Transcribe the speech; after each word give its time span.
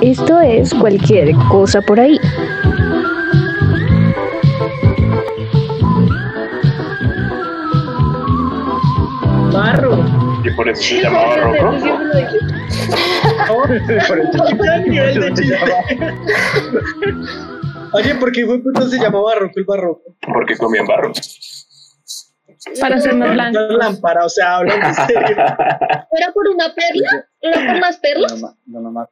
Esto 0.00 0.40
es 0.40 0.72
cualquier 0.72 1.34
cosa 1.50 1.82
por 1.82 2.00
ahí. 2.00 2.18
Barro. 9.52 9.98
Y 10.42 10.50
por 10.52 10.70
eso 10.70 10.82
se 10.82 11.02
llama 11.02 11.18
barroco. 11.18 11.76
Oye, 17.92 18.14
¿por 18.14 18.32
qué 18.32 18.46
fue 18.46 18.58
puto 18.58 18.88
se 18.88 18.98
llama 18.98 19.20
barroco 19.20 19.52
el 19.56 19.64
barroco? 19.64 20.16
Porque 20.32 20.56
comían 20.56 20.86
barro. 20.86 21.12
Para 22.80 22.96
hacernos 22.96 23.26
Una 23.30 23.32
blancos. 23.50 23.76
lámpara, 23.78 24.24
o 24.24 24.28
sea, 24.28 24.56
hablando 24.56 24.86
en 24.86 24.94
serio. 24.94 25.36
¿Era 26.16 26.32
por 26.32 26.48
una 26.48 26.74
perla? 26.74 27.28
¿Era 27.40 27.66
por 27.66 27.80
las 27.80 27.98
perlas? 27.98 28.40
No, 28.40 28.56
no, 28.66 28.80
no, 28.80 28.90
no, 28.92 29.08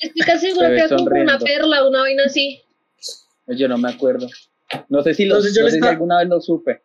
Estoy 0.00 0.22
casi 0.24 0.48
segura 0.50 0.68
Se 0.70 0.74
que 0.74 0.80
era 0.82 0.96
por 0.96 1.12
una 1.12 1.38
perla, 1.38 1.88
una 1.88 2.00
vaina 2.00 2.24
así. 2.26 2.62
yo 3.46 3.68
no 3.68 3.78
me 3.78 3.90
acuerdo. 3.90 4.26
No 4.88 5.02
sé 5.02 5.14
si, 5.14 5.24
lo, 5.24 5.36
Entonces 5.36 5.56
yo 5.56 5.62
no 5.62 5.70
sé 5.70 5.78
si 5.80 5.86
alguna 5.86 6.18
vez 6.18 6.28
lo 6.28 6.40
supe. 6.40 6.82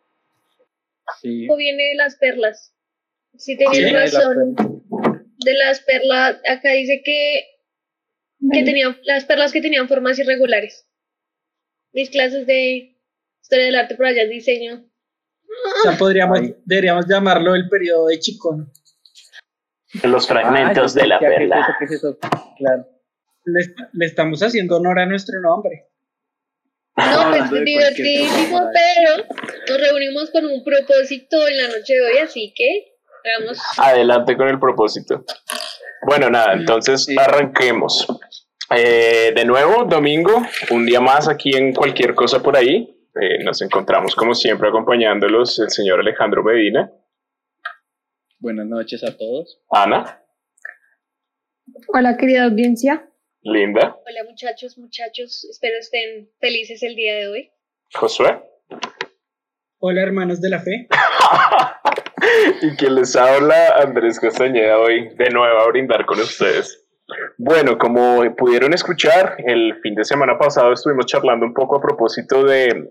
Sí. 1.20 1.46
¿Cómo 1.46 1.58
viene 1.58 1.82
de 1.90 1.94
las 1.96 2.16
perlas? 2.16 2.72
Si 3.36 3.56
tenías 3.56 3.76
Sí, 3.76 3.82
la 3.82 4.00
razón. 4.00 4.54
De 5.44 5.54
las 5.54 5.80
perlas, 5.80 6.36
acá 6.48 6.72
dice 6.72 7.02
que, 7.04 7.44
que 8.52 8.62
tenían, 8.62 8.96
las 9.04 9.24
perlas 9.24 9.52
que 9.52 9.60
tenían 9.60 9.88
formas 9.88 10.18
irregulares. 10.18 10.86
Mis 11.92 12.08
clases 12.10 12.46
de 12.46 12.96
historia 13.42 13.66
del 13.66 13.74
arte 13.76 13.96
por 13.96 14.06
allá 14.06 14.24
diseño. 14.26 14.86
O 15.78 15.82
sea, 15.82 15.96
podríamos, 15.98 16.40
Ay. 16.40 16.56
deberíamos 16.64 17.06
llamarlo 17.08 17.54
el 17.54 17.68
periodo 17.68 18.06
de 18.08 18.18
Chicón. 18.18 18.72
Los 20.04 20.26
fragmentos 20.26 20.96
Ah, 20.96 21.00
de 21.00 21.06
la 21.06 21.18
¿qué- 21.18 21.26
qué 21.26 21.32
es 21.32 21.38
perla. 21.38 21.60
eso? 21.60 21.72
¿Qué 21.78 21.84
es 21.84 21.90
eso? 21.92 22.18
Claro. 22.58 22.86
Le, 23.44 23.60
est- 23.60 23.78
le 23.92 24.06
estamos 24.06 24.42
haciendo 24.42 24.76
honor 24.76 24.98
a 25.00 25.06
nuestro 25.06 25.40
nombre. 25.40 25.88
No, 26.96 27.04
pues 27.30 27.38
cualquier 27.48 27.64
divertidísimo, 27.64 28.60
pero 28.72 29.26
nos 29.68 29.80
reunimos 29.80 30.30
con 30.30 30.44
un 30.46 30.62
propósito 30.62 31.48
en 31.48 31.56
la 31.58 31.68
noche 31.68 31.94
de 31.94 32.00
hoy, 32.02 32.18
así 32.18 32.52
que 32.54 32.94
hagamos 33.24 33.58
Adelante 33.78 34.36
con 34.36 34.48
el 34.48 34.58
propósito. 34.60 35.24
Bueno, 36.06 36.28
nada, 36.30 36.52
entonces 36.54 37.04
Sí. 37.06 37.16
arranquemos. 37.18 38.06
Eh, 38.74 39.32
de 39.34 39.44
nuevo, 39.44 39.84
domingo, 39.84 40.42
un 40.70 40.84
día 40.86 41.00
más 41.00 41.28
aquí 41.28 41.54
en 41.56 41.74
cualquier 41.74 42.14
cosa 42.14 42.42
por 42.42 42.56
ahí. 42.56 42.94
Eh, 43.14 43.44
nos 43.44 43.60
encontramos 43.60 44.14
como 44.14 44.34
siempre 44.34 44.68
acompañándolos 44.68 45.58
el 45.58 45.68
señor 45.68 46.00
Alejandro 46.00 46.42
Medina, 46.42 46.90
Buenas 48.38 48.66
noches 48.66 49.04
a 49.04 49.16
todos. 49.16 49.60
Ana, 49.70 50.20
Hola, 51.94 52.16
querida 52.16 52.44
audiencia. 52.44 53.08
Linda, 53.42 53.96
Hola 54.04 54.24
muchachos, 54.28 54.78
muchachos, 54.78 55.44
espero 55.50 55.74
estén 55.78 56.30
felices 56.40 56.82
el 56.82 56.96
día 56.96 57.16
de 57.16 57.28
hoy. 57.28 57.52
Josué 57.92 58.42
Hola, 59.78 60.02
hermanos 60.02 60.40
de 60.40 60.48
la 60.48 60.60
fe. 60.60 60.88
y 62.62 62.76
quien 62.76 62.94
les 62.94 63.14
habla 63.14 63.76
Andrés 63.82 64.18
Castañeda 64.18 64.78
hoy 64.78 65.10
de 65.16 65.28
nuevo 65.30 65.58
a 65.58 65.68
brindar 65.68 66.06
con 66.06 66.18
ustedes. 66.18 66.82
Bueno, 67.36 67.76
como 67.76 68.22
pudieron 68.36 68.72
escuchar, 68.72 69.36
el 69.46 69.78
fin 69.82 69.94
de 69.94 70.04
semana 70.04 70.38
pasado 70.38 70.72
estuvimos 70.72 71.06
charlando 71.06 71.44
un 71.44 71.52
poco 71.52 71.76
a 71.76 71.80
propósito 71.80 72.44
de, 72.44 72.90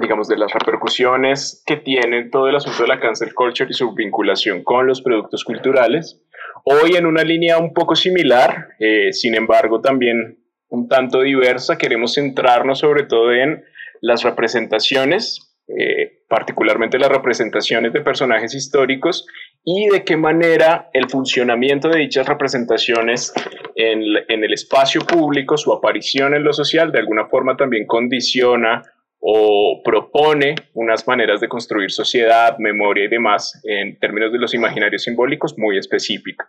digamos, 0.00 0.28
de 0.28 0.38
las 0.38 0.52
repercusiones 0.52 1.62
que 1.66 1.76
tiene 1.76 2.30
todo 2.30 2.48
el 2.48 2.56
asunto 2.56 2.82
de 2.82 2.88
la 2.88 3.00
cancel 3.00 3.34
culture 3.34 3.70
y 3.70 3.74
su 3.74 3.92
vinculación 3.94 4.64
con 4.64 4.86
los 4.86 5.02
productos 5.02 5.44
culturales. 5.44 6.20
Hoy 6.64 6.96
en 6.96 7.06
una 7.06 7.22
línea 7.22 7.58
un 7.58 7.72
poco 7.72 7.94
similar, 7.94 8.68
eh, 8.78 9.12
sin 9.12 9.34
embargo 9.34 9.80
también 9.80 10.38
un 10.68 10.88
tanto 10.88 11.20
diversa, 11.20 11.76
queremos 11.78 12.14
centrarnos 12.14 12.78
sobre 12.78 13.04
todo 13.04 13.32
en 13.32 13.62
las 14.00 14.22
representaciones, 14.22 15.56
eh, 15.68 16.22
particularmente 16.28 16.98
las 16.98 17.10
representaciones 17.10 17.92
de 17.92 18.00
personajes 18.00 18.54
históricos 18.54 19.26
y 19.64 19.88
de 19.88 20.04
qué 20.04 20.16
manera 20.16 20.88
el 20.92 21.08
funcionamiento 21.08 21.88
de 21.88 21.98
dichas 21.98 22.26
representaciones 22.26 23.32
en, 23.76 24.02
en 24.28 24.44
el 24.44 24.52
espacio 24.52 25.02
público, 25.02 25.56
su 25.56 25.72
aparición 25.72 26.34
en 26.34 26.44
lo 26.44 26.52
social, 26.52 26.92
de 26.92 27.00
alguna 27.00 27.26
forma 27.26 27.56
también 27.56 27.86
condiciona 27.86 28.82
o 29.20 29.82
propone 29.84 30.54
unas 30.74 31.06
maneras 31.06 31.40
de 31.40 31.48
construir 31.48 31.90
sociedad, 31.90 32.56
memoria 32.58 33.04
y 33.04 33.08
demás 33.08 33.60
en 33.64 33.98
términos 33.98 34.32
de 34.32 34.38
los 34.38 34.54
imaginarios 34.54 35.02
simbólicos 35.02 35.54
muy 35.58 35.76
específicos. 35.76 36.46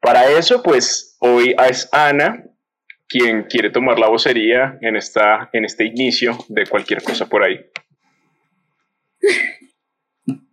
Para 0.00 0.28
eso, 0.30 0.62
pues 0.62 1.16
hoy 1.20 1.54
es 1.68 1.88
Ana 1.92 2.44
quien 3.08 3.44
quiere 3.44 3.70
tomar 3.70 3.98
la 3.98 4.08
vocería 4.08 4.78
en, 4.82 4.96
esta, 4.96 5.48
en 5.52 5.64
este 5.64 5.86
inicio 5.86 6.36
de 6.48 6.66
cualquier 6.66 7.02
cosa 7.02 7.26
por 7.26 7.42
ahí. 7.44 7.58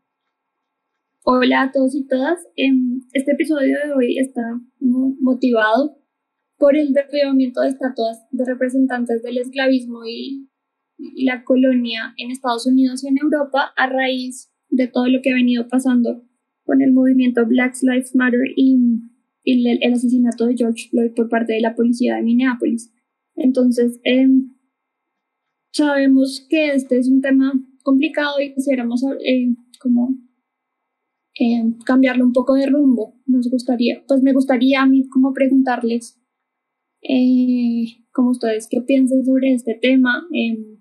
Hola 1.24 1.64
a 1.64 1.72
todos 1.72 1.96
y 1.96 2.08
todas. 2.08 2.40
Em, 2.56 3.02
Este 3.14 3.31
episodio 3.31 3.78
de 3.84 3.94
hoy 3.94 4.20
está 4.20 4.42
mo- 4.80 5.16
motivado 5.20 5.98
por 6.58 6.78
el 6.78 6.94
derribamiento 6.94 7.62
de 7.62 7.70
estatuas 7.70 8.25
de 8.31 8.46
representantes 8.46 9.22
del 9.24 9.40
esclavismo 9.40 10.06
y 10.06 10.48
la 10.97 11.44
colonia 11.44 12.13
en 12.17 12.31
Estados 12.31 12.66
Unidos 12.66 13.03
y 13.03 13.07
en 13.07 13.17
Europa 13.17 13.73
a 13.75 13.88
raíz 13.88 14.51
de 14.69 14.88
todo 14.88 15.07
lo 15.07 15.22
que 15.22 15.31
ha 15.31 15.35
venido 15.35 15.67
pasando 15.67 16.23
con 16.63 16.81
el 16.81 16.91
movimiento 16.91 17.45
Black 17.45 17.75
Lives 17.81 18.16
Matter 18.16 18.41
y, 18.56 18.78
y 19.44 19.67
el, 19.67 19.79
el 19.81 19.94
asesinato 19.94 20.47
de 20.47 20.56
George 20.57 20.89
Floyd 20.89 21.11
por 21.16 21.29
parte 21.29 21.53
de 21.53 21.61
la 21.61 21.75
policía 21.75 22.16
de 22.16 22.23
Minneapolis. 22.23 22.91
Entonces, 23.35 24.00
em, 24.03 24.56
sabemos 25.72 26.45
que 26.50 26.72
este 26.72 26.97
es 26.97 27.09
un 27.09 27.22
tema 27.22 27.53
complicado 27.83 28.39
y 28.41 28.53
quisiéramos 28.53 29.03
eh, 29.03 29.56
como 29.79 30.17
eh, 31.39 31.63
cambiarle 31.85 32.23
un 32.23 32.33
poco 32.33 32.56
de 32.56 32.67
rumbo. 32.67 33.16
Nos 33.25 33.50
gustaría, 33.50 34.03
pues 34.07 34.23
me 34.23 34.33
gustaría 34.33 34.81
a 34.81 34.85
mí 34.85 35.07
como 35.09 35.33
preguntarles, 35.33 36.19
eh, 37.01 38.06
como 38.12 38.31
ustedes, 38.31 38.67
qué 38.69 38.81
piensan 38.81 39.25
sobre 39.25 39.53
este 39.53 39.77
tema. 39.79 40.27
Eh, 40.33 40.75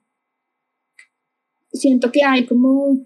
siento 1.74 2.10
que 2.12 2.22
hay 2.24 2.46
como 2.46 3.04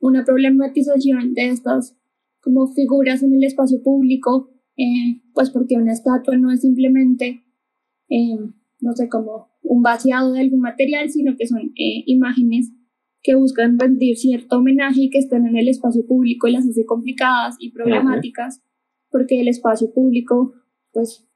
una 0.00 0.24
problematización 0.24 1.34
de 1.34 1.48
estas 1.48 1.96
como 2.40 2.66
figuras 2.68 3.22
en 3.22 3.34
el 3.34 3.44
espacio 3.44 3.82
público, 3.82 4.50
eh, 4.76 5.22
pues 5.32 5.50
porque 5.50 5.76
una 5.76 5.92
estatua 5.92 6.36
no 6.36 6.50
es 6.50 6.60
simplemente, 6.60 7.44
eh, 8.08 8.36
no 8.80 8.92
sé, 8.94 9.08
como 9.08 9.48
un 9.62 9.82
vaciado 9.82 10.32
de 10.32 10.40
algún 10.40 10.60
material, 10.60 11.08
sino 11.08 11.36
que 11.36 11.46
son 11.46 11.60
eh, 11.60 12.02
imágenes 12.06 12.72
que 13.22 13.36
buscan 13.36 13.78
rendir 13.78 14.16
cierto 14.16 14.58
homenaje 14.58 15.02
y 15.02 15.10
que 15.10 15.18
están 15.18 15.46
en 15.46 15.56
el 15.56 15.68
espacio 15.68 16.04
público 16.04 16.48
y 16.48 16.52
las 16.52 16.66
hace 16.66 16.84
complicadas 16.84 17.54
y 17.60 17.70
problemáticas, 17.70 18.60
porque 19.10 19.40
el 19.40 19.46
espacio 19.46 19.92
público, 19.92 20.54
pues, 20.92 21.28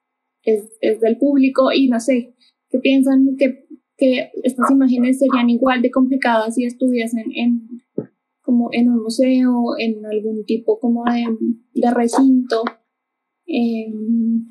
es, 0.42 0.76
es 0.80 1.00
del 1.00 1.18
público 1.18 1.72
y 1.72 1.88
no 1.88 2.00
sé, 2.00 2.34
que 2.68 2.78
piensan 2.80 3.36
que, 3.38 3.66
que 3.96 4.30
estas 4.42 4.70
imágenes 4.70 5.18
serían 5.18 5.48
igual 5.50 5.82
de 5.82 5.90
complicadas 5.90 6.54
si 6.54 6.64
estuviesen 6.64 7.24
en, 7.34 7.82
como 8.42 8.68
en 8.72 8.90
un 8.90 9.02
museo, 9.02 9.76
en 9.78 10.04
algún 10.04 10.44
tipo 10.44 10.78
como 10.78 11.04
de, 11.04 11.24
de 11.74 11.94
recinto. 11.94 12.62
Eh, 13.46 13.92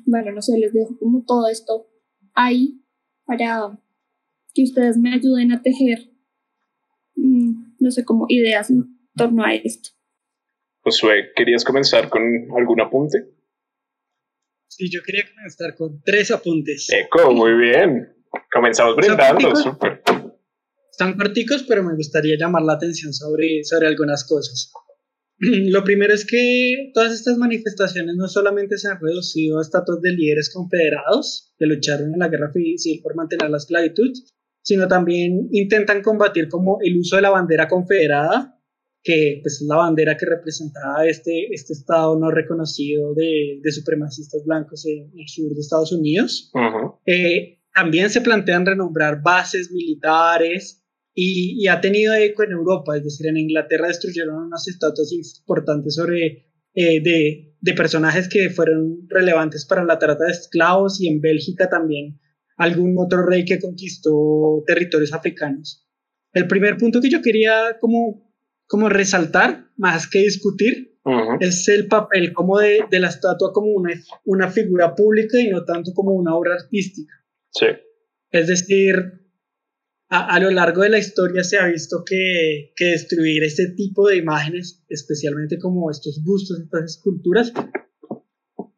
bueno, 0.06 0.32
no 0.32 0.42
sé, 0.42 0.58
les 0.58 0.72
dejo 0.72 0.98
como 0.98 1.24
todo 1.24 1.48
esto 1.48 1.86
ahí 2.34 2.82
para 3.24 3.78
que 4.54 4.62
ustedes 4.62 4.96
me 4.96 5.12
ayuden 5.12 5.52
a 5.52 5.62
tejer 5.62 6.10
mm, 7.14 7.66
no 7.78 7.90
sé, 7.90 8.04
como 8.04 8.26
ideas 8.28 8.70
en 8.70 8.98
torno 9.14 9.44
a 9.44 9.54
esto. 9.54 9.90
Josué, 10.80 11.32
¿querías 11.34 11.64
comenzar 11.64 12.08
con 12.08 12.22
algún 12.56 12.80
apunte? 12.80 13.18
Sí, 14.68 14.88
yo 14.90 15.00
quería 15.04 15.24
comenzar 15.34 15.74
con 15.74 16.02
tres 16.02 16.30
apuntes. 16.30 16.88
Eco, 16.90 17.32
muy 17.32 17.54
bien. 17.54 18.15
Comenzamos 18.52 18.96
brindando, 18.96 19.54
¿Son 19.56 19.72
súper. 19.72 20.02
Están 20.90 21.16
corticos, 21.16 21.64
pero 21.68 21.82
me 21.82 21.94
gustaría 21.94 22.36
llamar 22.38 22.62
la 22.62 22.74
atención 22.74 23.12
sobre, 23.12 23.64
sobre 23.64 23.86
algunas 23.86 24.24
cosas. 24.24 24.72
Lo 25.38 25.84
primero 25.84 26.14
es 26.14 26.24
que 26.24 26.90
todas 26.94 27.12
estas 27.12 27.36
manifestaciones 27.36 28.16
no 28.16 28.28
solamente 28.28 28.78
se 28.78 28.88
han 28.88 28.98
reducido 29.00 29.58
a 29.58 29.62
estatuas 29.62 30.00
de 30.00 30.12
líderes 30.12 30.50
confederados 30.52 31.52
que 31.58 31.66
lucharon 31.66 32.14
en 32.14 32.20
la 32.20 32.28
guerra 32.28 32.50
civil 32.52 33.00
por 33.02 33.14
mantener 33.14 33.50
la 33.50 33.58
esclavitud, 33.58 34.10
sino 34.62 34.88
también 34.88 35.48
intentan 35.52 36.02
combatir 36.02 36.48
como 36.48 36.78
el 36.80 36.96
uso 36.96 37.16
de 37.16 37.22
la 37.22 37.30
bandera 37.30 37.68
confederada, 37.68 38.58
que 39.02 39.40
pues, 39.42 39.60
es 39.60 39.66
la 39.68 39.76
bandera 39.76 40.16
que 40.16 40.26
representaba 40.26 41.06
este, 41.06 41.46
este 41.52 41.74
estado 41.74 42.18
no 42.18 42.30
reconocido 42.30 43.14
de, 43.14 43.60
de 43.62 43.72
supremacistas 43.72 44.42
blancos 44.44 44.84
en 44.86 45.12
el 45.16 45.28
sur 45.28 45.54
de 45.54 45.60
Estados 45.60 45.92
Unidos. 45.92 46.50
Ujú. 46.54 46.98
Eh, 47.06 47.55
también 47.76 48.08
se 48.08 48.22
plantean 48.22 48.64
renombrar 48.64 49.20
bases 49.22 49.70
militares 49.70 50.82
y, 51.14 51.62
y 51.62 51.68
ha 51.68 51.82
tenido 51.82 52.14
eco 52.14 52.42
en 52.42 52.52
Europa, 52.52 52.96
es 52.96 53.04
decir, 53.04 53.26
en 53.26 53.36
Inglaterra 53.36 53.88
destruyeron 53.88 54.46
unas 54.46 54.66
estatuas 54.66 55.12
importantes 55.12 55.94
sobre, 55.94 56.46
eh, 56.72 57.02
de, 57.02 57.54
de 57.60 57.72
personajes 57.74 58.30
que 58.30 58.48
fueron 58.48 59.06
relevantes 59.08 59.66
para 59.66 59.84
la 59.84 59.98
trata 59.98 60.24
de 60.24 60.32
esclavos 60.32 61.02
y 61.02 61.08
en 61.08 61.20
Bélgica 61.20 61.68
también 61.68 62.18
algún 62.56 62.94
otro 62.98 63.26
rey 63.26 63.44
que 63.44 63.60
conquistó 63.60 64.64
territorios 64.66 65.12
africanos. 65.12 65.86
El 66.32 66.46
primer 66.48 66.78
punto 66.78 67.02
que 67.02 67.10
yo 67.10 67.20
quería 67.20 67.76
como, 67.78 68.32
como 68.66 68.88
resaltar, 68.88 69.66
más 69.76 70.08
que 70.08 70.20
discutir, 70.20 70.98
es 71.40 71.68
el 71.68 71.88
papel 71.88 72.32
como 72.32 72.58
de, 72.58 72.80
de, 72.90 73.00
la 73.00 73.08
estatua 73.08 73.52
como 73.52 73.68
una, 73.68 73.90
una 74.24 74.48
figura 74.48 74.94
pública 74.94 75.38
y 75.38 75.48
no 75.48 75.64
tanto 75.64 75.92
como 75.94 76.12
una 76.12 76.34
obra 76.34 76.54
artística. 76.54 77.12
Sí. 77.58 77.66
Es 78.30 78.46
decir, 78.48 78.96
a, 80.08 80.34
a, 80.34 80.40
lo 80.40 80.50
largo 80.50 80.82
de 80.82 80.90
la 80.90 80.98
historia 80.98 81.42
se 81.42 81.58
ha 81.58 81.66
visto 81.66 82.04
que, 82.04 82.72
que, 82.76 82.86
destruir 82.86 83.42
este 83.44 83.68
tipo 83.68 84.08
de 84.08 84.16
imágenes, 84.16 84.84
especialmente 84.88 85.58
como 85.58 85.90
estos 85.90 86.22
bustos, 86.22 86.60
estas 86.60 86.96
esculturas, 86.96 87.52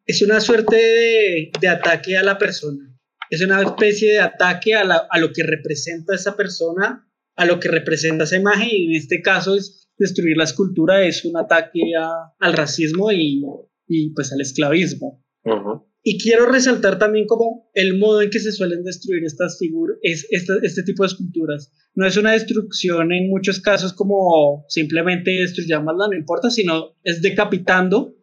es 0.07 0.23
una 0.23 0.41
suerte 0.41 0.77
de, 0.77 1.51
de 1.61 1.69
ataque 1.69 2.17
a 2.17 2.23
la 2.23 2.39
persona. 2.39 2.99
Es 3.31 3.43
una 3.43 3.61
especie 3.63 4.13
de 4.13 4.21
ataque 4.21 4.75
a, 4.75 4.85
la, 4.85 5.07
a, 5.11 5.19
lo 5.19 5.33
que 5.33 5.43
representa 5.43 6.15
esa 6.15 6.35
persona, 6.35 7.07
a 7.37 7.45
lo 7.45 7.61
que 7.61 7.69
representa 7.69 8.25
esa 8.25 8.37
imagen, 8.37 8.69
y 8.71 8.87
en 8.87 8.95
este 8.95 9.21
caso 9.21 9.55
es 9.55 9.91
destruir 9.99 10.37
la 10.37 10.45
escultura, 10.45 11.03
es 11.03 11.25
un 11.25 11.37
ataque 11.37 11.81
a, 11.99 12.35
al 12.39 12.53
racismo 12.55 13.13
y, 13.13 13.43
y, 13.87 14.15
pues 14.15 14.33
al 14.33 14.41
esclavismo. 14.41 15.23
Uh 15.45 15.51
-huh. 15.51 15.88
Y 16.11 16.17
quiero 16.17 16.47
resaltar 16.47 16.99
también 16.99 17.27
como 17.27 17.69
el 17.75 17.99
modo 17.99 18.23
en 18.23 18.31
que 18.31 18.41
se 18.41 18.51
suelen 18.51 18.83
destruir 18.83 19.25
estas 19.27 19.59
figuras, 19.59 19.99
es 20.01 20.27
este, 20.31 20.55
este, 20.63 20.83
tipo 20.83 21.03
de 21.03 21.09
esculturas. 21.09 21.71
No 21.95 22.07
es 22.07 22.17
una 22.17 22.33
destrucción 22.33 23.13
en 23.13 23.29
muchos 23.29 23.61
casos 23.61 23.93
como 23.93 24.65
simplemente 24.71 25.33
destruyámosla, 25.33 26.09
no 26.09 26.17
importa, 26.17 26.49
sino 26.49 26.97
es 27.05 27.21
decapitando 27.21 28.17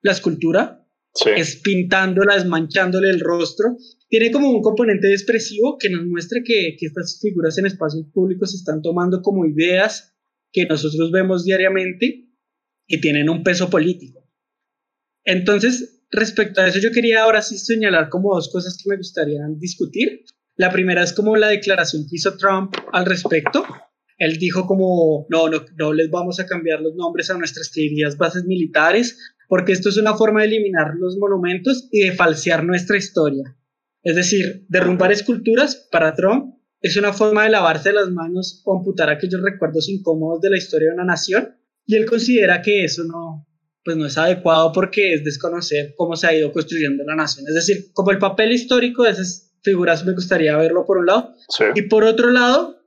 la 0.00 0.12
escultura, 0.12 0.88
sí. 1.12 1.28
es 1.36 1.56
pintándola, 1.56 2.34
es 2.34 2.46
manchándole 2.46 3.10
el 3.10 3.20
rostro. 3.20 3.76
Tiene 4.08 4.30
como 4.30 4.48
un 4.48 4.62
componente 4.62 5.12
expresivo 5.12 5.76
que 5.78 5.90
nos 5.90 6.06
muestra 6.06 6.40
que, 6.42 6.76
que 6.80 6.86
estas 6.86 7.20
figuras 7.20 7.58
en 7.58 7.66
espacios 7.66 8.06
públicos 8.10 8.52
se 8.52 8.56
están 8.56 8.80
tomando 8.80 9.20
como 9.20 9.44
ideas 9.44 10.16
que 10.50 10.64
nosotros 10.64 11.10
vemos 11.12 11.44
diariamente 11.44 12.26
y 12.86 13.02
tienen 13.02 13.28
un 13.28 13.42
peso 13.42 13.68
político. 13.68 14.26
Entonces, 15.26 15.97
respecto 16.10 16.60
a 16.60 16.68
eso, 16.68 16.78
yo 16.78 16.90
quería 16.90 17.22
ahora 17.22 17.42
sí 17.42 17.58
señalar 17.58 18.08
como 18.08 18.34
dos 18.34 18.50
cosas 18.50 18.76
que 18.76 18.90
me 18.90 18.96
gustaría 18.96 19.40
discutir. 19.56 20.24
La 20.56 20.70
primera 20.70 21.02
es 21.02 21.12
como 21.12 21.36
la 21.36 21.48
declaración 21.48 22.04
que 22.08 22.16
hizo 22.16 22.36
Trump 22.36 22.74
al 22.92 23.06
respecto. 23.06 23.64
Él 24.16 24.38
dijo 24.38 24.66
como, 24.66 25.26
no, 25.30 25.48
no, 25.48 25.64
no 25.76 25.92
les 25.92 26.10
vamos 26.10 26.40
a 26.40 26.46
cambiar 26.46 26.80
los 26.80 26.94
nombres 26.96 27.30
a 27.30 27.38
nuestras 27.38 27.70
queridas 27.70 28.16
bases 28.16 28.44
militares, 28.44 29.16
porque 29.48 29.72
esto 29.72 29.88
es 29.88 29.96
una 29.96 30.14
forma 30.14 30.40
de 30.40 30.48
eliminar 30.48 30.94
los 30.98 31.16
monumentos 31.16 31.88
y 31.92 32.00
de 32.00 32.12
falsear 32.12 32.64
nuestra 32.64 32.96
historia. 32.96 33.56
Es 34.02 34.16
decir, 34.16 34.66
derrumbar 34.68 35.12
esculturas 35.12 35.88
para 35.90 36.14
Trump 36.14 36.54
es 36.80 36.96
una 36.96 37.12
forma 37.12 37.44
de 37.44 37.50
lavarse 37.50 37.92
las 37.92 38.10
manos 38.10 38.62
o 38.64 38.76
amputar 38.76 39.10
aquellos 39.10 39.42
recuerdos 39.42 39.88
incómodos 39.88 40.40
de 40.40 40.50
la 40.50 40.58
historia 40.58 40.88
de 40.88 40.94
una 40.94 41.04
nación, 41.04 41.56
y 41.86 41.96
él 41.96 42.06
considera 42.06 42.62
que 42.62 42.84
eso 42.84 43.04
no, 43.04 43.47
pues 43.88 43.96
no 43.96 44.04
es 44.04 44.18
adecuado 44.18 44.70
porque 44.70 45.14
es 45.14 45.24
desconocer 45.24 45.94
cómo 45.96 46.14
se 46.14 46.26
ha 46.26 46.34
ido 46.34 46.52
construyendo 46.52 47.04
la 47.04 47.16
nación. 47.16 47.46
Es 47.48 47.54
decir, 47.54 47.90
como 47.94 48.10
el 48.10 48.18
papel 48.18 48.52
histórico 48.52 49.04
de 49.04 49.12
esas 49.12 49.56
figuras 49.62 50.04
me 50.04 50.12
gustaría 50.12 50.54
verlo 50.58 50.84
por 50.84 50.98
un 50.98 51.06
lado. 51.06 51.34
Sí. 51.48 51.64
Y 51.74 51.82
por 51.88 52.04
otro 52.04 52.30
lado, 52.30 52.82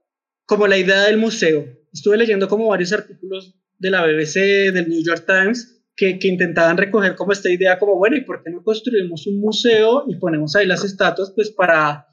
como 0.45 0.67
la 0.67 0.77
idea 0.77 1.01
del 1.05 1.17
museo. 1.17 1.65
Estuve 1.91 2.17
leyendo 2.17 2.47
como 2.47 2.67
varios 2.67 2.93
artículos 2.93 3.55
de 3.79 3.89
la 3.89 4.05
BBC, 4.05 4.71
del 4.71 4.89
New 4.89 5.03
York 5.03 5.25
Times, 5.25 5.81
que, 5.95 6.19
que 6.19 6.27
intentaban 6.27 6.77
recoger 6.77 7.15
como 7.15 7.31
esta 7.31 7.49
idea 7.49 7.79
como, 7.79 7.95
bueno, 7.95 8.15
¿y 8.15 8.21
por 8.21 8.43
qué 8.43 8.51
no 8.51 8.61
construimos 8.61 9.25
un 9.25 9.39
museo 9.39 10.03
y 10.07 10.17
ponemos 10.17 10.55
ahí 10.55 10.67
las 10.67 10.83
estatuas 10.83 11.31
pues 11.35 11.49
para, 11.49 12.05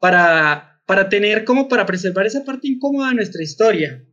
para, 0.00 0.82
para 0.84 1.08
tener 1.08 1.44
como 1.44 1.68
para 1.68 1.86
preservar 1.86 2.26
esa 2.26 2.44
parte 2.44 2.66
incómoda 2.66 3.10
de 3.10 3.14
nuestra 3.14 3.44
historia? 3.44 4.04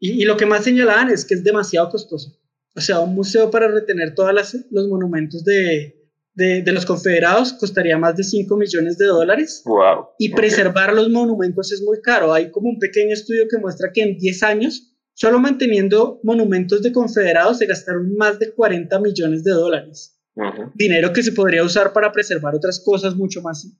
Y, 0.00 0.22
y 0.22 0.24
lo 0.24 0.38
que 0.38 0.46
más 0.46 0.64
señalaban 0.64 1.10
es 1.10 1.26
que 1.26 1.34
es 1.34 1.44
demasiado 1.44 1.90
costoso 1.90 2.41
o 2.74 2.80
sea, 2.80 3.00
un 3.00 3.14
museo 3.14 3.50
para 3.50 3.68
retener 3.68 4.14
todos 4.14 4.32
los 4.70 4.88
monumentos 4.88 5.44
de, 5.44 6.02
de, 6.34 6.62
de, 6.62 6.72
los 6.72 6.86
confederados 6.86 7.52
costaría 7.54 7.98
más 7.98 8.16
de 8.16 8.24
5 8.24 8.56
millones 8.56 8.96
de 8.96 9.06
dólares. 9.06 9.62
Wow. 9.64 10.08
Y 10.18 10.30
preservar 10.30 10.90
okay. 10.90 11.02
los 11.02 11.10
monumentos 11.10 11.72
es 11.72 11.82
muy 11.82 12.00
caro. 12.00 12.32
Hay 12.32 12.50
como 12.50 12.70
un 12.70 12.78
pequeño 12.78 13.12
estudio 13.12 13.44
que 13.50 13.58
muestra 13.58 13.90
que 13.92 14.02
en 14.02 14.16
10 14.16 14.42
años, 14.42 14.94
solo 15.14 15.38
manteniendo 15.38 16.20
monumentos 16.22 16.82
de 16.82 16.92
confederados, 16.92 17.58
se 17.58 17.66
gastaron 17.66 18.14
más 18.16 18.38
de 18.38 18.52
40 18.52 18.98
millones 19.00 19.44
de 19.44 19.52
dólares. 19.52 20.18
Uh 20.34 20.44
-huh. 20.44 20.72
Dinero 20.74 21.12
que 21.12 21.22
se 21.22 21.32
podría 21.32 21.62
usar 21.62 21.92
para 21.92 22.10
preservar 22.10 22.54
otras 22.54 22.80
cosas 22.82 23.14
mucho 23.14 23.42
más, 23.42 23.70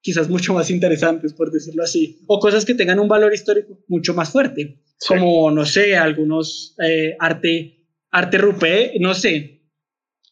quizás 0.00 0.28
mucho 0.28 0.52
más 0.52 0.68
interesantes, 0.68 1.32
por 1.32 1.52
decirlo 1.52 1.84
así. 1.84 2.24
O 2.26 2.40
cosas 2.40 2.64
que 2.64 2.74
tengan 2.74 2.98
un 2.98 3.06
valor 3.06 3.32
histórico 3.32 3.78
mucho 3.86 4.12
más 4.14 4.30
fuerte. 4.30 4.82
Sí. 4.98 5.06
Como, 5.06 5.52
no 5.52 5.64
sé, 5.64 5.94
algunos 5.96 6.74
eh, 6.82 7.14
arte 7.20 7.75
arte 8.16 8.38
rupé, 8.38 8.94
no 8.98 9.12
sé, 9.12 9.62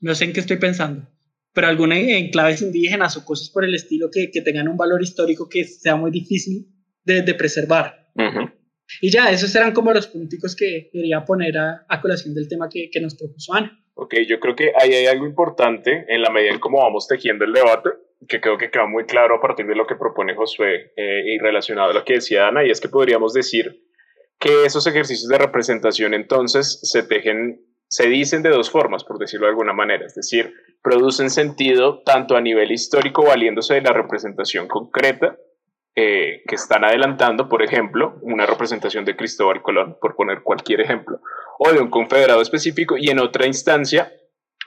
no 0.01 0.15
sé 0.15 0.25
en 0.25 0.33
qué 0.33 0.41
estoy 0.41 0.57
pensando, 0.57 1.07
pero 1.53 1.67
algunas 1.67 1.99
enclaves 1.99 2.63
indígenas 2.63 3.17
o 3.19 3.25
cosas 3.25 3.51
por 3.51 3.65
el 3.65 3.75
estilo 3.75 4.09
que, 4.11 4.31
que 4.33 4.41
tengan 4.41 4.69
un 4.69 4.77
valor 4.77 5.03
histórico 5.03 5.49
que 5.51 5.65
sea 5.65 5.95
muy 5.95 6.11
difícil 6.11 6.67
de, 7.05 7.21
de 7.21 7.35
preservar. 7.35 8.11
Uh 8.15 8.23
-huh. 8.23 8.53
Y 9.01 9.11
ya, 9.11 9.31
esos 9.31 9.55
eran 9.55 9.73
como 9.73 9.93
los 9.93 10.07
punticos 10.07 10.57
que 10.57 10.89
quería 10.93 11.25
poner 11.25 11.59
a, 11.59 11.85
a 11.89 12.01
colación 12.01 12.35
del 12.35 12.49
tema 12.49 12.69
que, 12.71 12.89
que, 12.91 13.01
nos 13.01 13.15
propuso 13.17 13.53
Ana. 13.53 13.79
Ok, 13.95 14.15
yo 14.29 14.41
creo 14.41 14.57
que 14.57 14.73
ahí 14.81 14.93
hay 14.95 15.07
algo 15.07 15.27
importante 15.27 16.07
en 16.09 16.23
la 16.23 16.31
medida 16.31 16.53
en 16.53 16.61
cómo 16.61 16.79
vamos 16.79 17.07
tejiendo 17.07 17.45
el 17.45 17.53
debate, 17.53 17.91
que 18.27 18.41
creo 18.41 18.57
que 18.57 18.71
queda 18.71 18.87
muy 18.87 19.05
claro 19.05 19.37
a 19.37 19.41
partir 19.41 19.67
de 19.67 19.75
lo 19.75 19.87
que 19.87 19.95
propone 19.97 20.35
Josué 20.35 20.93
eh, 20.97 21.23
y 21.27 21.39
relacionado 21.39 21.91
a 21.91 21.95
lo 21.95 22.05
que 22.05 22.15
decía 22.15 22.49
Ana, 22.49 22.65
y 22.65 22.71
es 22.71 22.81
que 22.81 22.89
podríamos 22.89 23.35
decir 23.35 23.85
que 24.39 24.65
esos 24.65 24.87
ejercicios 24.87 25.29
de 25.29 25.39
representación 25.39 26.13
entonces 26.15 26.81
se 26.83 27.03
tejen 27.03 27.61
se 27.89 28.09
dicen 28.09 28.43
de 28.43 28.51
dos 28.51 28.71
formas, 28.71 29.05
por 29.05 29.19
decirlo 29.19 29.47
de 29.47 29.51
alguna 29.51 29.73
manera, 29.73 30.07
es 30.07 30.15
decir, 30.15 30.53
producen 30.83 31.31
sentido 31.31 32.03
tanto 32.05 32.37
a 32.37 32.41
nivel 32.41 32.73
histórico 32.73 33.25
valiéndose 33.25 33.75
de 33.75 33.83
la 33.83 33.93
representación 33.93 34.69
concreta 34.69 35.37
eh, 35.97 36.43
que 36.49 36.57
están 36.57 36.85
adelantando, 36.85 37.49
por 37.49 37.63
ejemplo, 37.63 38.19
una 38.23 38.47
representación 38.47 39.05
de 39.05 39.15
Cristóbal 39.15 39.63
Colón, 39.63 39.97
por 40.01 40.17
poner 40.17 40.43
cualquier 40.43 40.81
ejemplo, 40.81 41.21
o 41.59 41.73
de 41.73 41.81
un 41.81 41.89
confederado 41.89 42.43
específico, 42.43 42.97
y 42.99 43.11
en 43.11 43.21
otra 43.21 43.47
instancia 43.47 44.13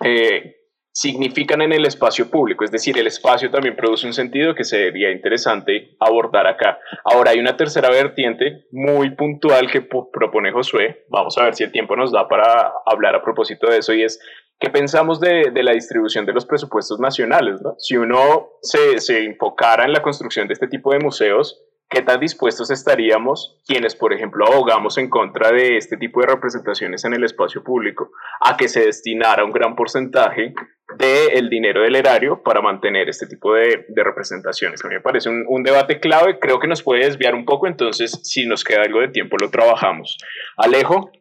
eh, 0.05 0.55
significan 0.97 1.61
en 1.61 1.73
el 1.73 1.85
espacio 1.85 2.27
público, 2.31 2.63
es 2.63 2.71
decir, 2.71 2.97
el 2.97 3.05
espacio 3.05 3.51
también 3.51 3.75
produce 3.75 4.07
un 4.07 4.13
sentido 4.13 4.55
que 4.55 4.63
sería 4.63 5.11
interesante 5.11 5.95
abordar 5.99 6.47
acá. 6.47 6.79
Ahora 7.03 7.29
hay 7.29 7.39
una 7.39 7.55
tercera 7.55 7.91
vertiente 7.91 8.65
muy 8.71 9.11
puntual 9.11 9.69
que 9.69 9.81
propone 9.81 10.51
Josué, 10.51 11.05
vamos 11.09 11.37
a 11.37 11.43
ver 11.43 11.53
si 11.53 11.63
el 11.63 11.71
tiempo 11.71 11.95
nos 11.95 12.11
da 12.11 12.27
para 12.27 12.73
hablar 12.83 13.13
a 13.13 13.21
propósito 13.21 13.69
de 13.69 13.77
eso, 13.77 13.93
y 13.93 14.01
es 14.01 14.19
¿qué 14.59 14.71
pensamos 14.71 15.19
de, 15.19 15.51
la 15.53 15.73
distribución 15.73 16.25
de 16.25 16.33
los 16.33 16.47
presupuestos 16.47 16.99
nacionales? 16.99 17.61
¿no? 17.61 17.75
Si 17.77 17.95
uno 17.95 18.53
se 18.61 19.23
enfocara 19.23 19.85
en 19.85 19.93
la 19.93 20.01
construcción 20.01 20.47
de 20.47 20.55
este 20.55 20.67
tipo 20.67 20.93
de 20.93 20.99
museos, 20.99 21.63
¿qué 21.89 22.01
tan 22.01 22.19
dispuestos 22.19 22.69
estaríamos 22.69 23.61
quienes, 23.65 23.95
por 23.95 24.13
ejemplo, 24.13 24.45
abogamos 24.45 24.97
en 24.97 25.09
contra 25.09 25.51
de 25.51 25.77
este 25.77 25.97
tipo 25.97 26.21
de 26.21 26.27
representaciones 26.27 27.05
en 27.05 27.13
el 27.13 27.23
espacio 27.23 27.63
público 27.63 28.11
a 28.41 28.57
que 28.57 28.67
se 28.67 28.85
destinara 28.85 29.45
un 29.45 29.51
gran 29.51 29.75
porcentaje 29.75 30.53
del 30.97 31.49
dinero 31.49 31.81
del 31.81 31.95
erario 31.95 32.41
para 32.43 32.61
mantener 32.61 33.09
este 33.09 33.27
tipo 33.27 33.53
de, 33.53 33.85
de 33.87 34.03
representaciones? 34.03 34.83
A 34.83 34.87
mí 34.87 34.95
me 34.95 35.01
parece 35.01 35.29
un, 35.29 35.45
un, 35.47 35.63
debate 35.63 35.99
clave, 35.99 36.39
creo 36.39 36.59
que 36.59 36.67
nos 36.67 36.83
puede 36.83 37.05
desviar 37.05 37.35
un 37.35 37.45
poco, 37.45 37.67
entonces 37.67 38.19
si 38.23 38.45
nos 38.45 38.63
queda 38.63 38.83
algo 38.83 38.99
de 38.99 39.09
tiempo 39.09 39.37
lo 39.39 39.49
trabajamos. 39.49 40.17
Alejo, 40.57 41.11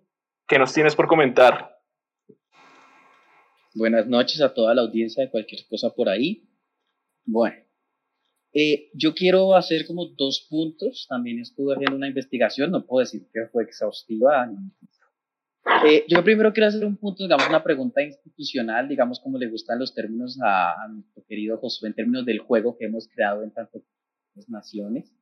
¿qué 0.49 0.59
nos 0.59 0.73
tienes 0.73 0.97
por 0.97 1.07
comentar? 1.07 1.77
Buenas 3.75 4.07
noches 4.07 4.41
a 4.41 4.55
toda 4.55 4.75
la 4.75 4.83
audiencia 4.83 5.23
de 5.23 5.31
cualquier 5.31 5.61
cosa 5.69 5.91
por 5.95 6.09
ahí. 6.09 6.49
Bueno, 7.25 7.57
eh, 8.59 8.89
yo 8.95 9.15
quiero 9.15 9.55
hacer 9.55 9.87
como 9.87 10.07
dos 10.17 10.47
puntos. 10.49 11.07
También 11.11 11.41
estuve 11.41 11.75
haciendo 11.75 11.97
una 11.97 12.09
investigación, 12.09 12.71
no 12.71 12.87
puedo 12.87 13.01
decir 13.01 13.27
que 13.31 13.49
fue 13.53 13.65
exhaustiva. 13.65 14.51
Eh, 15.87 16.05
yo 16.09 16.25
primero 16.25 16.55
quiero 16.55 16.69
hacer 16.69 16.87
un 16.87 16.97
punto, 16.97 17.25
digamos, 17.25 17.47
una 17.51 17.63
pregunta 17.63 18.03
institucional, 18.03 18.89
digamos, 18.89 19.21
como 19.21 19.37
le 19.37 19.49
gustan 19.49 19.79
los 19.79 19.95
términos 19.95 20.39
a, 20.43 20.73
a 20.73 20.89
nuestro 20.89 21.23
querido 21.29 21.59
Josué, 21.59 21.91
en 21.91 21.95
términos 21.97 22.25
del 22.25 22.39
juego 22.39 22.79
que 22.79 22.87
hemos 22.87 23.09
creado 23.09 23.43
en 23.43 23.53
tantas 23.53 23.83
naciones, 24.49 25.13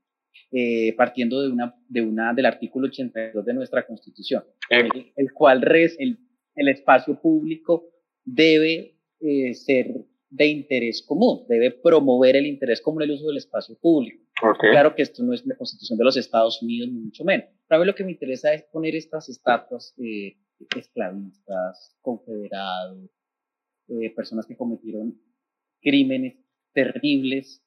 eh, 0.53 0.95
partiendo 0.97 1.43
de 1.43 1.49
una, 1.49 1.75
de 1.88 2.03
una, 2.03 2.35
del 2.35 2.47
artículo 2.47 2.87
82 2.87 3.45
de 3.45 3.55
nuestra 3.55 3.85
Constitución, 3.85 4.45
el, 4.71 4.88
el, 5.17 5.33
cual 5.33 5.61
res, 5.61 5.97
el, 5.99 6.19
el 6.55 6.69
espacio 6.69 7.21
público 7.21 7.88
debe 8.25 9.00
eh, 9.19 9.55
ser 9.55 10.05
de 10.35 10.49
interés 10.49 11.05
común, 11.07 11.45
debe 11.49 11.71
promover 11.71 12.35
el 12.35 12.47
interés 12.47 12.81
común 12.81 13.03
el 13.03 13.12
uso 13.12 13.29
del 13.29 13.37
espacio 13.37 13.76
público. 13.81 14.25
Okay. 14.43 14.71
Claro 14.73 14.95
que 14.95 15.03
esto 15.03 15.23
no 15.23 15.33
es 15.33 15.47
la 15.47 15.57
constitución 15.57 15.97
de 15.97 16.05
los 16.05 16.17
Estados 16.17 16.61
Unidos, 16.61 16.91
ni 16.91 16.99
mucho 16.99 17.25
menos. 17.25 17.47
Para 17.69 17.81
mí 17.81 17.87
lo 17.87 17.95
que 17.95 18.03
me 18.03 18.11
interesa 18.11 18.53
es 18.53 18.64
poner 18.64 18.97
estas 18.97 19.29
estatuas 19.29 19.95
eh, 19.99 20.37
esclavistas, 20.76 21.97
confederados, 22.00 23.11
eh, 23.88 24.11
personas 24.11 24.47
que 24.47 24.57
cometieron 24.57 25.21
crímenes 25.81 26.37
terribles 26.73 27.62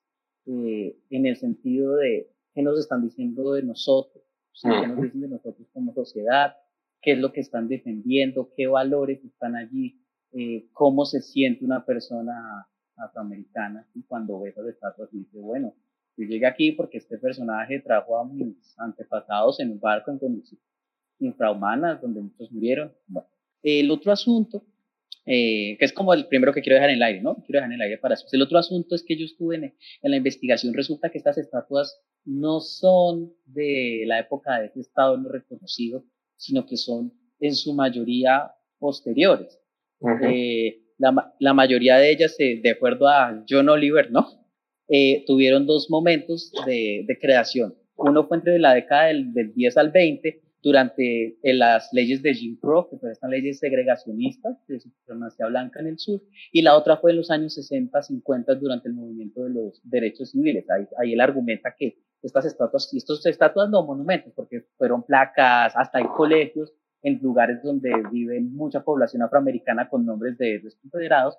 eh, 0.45 0.97
en 1.09 1.25
el 1.25 1.37
sentido 1.37 1.95
de 1.95 2.29
qué 2.53 2.63
nos 2.63 2.77
están 2.79 3.01
diciendo 3.01 3.53
de 3.53 3.63
nosotros, 3.63 4.25
qué 4.61 4.87
nos 4.87 5.01
dicen 5.01 5.21
de 5.21 5.29
nosotros 5.29 5.69
como 5.71 5.93
sociedad, 5.93 6.57
qué 7.01 7.13
es 7.13 7.19
lo 7.19 7.31
que 7.31 7.39
están 7.39 7.69
defendiendo, 7.69 8.51
qué 8.57 8.67
valores 8.67 9.23
están 9.23 9.55
allí, 9.55 10.01
eh, 10.33 10.67
cómo 10.73 11.05
se 11.05 11.21
siente 11.21 11.65
una 11.65 11.85
persona 11.85 12.67
afroamericana 12.97 13.87
y 13.93 14.03
cuando 14.03 14.39
ve 14.39 14.49
esas 14.49 14.67
estatuas 14.67 15.11
dice, 15.11 15.39
bueno, 15.39 15.73
yo 16.17 16.25
llegué 16.25 16.47
aquí 16.47 16.71
porque 16.71 16.97
este 16.97 17.17
personaje 17.17 17.79
trajo 17.79 18.17
a 18.17 18.25
mis 18.25 18.73
antepasados 18.77 19.59
en 19.59 19.71
un 19.71 19.79
barco 19.79 20.11
en 20.11 20.19
condiciones 20.19 20.65
infrahumanas 21.19 22.01
donde 22.01 22.21
muchos 22.21 22.51
murieron. 22.51 22.91
Bueno, 23.07 23.27
el 23.61 23.89
otro 23.91 24.11
asunto, 24.11 24.63
eh, 25.25 25.77
que 25.77 25.85
es 25.85 25.93
como 25.93 26.13
el 26.13 26.27
primero 26.27 26.53
que 26.53 26.61
quiero 26.61 26.75
dejar 26.75 26.89
en 26.89 26.97
el 26.97 27.03
aire, 27.03 27.21
¿no? 27.21 27.35
Quiero 27.35 27.57
dejar 27.57 27.71
en 27.71 27.75
el 27.75 27.81
aire 27.81 27.97
para 27.97 28.15
eso. 28.15 28.25
El 28.31 28.41
otro 28.41 28.57
asunto 28.57 28.95
es 28.95 29.03
que 29.03 29.17
yo 29.17 29.25
estuve 29.25 29.55
en, 29.57 29.63
en 29.63 30.11
la 30.11 30.17
investigación, 30.17 30.73
resulta 30.73 31.09
que 31.09 31.17
estas 31.17 31.37
estatuas 31.37 32.01
no 32.25 32.59
son 32.59 33.33
de 33.45 34.03
la 34.05 34.19
época 34.19 34.59
de 34.59 34.67
este 34.67 34.81
estado 34.81 35.17
no 35.17 35.29
reconocido, 35.29 36.03
sino 36.35 36.65
que 36.65 36.77
son 36.77 37.13
en 37.39 37.55
su 37.55 37.73
mayoría 37.73 38.51
posteriores. 38.79 39.59
Eh, 40.01 40.81
la, 40.97 41.33
la, 41.39 41.53
mayoría 41.53 41.97
de 41.97 42.11
ellas, 42.11 42.35
eh, 42.39 42.59
de 42.61 42.71
acuerdo 42.71 43.07
a 43.07 43.43
John 43.47 43.69
Oliver, 43.69 44.11
¿no? 44.11 44.27
Eh, 44.89 45.23
tuvieron 45.25 45.65
dos 45.65 45.89
momentos 45.89 46.51
de, 46.65 47.03
de, 47.07 47.19
creación. 47.19 47.75
Uno 47.97 48.27
fue 48.27 48.37
entre 48.37 48.59
la 48.59 48.73
década 48.73 49.07
del, 49.07 49.33
del 49.33 49.53
10 49.53 49.77
al 49.77 49.91
20, 49.91 50.41
durante 50.61 51.37
eh, 51.41 51.53
las 51.53 51.89
leyes 51.93 52.21
de 52.21 52.33
Jim 52.33 52.57
Crow, 52.59 52.89
que 52.89 52.97
fueron 52.97 53.13
estas 53.13 53.29
leyes 53.29 53.59
segregacionistas 53.59 54.57
de 54.67 54.79
supremacía 54.79 55.47
blanca 55.47 55.79
en 55.79 55.87
el 55.87 55.99
sur, 55.99 56.21
y 56.51 56.61
la 56.61 56.75
otra 56.75 56.97
fue 56.97 57.11
en 57.11 57.17
los 57.17 57.31
años 57.31 57.53
60, 57.53 58.01
50, 58.01 58.55
durante 58.55 58.89
el 58.89 58.95
movimiento 58.95 59.43
de 59.43 59.51
los 59.51 59.81
derechos 59.83 60.31
civiles. 60.31 60.65
Ahí, 60.69 60.85
ahí 60.99 61.13
él 61.13 61.21
argumenta 61.21 61.73
que 61.77 61.99
estas 62.21 62.45
estatuas, 62.45 62.93
y 62.93 62.97
estas 62.97 63.25
estatuas 63.25 63.69
no 63.69 63.85
monumentos, 63.85 64.33
porque 64.35 64.65
fueron 64.77 65.03
placas, 65.03 65.73
hasta 65.75 65.99
hay 65.99 66.05
colegios 66.05 66.73
en 67.01 67.19
lugares 67.21 67.61
donde 67.63 67.91
vive 68.11 68.39
mucha 68.41 68.83
población 68.83 69.21
afroamericana 69.21 69.89
con 69.89 70.05
nombres 70.05 70.37
de 70.37 70.55
héroes 70.55 70.77
confederados, 70.81 71.37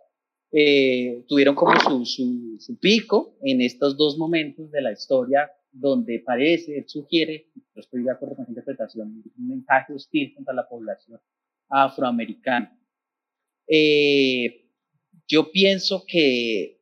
eh, 0.51 1.25
tuvieron 1.29 1.55
como 1.55 1.79
su, 1.79 2.07
su, 2.07 2.57
su, 2.59 2.79
pico 2.79 3.37
en 3.43 3.61
estos 3.61 3.97
dos 3.99 4.17
momentos 4.17 4.71
de 4.71 4.81
la 4.81 4.93
historia 4.93 5.51
donde 5.71 6.21
parece, 6.25 6.85
sugiere, 6.87 7.51
yo 7.55 7.81
estoy 7.81 8.03
de 8.03 8.11
acuerdo 8.11 8.37
con 8.37 8.45
esa 8.45 8.53
interpretación, 8.53 9.23
un 9.37 9.49
mensaje 9.49 9.93
hostil 9.93 10.35
contra 10.35 10.55
la 10.55 10.67
población 10.67 11.21
afroamericana. 11.69 12.75
Eh, 13.67 14.71
yo 15.27 15.51
pienso 15.53 16.05
que, 16.07 16.81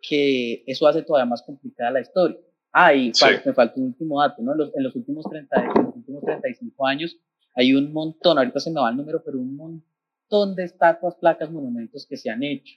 que 0.00 0.62
eso 0.66 0.86
hace 0.86 1.02
todavía 1.02 1.28
más 1.28 1.42
complicada 1.42 1.90
la 1.90 2.00
historia. 2.00 2.38
Ah, 2.72 2.94
y 2.94 3.12
sí. 3.12 3.26
me 3.44 3.52
falta 3.52 3.80
un 3.80 3.86
último 3.86 4.20
dato, 4.20 4.40
¿no? 4.40 4.52
En 4.52 4.58
los, 4.58 4.76
en 4.76 4.84
los, 4.84 4.94
últimos 4.94 5.28
30, 5.28 5.60
en 5.60 5.84
los 5.84 5.96
últimos 5.96 6.22
35 6.24 6.86
años 6.86 7.16
hay 7.60 7.74
un 7.74 7.92
montón, 7.92 8.38
ahorita 8.38 8.58
se 8.58 8.70
me 8.70 8.80
va 8.80 8.90
el 8.90 8.96
número, 8.96 9.22
pero 9.22 9.38
un 9.38 9.54
montón 9.54 10.54
de 10.54 10.64
estatuas, 10.64 11.14
placas, 11.16 11.50
monumentos 11.50 12.06
que 12.06 12.16
se 12.16 12.30
han 12.30 12.42
hecho. 12.42 12.74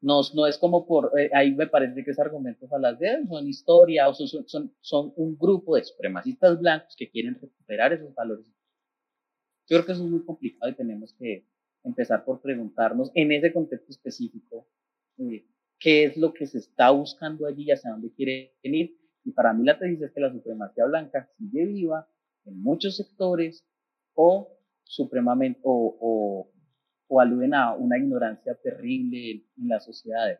No, 0.00 0.20
no 0.34 0.46
es 0.46 0.58
como 0.58 0.86
por, 0.86 1.18
eh, 1.18 1.30
ahí 1.34 1.52
me 1.52 1.66
parece 1.66 2.04
que 2.04 2.12
es 2.12 2.18
argumento 2.20 2.68
falaz 2.68 2.98
de 2.98 3.26
son 3.26 3.48
historia 3.48 4.08
o 4.08 4.14
son, 4.14 4.28
son, 4.46 4.72
son 4.80 5.12
un 5.16 5.36
grupo 5.36 5.74
de 5.74 5.82
supremacistas 5.82 6.60
blancos 6.60 6.94
que 6.96 7.10
quieren 7.10 7.34
recuperar 7.34 7.92
esos 7.92 8.14
valores. 8.14 8.46
Yo 9.66 9.76
creo 9.76 9.86
que 9.86 9.92
eso 9.92 10.04
es 10.04 10.10
muy 10.10 10.24
complicado 10.24 10.70
y 10.70 10.76
tenemos 10.76 11.12
que 11.14 11.46
empezar 11.82 12.24
por 12.24 12.40
preguntarnos 12.40 13.10
en 13.14 13.32
ese 13.32 13.52
contexto 13.52 13.90
específico 13.90 14.68
eh, 15.18 15.46
qué 15.78 16.04
es 16.04 16.16
lo 16.16 16.32
que 16.32 16.46
se 16.46 16.58
está 16.58 16.90
buscando 16.90 17.46
allí 17.46 17.64
y 17.64 17.72
hacia 17.72 17.90
dónde 17.90 18.12
quieren 18.12 18.50
ir. 18.62 18.96
Y 19.24 19.32
para 19.32 19.52
mí 19.52 19.64
la 19.64 19.78
tesis 19.78 20.02
es 20.02 20.12
que 20.12 20.20
la 20.20 20.32
supremacía 20.32 20.84
blanca 20.84 21.28
sigue 21.38 21.66
viva 21.66 22.08
en 22.44 22.62
muchos 22.62 22.96
sectores 22.96 23.66
o 24.18 24.58
supremamente 24.84 25.60
o, 25.62 25.96
o 26.00 26.50
o 27.08 27.20
aluden 27.20 27.54
a 27.54 27.74
una 27.74 27.98
ignorancia 27.98 28.54
terrible 28.62 29.42
en 29.58 29.68
las 29.68 29.84
sociedades. 29.84 30.38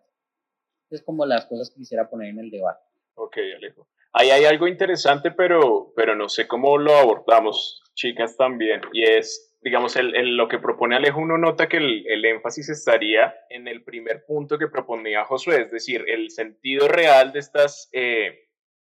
Es 0.90 1.02
como 1.02 1.26
las 1.26 1.46
cosas 1.46 1.70
que 1.70 1.80
quisiera 1.80 2.08
poner 2.08 2.28
en 2.28 2.38
el 2.38 2.50
debate. 2.50 2.80
Ok, 3.14 3.38
Alejo. 3.56 3.88
Ahí 4.12 4.30
hay 4.30 4.44
algo 4.44 4.68
interesante, 4.68 5.30
pero, 5.30 5.92
pero 5.96 6.14
no 6.14 6.28
sé 6.28 6.46
cómo 6.46 6.78
lo 6.78 6.94
abordamos, 6.94 7.82
chicas 7.94 8.36
también, 8.36 8.80
y 8.92 9.02
es, 9.02 9.58
digamos, 9.60 9.96
el, 9.96 10.14
el 10.16 10.36
lo 10.36 10.48
que 10.48 10.58
propone 10.58 10.96
Alejo, 10.96 11.20
uno 11.20 11.36
nota 11.36 11.68
que 11.68 11.76
el, 11.76 12.06
el, 12.06 12.24
énfasis 12.24 12.70
estaría 12.70 13.34
en 13.50 13.68
el 13.68 13.82
primer 13.82 14.24
punto 14.24 14.58
que 14.58 14.68
proponía 14.68 15.24
Josué, 15.24 15.62
es 15.62 15.70
decir, 15.70 16.04
el 16.08 16.30
sentido 16.30 16.88
real 16.88 17.32
de 17.32 17.38
estas 17.38 17.90
eh, 17.92 18.47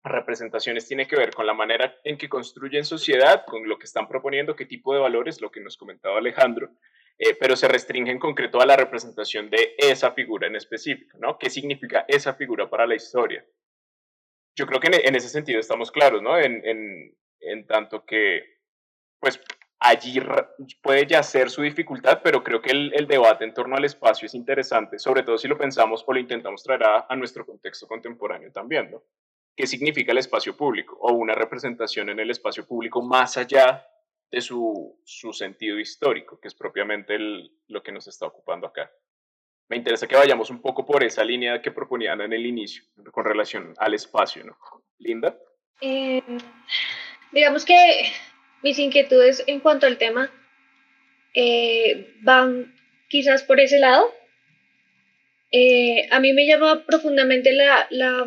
representaciones 0.03 0.87
tiene 0.87 1.07
que 1.07 1.17
ver 1.17 1.35
con 1.35 1.47
la 1.47 1.55
manera 1.55 1.95
en 2.05 2.17
que 2.17 2.29
construyen 2.29 2.85
sociedad, 2.85 3.45
con 3.47 3.69
lo 3.69 3.79
que 3.79 3.85
están 3.85 4.09
proponiendo, 4.09 4.57
qué 4.57 4.67
tipo 4.67 4.95
de 4.95 5.01
valores, 5.01 5.41
lo 5.41 5.51
que 5.51 5.61
nos 5.61 5.77
comentaba 5.77 6.19
Alejandro, 6.19 6.71
eh, 7.19 7.37
pero 7.39 7.55
se 7.55 7.69
restringe 7.69 8.11
en 8.11 8.19
concreto 8.19 8.61
a 8.61 8.67
la 8.67 8.77
representación 8.77 9.51
de 9.51 9.75
esa 9.77 10.13
figura 10.13 10.47
en 10.47 10.57
específico, 10.57 11.19
¿no? 11.19 11.39
¿Qué 11.39 11.51
significa 11.51 12.07
esa 12.09 12.35
figura 12.35 12.71
para 12.71 12.87
la 12.87 12.95
historia? 12.95 13.45
Yo 14.57 14.67
creo 14.67 14.81
que 14.81 14.89
en, 14.89 14.95
en 14.95 15.17
ese 15.17 15.29
sentido 15.29 15.61
estamos 15.61 15.91
claros, 15.91 16.23
¿no? 16.23 16.39
En, 16.39 16.67
en, 16.67 17.15
en, 17.41 17.67
tanto 17.67 18.07
que, 18.07 18.61
pues, 19.21 19.39
allí 19.79 20.19
puede 20.83 21.07
yacer 21.07 21.51
su 21.51 21.61
dificultad, 21.61 22.23
pero 22.25 22.43
creo 22.43 22.63
que 22.63 22.71
el, 22.71 22.93
el, 22.95 23.07
debate 23.07 23.45
en 23.45 23.53
torno 23.53 23.77
al 23.77 23.85
espacio 23.85 24.25
es 24.25 24.35
interesante, 24.35 24.99
sobre 24.99 25.23
todo 25.23 25.37
si 25.37 25.47
lo 25.47 25.59
pensamos 25.59 26.03
o 26.07 26.13
lo 26.15 26.21
intentamos 26.21 26.63
traer 26.63 26.85
a, 26.85 27.07
a 27.07 27.17
nuestro 27.17 27.45
contexto 27.45 27.87
contemporáneo 27.87 28.51
también, 28.51 28.91
¿no? 28.91 29.03
¿Qué 29.61 29.67
significa 29.67 30.13
el 30.13 30.17
espacio 30.17 30.57
público 30.57 30.97
o 31.03 31.13
una 31.13 31.35
representación 31.35 32.09
en 32.09 32.19
el 32.19 32.31
espacio 32.31 32.67
público 32.67 33.03
más 33.03 33.37
allá 33.37 33.87
de 34.31 34.41
su, 34.41 34.99
su 35.05 35.35
sentido 35.35 35.79
histórico, 35.79 36.41
que 36.41 36.49
es 36.49 36.55
propiamente 36.55 37.15
el, 37.15 37.53
lo 37.69 37.83
que 37.83 37.93
nos 37.93 38.09
está 38.09 38.25
ocupando 38.25 38.67
acá. 38.67 38.91
Me 39.69 39.77
interesa 39.77 40.07
que 40.07 40.17
vayamos 40.17 40.49
un 40.49 40.63
poco 40.63 40.87
por 40.87 41.05
esa 41.05 41.23
línea 41.25 41.61
que 41.61 41.73
proponían 41.73 42.23
en 42.23 42.33
el 42.33 42.47
inicio, 42.47 42.85
con 43.13 43.27
relación 43.27 43.75
al 43.77 43.93
espacio, 43.93 44.45
¿no? 44.45 44.57
Linda. 44.99 45.37
Eh, 45.83 46.23
digamos 47.31 47.67
que 47.67 48.11
mis 48.63 48.79
inquietudes 48.79 49.45
en 49.47 49.61
cuanto 49.61 49.87
al 49.87 49.99
tema 49.99 50.31
eh, 51.35 52.15
van 52.23 52.75
quizás 53.11 53.43
por 53.43 53.61
ese 53.61 53.79
lado. 53.79 54.11
Eh, 55.53 56.07
a 56.11 56.21
mí 56.21 56.33
me 56.33 56.47
llama 56.47 56.85
profundamente 56.87 57.53
la, 57.53 57.87
la, 57.91 58.27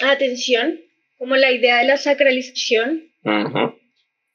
la, 0.00 0.10
atención 0.10 0.80
como 1.18 1.36
la 1.36 1.50
idea 1.50 1.78
de 1.78 1.84
la 1.84 1.96
sacralización. 1.96 3.10
Uh 3.24 3.30
-huh 3.30 3.74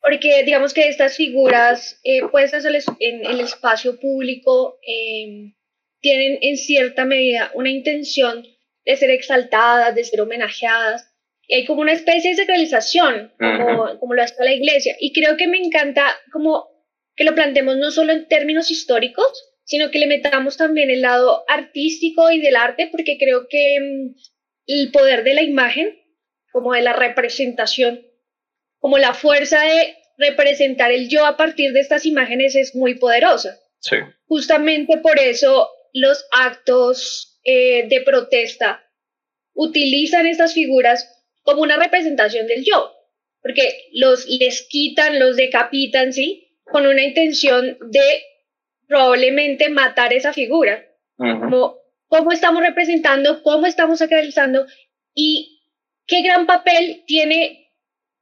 porque 0.02 0.44
digamos 0.44 0.74
que 0.74 0.88
estas 0.88 1.18
figuras 1.18 2.00
eh, 2.04 2.22
puestas 2.32 2.66
en 2.66 3.26
el 3.26 3.40
espacio 3.42 4.00
público 4.00 4.80
eh, 4.88 5.54
tienen 6.02 6.40
en 6.42 6.58
cierta 6.58 7.06
medida 7.06 7.52
una 7.54 7.70
intención 7.70 8.46
de 8.86 8.96
ser 8.96 9.12
exaltadas, 9.12 9.94
de 9.94 10.04
ser 10.04 10.22
homenajeadas, 10.22 11.14
y 11.48 11.56
hay 11.56 11.66
como 11.66 11.82
una 11.82 11.94
especie 11.94 12.32
de 12.32 12.38
sacralización, 12.38 13.34
como, 13.38 13.84
uh 13.84 13.86
-huh. 13.88 14.00
como 14.00 14.14
lo 14.14 14.24
hace 14.24 14.36
la 14.44 14.54
iglesia, 14.54 14.96
y 15.00 15.12
creo 15.14 15.36
que 15.36 15.48
me 15.48 15.58
encanta 15.58 16.06
como 16.32 16.68
que 17.16 17.26
lo 17.26 17.36
planteemos 17.36 17.78
no 17.78 17.92
solo 17.92 18.14
en 18.14 18.28
términos 18.28 18.72
históricos, 18.72 19.32
sino 19.70 19.92
que 19.92 20.00
le 20.00 20.08
metamos 20.08 20.58
también 20.58 20.90
el 20.90 21.04
lado 21.04 21.44
artístico 21.48 22.32
y 22.32 22.42
del 22.42 22.56
arte, 22.56 22.90
porque 22.92 23.20
creo 23.20 23.48
que 23.48 23.78
um, 23.80 24.16
el 24.66 24.92
poder 24.92 25.24
de 25.24 25.36
la 25.36 25.44
imagen, 25.44 25.96
como 26.52 26.74
de 26.74 26.82
la 26.82 26.94
representación, 26.94 28.02
como 28.80 28.98
la 28.98 29.14
fuerza 29.14 29.62
de 29.62 29.96
representar 30.18 30.92
el 30.92 31.08
yo 31.08 31.24
a 31.24 31.38
partir 31.38 31.72
de 31.72 31.82
estas 31.82 32.08
imágenes 32.08 32.56
es 32.56 32.74
muy 32.74 32.96
poderosa. 32.96 33.60
Sí. 33.80 33.98
Justamente 34.26 34.98
por 34.98 35.20
eso 35.20 35.70
los 35.94 36.26
actos 36.32 37.40
eh, 37.44 37.88
de 37.88 38.02
protesta 38.02 38.84
utilizan 39.54 40.26
estas 40.26 40.56
figuras 40.56 41.08
como 41.44 41.62
una 41.62 41.78
representación 41.78 42.48
del 42.48 42.66
yo, 42.66 42.92
porque 43.44 43.86
los 43.94 44.26
les 44.26 44.64
quitan, 44.64 45.20
los 45.20 45.36
decapitan, 45.36 46.12
¿sí? 46.12 46.58
Con 46.64 46.88
una 46.88 47.04
intención 47.04 47.78
de 47.92 48.24
probablemente 48.90 49.70
matar 49.70 50.12
esa 50.12 50.34
figura. 50.34 50.84
Uh 51.18 51.26
-huh. 51.26 51.40
como, 51.40 51.80
¿Cómo 52.08 52.32
estamos 52.32 52.64
representando? 52.64 53.44
¿Cómo 53.44 53.68
estamos 53.68 54.00
sacralizando? 54.00 54.66
Y 55.14 55.62
qué 56.08 56.24
gran 56.24 56.48
papel 56.48 57.04
tiene 57.06 57.72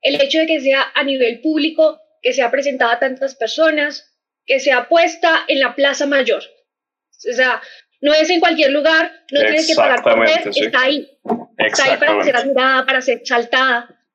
el 0.01 0.21
hecho 0.21 0.39
de 0.39 0.45
que 0.45 0.59
sea 0.59 0.91
a 0.93 1.03
nivel 1.03 1.39
público, 1.39 1.99
que 2.21 2.33
sea 2.33 2.51
presentada 2.51 2.93
a 2.93 2.99
tantas 2.99 3.35
personas, 3.35 4.13
que 4.45 4.59
sea 4.59 4.89
puesta 4.89 5.45
en 5.47 5.61
la 5.61 5.73
plaza 5.73 6.05
mayor. 6.05 6.43
O 6.43 7.33
sea, 7.33 7.61
no 8.01 8.13
es 8.13 8.29
en 8.29 8.41
cualquier 8.41 8.71
lugar, 8.71 9.11
no 9.31 9.39
tienes 9.39 9.67
que 9.67 9.75
pagar 9.75 10.03
por 10.03 10.19
ver, 10.19 10.53
sí. 10.53 10.65
está 10.65 10.81
ahí. 10.81 11.09
Está 11.57 11.85
ahí 11.85 11.97
para 11.97 12.23
ser 12.23 12.35
admirada, 12.35 12.85
para 12.85 13.01
ser 13.01 13.17
exaltada, 13.19 14.05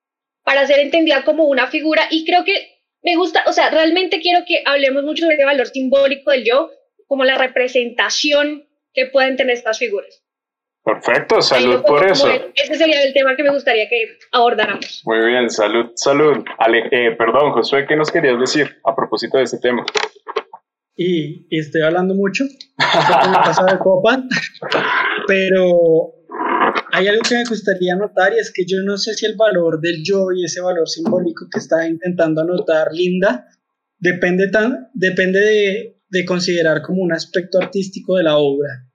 para 0.44 0.66
ser 0.66 0.80
entendida 0.80 1.24
como 1.24 1.44
una 1.44 1.66
figura. 1.68 2.08
Y 2.10 2.26
creo 2.26 2.44
que 2.44 2.71
me 3.02 3.16
gusta, 3.16 3.42
o 3.46 3.52
sea, 3.52 3.70
realmente 3.70 4.20
quiero 4.20 4.44
que 4.46 4.62
hablemos 4.64 5.02
mucho 5.04 5.26
de 5.26 5.34
ese 5.34 5.44
valor 5.44 5.66
simbólico 5.66 6.30
del 6.30 6.44
yo, 6.44 6.70
como 7.06 7.24
la 7.24 7.36
representación 7.36 8.66
que 8.94 9.06
pueden 9.06 9.36
tener 9.36 9.54
estas 9.54 9.78
figuras. 9.78 10.22
Perfecto, 10.84 11.40
salud 11.40 11.82
por 11.82 12.04
eso. 12.04 12.28
ese 12.54 12.74
sería 12.74 13.04
el 13.04 13.12
tema 13.12 13.36
que 13.36 13.44
me 13.44 13.50
gustaría 13.50 13.88
que 13.88 14.18
abordáramos. 14.32 15.02
Muy 15.04 15.24
bien, 15.26 15.48
salud, 15.48 15.92
salud. 15.94 16.44
Ale, 16.58 16.88
eh, 16.90 17.12
perdón, 17.16 17.52
Josué, 17.52 17.86
¿qué 17.86 17.94
nos 17.94 18.10
querías 18.10 18.38
decir 18.38 18.80
a 18.84 18.94
propósito 18.94 19.38
de 19.38 19.44
este 19.44 19.58
tema? 19.58 19.86
Y, 20.96 21.46
estoy 21.50 21.82
hablando 21.82 22.14
mucho, 22.14 22.44
de 23.68 23.78
copa, 23.78 24.22
pero 25.26 26.14
hay 26.94 27.08
algo 27.08 27.22
que 27.26 27.36
me 27.36 27.44
gustaría 27.44 27.94
anotar 27.94 28.34
y 28.34 28.38
es 28.38 28.52
que 28.52 28.64
yo 28.66 28.82
no 28.84 28.98
sé 28.98 29.14
si 29.14 29.24
el 29.24 29.34
valor 29.34 29.80
del 29.80 30.02
yo 30.04 30.26
y 30.30 30.44
ese 30.44 30.60
valor 30.60 30.86
simbólico 30.86 31.46
que 31.50 31.58
está 31.58 31.88
intentando 31.88 32.42
anotar 32.42 32.88
Linda 32.92 33.46
depende, 33.98 34.48
tan, 34.48 34.90
depende 34.92 35.40
de, 35.40 36.02
de 36.10 36.24
considerar 36.26 36.82
como 36.82 37.02
un 37.02 37.12
aspecto 37.14 37.58
artístico 37.58 38.16
de 38.16 38.24
la 38.24 38.36
obra. 38.36 38.86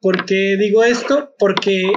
¿Por 0.00 0.24
qué 0.24 0.56
digo 0.58 0.82
esto? 0.82 1.34
Porque, 1.38 1.92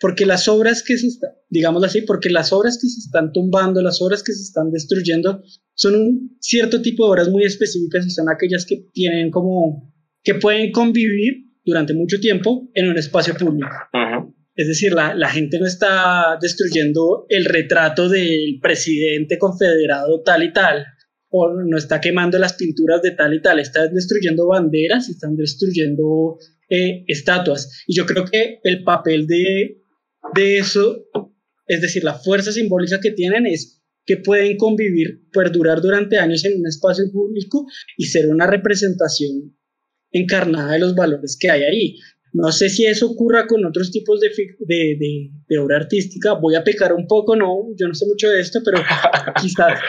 porque 0.00 0.26
las 0.26 0.48
obras 0.48 0.82
que 0.82 0.98
se 0.98 1.06
están, 1.06 1.30
digámoslo 1.48 1.86
así, 1.86 2.02
porque 2.02 2.28
las 2.28 2.52
obras 2.52 2.76
que 2.76 2.88
se 2.88 2.98
están 2.98 3.32
tumbando, 3.32 3.80
las 3.82 4.02
obras 4.02 4.24
que 4.24 4.32
se 4.32 4.42
están 4.42 4.72
destruyendo, 4.72 5.44
son 5.74 5.94
un 5.94 6.36
cierto 6.40 6.82
tipo 6.82 7.04
de 7.04 7.10
obras 7.10 7.28
muy 7.28 7.44
específicas 7.44 8.04
y 8.04 8.10
son 8.10 8.28
aquellas 8.28 8.66
que 8.66 8.84
tienen 8.92 9.30
como, 9.30 9.94
que 10.24 10.34
pueden 10.34 10.72
convivir 10.72 11.44
durante 11.64 11.94
mucho 11.94 12.18
tiempo 12.18 12.68
en 12.74 12.88
un 12.88 12.98
espacio 12.98 13.34
público. 13.36 13.70
Es 14.60 14.68
decir, 14.68 14.92
la, 14.92 15.30
gente 15.30 15.58
no 15.58 15.64
está 15.64 16.36
destruyendo 16.38 17.24
el 17.30 17.46
retrato 17.46 18.10
del 18.10 18.58
presidente 18.60 19.38
confederado 19.38 20.20
tal 20.22 20.42
y 20.42 20.52
tal, 20.52 20.84
o 21.30 21.48
no 21.66 21.78
está 21.78 21.98
quemando 21.98 22.38
las 22.38 22.52
pinturas 22.52 23.00
de 23.00 23.12
tal 23.12 23.32
y 23.32 23.40
tal, 23.40 23.58
están 23.58 23.94
destruyendo 23.94 24.48
banderas, 24.48 25.08
están 25.08 25.34
destruyendo 25.34 26.36
eh, 26.68 27.04
estatuas. 27.06 27.84
Y 27.86 27.96
yo 27.96 28.04
creo 28.04 28.26
que 28.26 28.60
el 28.62 28.84
papel 28.84 29.26
de, 29.26 29.80
de 30.34 30.58
eso, 30.58 31.06
es 31.66 31.80
decir, 31.80 32.04
la 32.04 32.18
fuerza 32.18 32.52
simbólica 32.52 33.00
que 33.00 33.12
tienen 33.12 33.46
es 33.46 33.82
que 34.04 34.18
pueden 34.18 34.58
convivir, 34.58 35.22
perdurar 35.32 35.80
durante 35.80 36.18
años 36.18 36.44
en 36.44 36.60
un 36.60 36.66
espacio 36.66 37.10
público 37.10 37.64
y 37.96 38.04
ser 38.04 38.28
una 38.28 38.46
representación 38.46 39.56
encarnada 40.12 40.72
de 40.72 40.80
los 40.80 40.94
valores 40.94 41.38
que 41.40 41.50
hay 41.50 41.62
ahí. 41.62 41.96
No 42.32 42.52
sé 42.52 42.68
si 42.68 42.86
eso 42.86 43.10
ocurra 43.10 43.46
con 43.46 43.64
otros 43.64 43.90
tipos 43.90 44.20
de, 44.20 44.30
de, 44.60 45.30
de, 45.48 45.58
obra 45.58 45.78
artística. 45.78 46.34
Voy 46.34 46.54
a 46.54 46.62
pecar 46.62 46.92
un 46.92 47.06
poco, 47.06 47.34
no, 47.34 47.66
yo 47.76 47.88
no 47.88 47.94
sé 47.94 48.06
mucho 48.06 48.28
de 48.28 48.40
esto, 48.40 48.60
pero 48.64 48.78
quizás, 49.40 49.80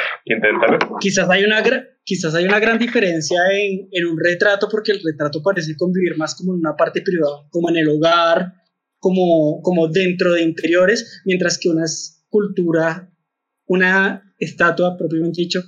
quizás, 1.00 1.29
hay 1.29 1.43
una, 1.43 1.62
quizás 2.03 2.33
hay 2.33 2.45
una 2.45 2.60
gran 2.60 2.79
diferencia 2.79 3.41
en, 3.51 3.88
en, 3.91 4.05
un 4.05 4.17
retrato, 4.19 4.67
porque 4.71 4.91
el 4.91 5.01
retrato 5.03 5.41
parece 5.43 5.75
convivir 5.75 6.17
más 6.17 6.36
como 6.36 6.53
en 6.53 6.60
una 6.60 6.75
parte 6.75 7.01
privada, 7.01 7.48
como 7.51 7.69
en 7.69 7.77
el 7.77 7.89
hogar, 7.89 8.53
como, 8.98 9.62
como 9.62 9.88
dentro 9.88 10.33
de 10.33 10.43
interiores, 10.43 11.21
mientras 11.25 11.60
que 11.60 11.69
una 11.69 11.86
escultura, 11.86 13.12
una 13.65 14.33
estatua 14.38 14.98
propiamente 14.98 15.41
dicho, 15.41 15.62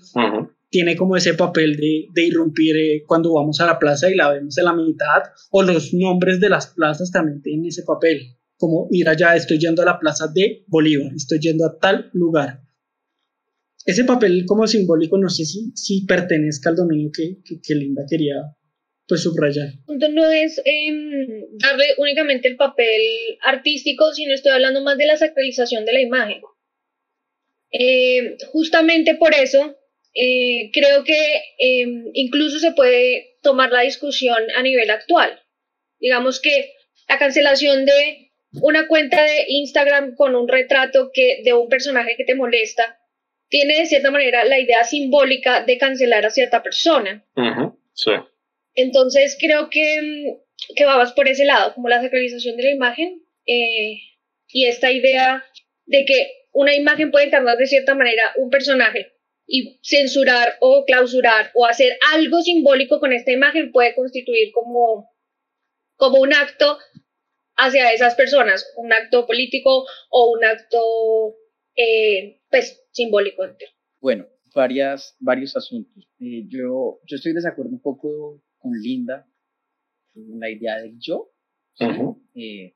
tiene 0.73 0.95
como 0.95 1.15
ese 1.15 1.35
papel 1.35 1.77
de, 1.77 2.07
de 2.11 2.25
irrumpir 2.25 2.75
eh, 2.75 3.03
cuando 3.05 3.31
vamos 3.31 3.61
a 3.61 3.67
la 3.67 3.77
plaza 3.77 4.09
y 4.09 4.15
la 4.15 4.31
vemos 4.31 4.57
en 4.57 4.65
la 4.65 4.73
mitad, 4.73 5.21
o 5.51 5.61
los 5.61 5.93
nombres 5.93 6.39
de 6.39 6.49
las 6.49 6.73
plazas 6.73 7.11
también 7.11 7.43
tienen 7.43 7.67
ese 7.67 7.83
papel, 7.83 8.37
como 8.57 8.87
ir 8.89 9.07
allá, 9.07 9.35
estoy 9.35 9.59
yendo 9.59 9.83
a 9.83 9.85
la 9.85 9.99
plaza 9.99 10.25
de 10.33 10.63
Bolívar, 10.65 11.11
estoy 11.15 11.37
yendo 11.39 11.67
a 11.67 11.77
tal 11.77 12.09
lugar. 12.13 12.61
Ese 13.85 14.03
papel 14.03 14.45
como 14.47 14.65
simbólico 14.65 15.19
no 15.19 15.29
sé 15.29 15.45
si, 15.45 15.71
si 15.75 16.07
pertenezca 16.07 16.71
al 16.71 16.75
dominio 16.75 17.11
que, 17.15 17.37
que, 17.45 17.75
Linda 17.75 18.01
quería 18.09 18.33
pues 19.07 19.21
subrayar. 19.21 19.67
No 19.85 20.29
es 20.31 20.59
em, 20.65 21.45
darle 21.59 21.85
únicamente 21.99 22.47
el 22.47 22.55
papel 22.55 23.01
artístico, 23.45 24.11
sino 24.11 24.33
estoy 24.33 24.53
hablando 24.53 24.81
más 24.81 24.97
de 24.97 25.05
la 25.05 25.17
sacralización 25.17 25.85
de 25.85 25.93
la 25.93 26.01
imagen. 26.01 26.41
Eh, 27.71 28.37
justamente 28.51 29.15
por 29.15 29.35
eso 29.35 29.75
eh, 30.13 30.69
creo 30.71 31.03
que 31.03 31.43
em, 31.57 32.05
incluso 32.13 32.59
se 32.59 32.71
puede 32.71 33.37
tomar 33.41 33.71
la 33.71 33.81
discusión 33.81 34.37
a 34.55 34.61
nivel 34.61 34.89
actual. 34.91 35.41
Digamos 35.99 36.39
que 36.39 36.73
la 37.07 37.17
cancelación 37.17 37.85
de 37.85 38.31
una 38.61 38.87
cuenta 38.87 39.23
de 39.23 39.45
Instagram 39.47 40.15
con 40.15 40.35
un 40.35 40.47
retrato 40.47 41.09
que, 41.13 41.41
de 41.43 41.53
un 41.53 41.67
personaje 41.69 42.15
que 42.15 42.25
te 42.25 42.35
molesta 42.35 42.99
tiene 43.49 43.79
de 43.79 43.85
cierta 43.85 44.11
manera 44.11 44.45
la 44.45 44.59
idea 44.59 44.83
simbólica 44.83 45.63
de 45.63 45.77
cancelar 45.77 46.25
a 46.25 46.31
cierta 46.31 46.61
persona. 46.61 47.25
sí. 47.93 48.11
Entonces 48.75 49.37
creo 49.39 49.69
que, 49.69 49.95
em, 49.95 50.37
que 50.75 50.85
vamos 50.85 51.13
por 51.13 51.27
ese 51.27 51.45
lado, 51.45 51.73
como 51.73 51.89
la 51.89 52.01
sacralización 52.01 52.57
de 52.57 52.63
la 52.63 52.71
imagen 52.71 53.21
eh, 53.45 53.97
y 54.47 54.65
esta 54.65 54.91
idea 54.91 55.43
de 55.85 56.05
que 56.05 56.31
una 56.51 56.73
imagen 56.75 57.11
puede 57.11 57.25
encarnar 57.25 57.57
de 57.57 57.67
cierta 57.67 57.95
manera 57.95 58.31
un 58.37 58.49
personaje 58.49 59.12
y 59.55 59.79
censurar 59.83 60.55
o 60.61 60.83
clausurar 60.83 61.51
o 61.53 61.67
hacer 61.67 61.95
algo 62.11 62.41
simbólico 62.41 62.99
con 62.99 63.13
esta 63.13 63.31
imagen 63.31 63.71
puede 63.71 63.93
constituir 63.93 64.51
como, 64.51 65.11
como 65.95 66.21
un 66.21 66.33
acto 66.33 66.79
hacia 67.55 67.93
esas 67.93 68.15
personas, 68.15 68.65
un 68.77 68.91
acto 68.91 69.27
político 69.27 69.85
o 70.09 70.31
un 70.31 70.43
acto 70.43 71.35
eh, 71.75 72.41
pues, 72.49 72.83
simbólico. 72.93 73.43
Bueno, 74.01 74.25
varias, 74.55 75.15
varios 75.19 75.55
asuntos. 75.55 76.09
Eh, 76.19 76.47
yo, 76.47 76.99
yo 77.05 77.15
estoy 77.15 77.33
de 77.33 77.41
desacuerdo 77.41 77.73
un 77.73 77.81
poco 77.81 78.41
con 78.57 78.71
Linda, 78.71 79.27
con 80.15 80.39
la 80.39 80.49
idea 80.49 80.79
del 80.79 80.97
yo, 80.99 81.31
eh, 82.33 82.73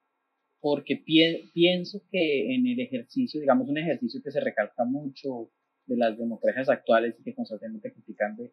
porque 0.59 0.97
pienso 0.97 2.03
que 2.11 2.53
en 2.53 2.67
el 2.67 2.79
ejercicio, 2.81 3.41
digamos, 3.41 3.67
un 3.67 3.79
ejercicio 3.79 4.21
que 4.23 4.29
se 4.29 4.41
recalca 4.41 4.85
mucho 4.85 5.49
de 5.87 5.97
las 5.97 6.17
democracias 6.17 6.69
actuales 6.69 7.15
y 7.19 7.23
que 7.23 7.33
constantemente 7.33 7.91
critican 7.91 8.35
de 8.35 8.51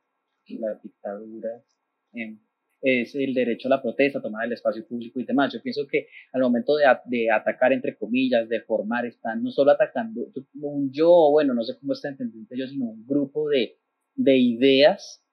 la 0.59 0.75
dictadura 0.83 1.63
em, 2.13 2.39
es 2.81 3.15
el 3.15 3.33
derecho 3.33 3.69
a 3.69 3.71
la 3.71 3.83
protesta, 3.83 4.21
tomar 4.21 4.45
el 4.45 4.53
espacio 4.53 4.87
público 4.87 5.19
y 5.19 5.25
demás. 5.25 5.53
Yo 5.53 5.63
pienso 5.63 5.87
que 5.91 6.09
al 6.33 6.43
momento 6.43 6.77
de, 6.77 6.85
de, 7.07 7.31
atacar, 7.31 7.73
entre 7.73 7.97
comillas, 7.97 8.49
de 8.49 8.61
formar, 8.61 9.07
están 9.07 9.43
no 9.43 9.51
solo 9.51 9.71
atacando 9.71 10.27
un 10.61 10.93
yo, 10.93 11.31
bueno, 11.31 11.55
no 11.55 11.63
sé 11.65 11.79
cómo 11.81 11.95
está 11.95 12.09
entendiendo 12.11 12.55
yo, 12.55 12.67
sino 12.67 12.85
un 12.87 13.07
grupo 13.07 13.49
de, 13.49 13.79
de 14.17 14.37
ideas 14.37 15.25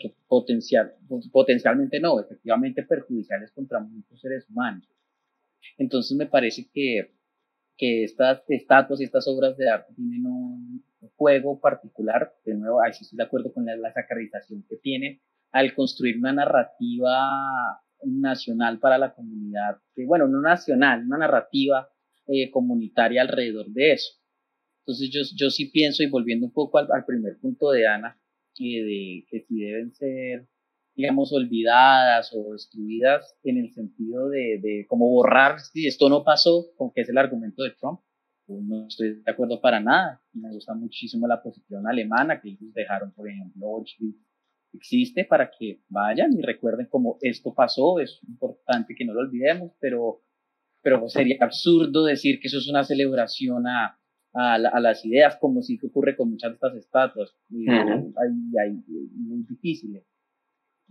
que 0.00 0.14
potencial, 0.26 0.94
potencialmente 1.30 2.00
no, 2.00 2.20
efectivamente 2.20 2.82
perjudiciales 2.82 3.52
contra 3.52 3.80
muchos 3.80 4.20
seres 4.20 4.48
humanos. 4.48 4.88
Entonces 5.78 6.16
me 6.16 6.26
parece 6.26 6.68
que, 6.72 7.12
que 7.76 8.04
estas 8.04 8.42
estatuas 8.48 9.00
y 9.00 9.04
estas 9.04 9.26
obras 9.28 9.56
de 9.56 9.68
arte 9.68 9.92
tienen 9.94 10.26
un, 10.26 10.51
juego 11.22 11.60
particular, 11.60 12.32
de 12.44 12.54
nuevo, 12.54 12.82
ahí 12.82 12.92
sí 12.92 13.04
estoy 13.04 13.16
de 13.16 13.22
acuerdo 13.22 13.52
con 13.52 13.64
la, 13.64 13.76
la 13.76 13.92
sacralización 13.92 14.64
que 14.68 14.76
tiene 14.76 15.22
al 15.52 15.72
construir 15.74 16.18
una 16.18 16.32
narrativa 16.32 17.30
nacional 18.04 18.80
para 18.80 18.98
la 18.98 19.14
comunidad, 19.14 19.76
que 19.94 20.04
bueno, 20.04 20.26
no 20.26 20.40
nacional, 20.40 21.04
una 21.06 21.18
narrativa 21.18 21.88
eh, 22.26 22.50
comunitaria 22.50 23.22
alrededor 23.22 23.68
de 23.68 23.92
eso. 23.92 24.14
Entonces 24.80 25.10
yo, 25.12 25.20
yo 25.36 25.50
sí 25.50 25.66
pienso, 25.66 26.02
y 26.02 26.10
volviendo 26.10 26.46
un 26.46 26.52
poco 26.52 26.78
al, 26.78 27.04
primer 27.06 27.38
punto 27.40 27.70
de 27.70 27.86
Ana, 27.86 28.20
eh, 28.58 28.82
de 28.82 29.26
que 29.30 29.44
si 29.46 29.60
deben 29.60 29.92
ser, 29.92 30.48
digamos, 30.96 31.32
olvidadas 31.32 32.32
o 32.34 32.52
destruidas 32.54 33.36
en 33.44 33.58
el 33.58 33.72
sentido 33.72 34.28
de, 34.28 34.58
de 34.60 34.86
como 34.88 35.08
borrar 35.08 35.60
si 35.60 35.86
esto 35.86 36.08
no 36.08 36.24
pasó, 36.24 36.72
con 36.76 36.90
que 36.92 37.02
es 37.02 37.08
el 37.08 37.18
argumento 37.18 37.62
de 37.62 37.70
Trump, 37.78 38.00
no 38.60 38.86
estoy 38.86 39.22
de 39.22 39.30
acuerdo 39.30 39.60
para 39.60 39.80
nada. 39.80 40.22
Me 40.32 40.50
gusta 40.50 40.74
muchísimo 40.74 41.26
la 41.26 41.42
posición 41.42 41.86
alemana 41.86 42.40
que 42.40 42.50
ellos 42.50 42.72
dejaron, 42.74 43.12
por 43.12 43.28
ejemplo, 43.28 43.66
Auschwitz 43.66 44.16
existe 44.74 45.24
para 45.24 45.50
que 45.50 45.80
vayan 45.88 46.32
y 46.32 46.42
recuerden 46.42 46.86
cómo 46.90 47.18
esto 47.20 47.54
pasó. 47.54 48.00
Es 48.00 48.20
importante 48.26 48.94
que 48.96 49.04
no 49.04 49.14
lo 49.14 49.20
olvidemos, 49.20 49.72
pero, 49.80 50.22
pero 50.82 51.08
sería 51.08 51.36
absurdo 51.40 52.04
decir 52.04 52.40
que 52.40 52.48
eso 52.48 52.58
es 52.58 52.68
una 52.68 52.84
celebración 52.84 53.66
a, 53.66 53.98
a, 54.32 54.58
las 54.58 55.04
ideas, 55.04 55.36
como 55.40 55.62
si 55.62 55.78
ocurre 55.84 56.16
con 56.16 56.30
muchas 56.30 56.52
de 56.52 56.54
estas 56.54 56.76
estatuas. 56.76 57.34
Y 57.50 57.68
hay, 57.68 58.72
muy 59.14 59.44
difíciles. 59.48 60.04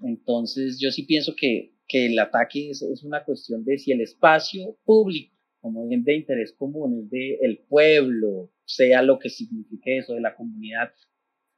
Entonces, 0.03 0.79
yo 0.79 0.89
sí 0.91 1.03
pienso 1.03 1.33
que, 1.35 1.73
que 1.87 2.07
el 2.07 2.19
ataque 2.19 2.69
es, 2.69 2.81
es 2.81 3.03
una 3.03 3.23
cuestión 3.23 3.63
de 3.63 3.77
si 3.77 3.91
el 3.91 4.01
espacio 4.01 4.77
público 4.83 5.30
como 5.61 5.87
bien 5.87 6.03
de 6.03 6.15
interés 6.15 6.53
común, 6.53 6.99
es 7.03 7.09
de 7.09 7.37
el 7.41 7.59
pueblo, 7.59 8.51
sea 8.65 9.03
lo 9.03 9.19
que 9.19 9.29
signifique 9.29 9.99
eso, 9.99 10.15
de 10.15 10.21
la 10.21 10.35
comunidad. 10.35 10.91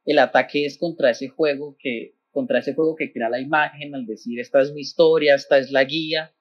El 0.04 0.18
ataque 0.18 0.66
es 0.66 0.78
contra 0.78 1.10
ese 1.10 1.28
juego 1.28 1.76
que, 1.78 2.14
contra 2.30 2.58
ese 2.58 2.74
juego 2.74 2.94
que 2.94 3.12
crea 3.12 3.30
la 3.30 3.40
imagen 3.40 3.94
al 3.94 4.04
decir 4.04 4.38
esta 4.38 4.60
es 4.60 4.72
mi 4.72 4.82
historia, 4.82 5.34
esta 5.34 5.58
es 5.58 5.70
la 5.70 5.84
guía, 5.84 6.34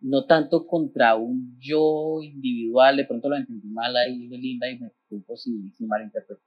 no 0.00 0.26
tanto 0.26 0.66
contra 0.66 1.14
un 1.14 1.58
yo 1.58 2.20
individual, 2.22 2.98
de 2.98 3.06
pronto 3.06 3.28
lo 3.28 3.36
entendí 3.36 3.68
mal 3.68 3.96
ahí 3.96 4.28
de 4.28 4.38
Linda 4.38 4.70
y 4.70 4.78
me 4.78 4.90
culpo 5.08 5.36
si, 5.36 5.70
si 5.70 5.86
malinterpreto 5.86 6.42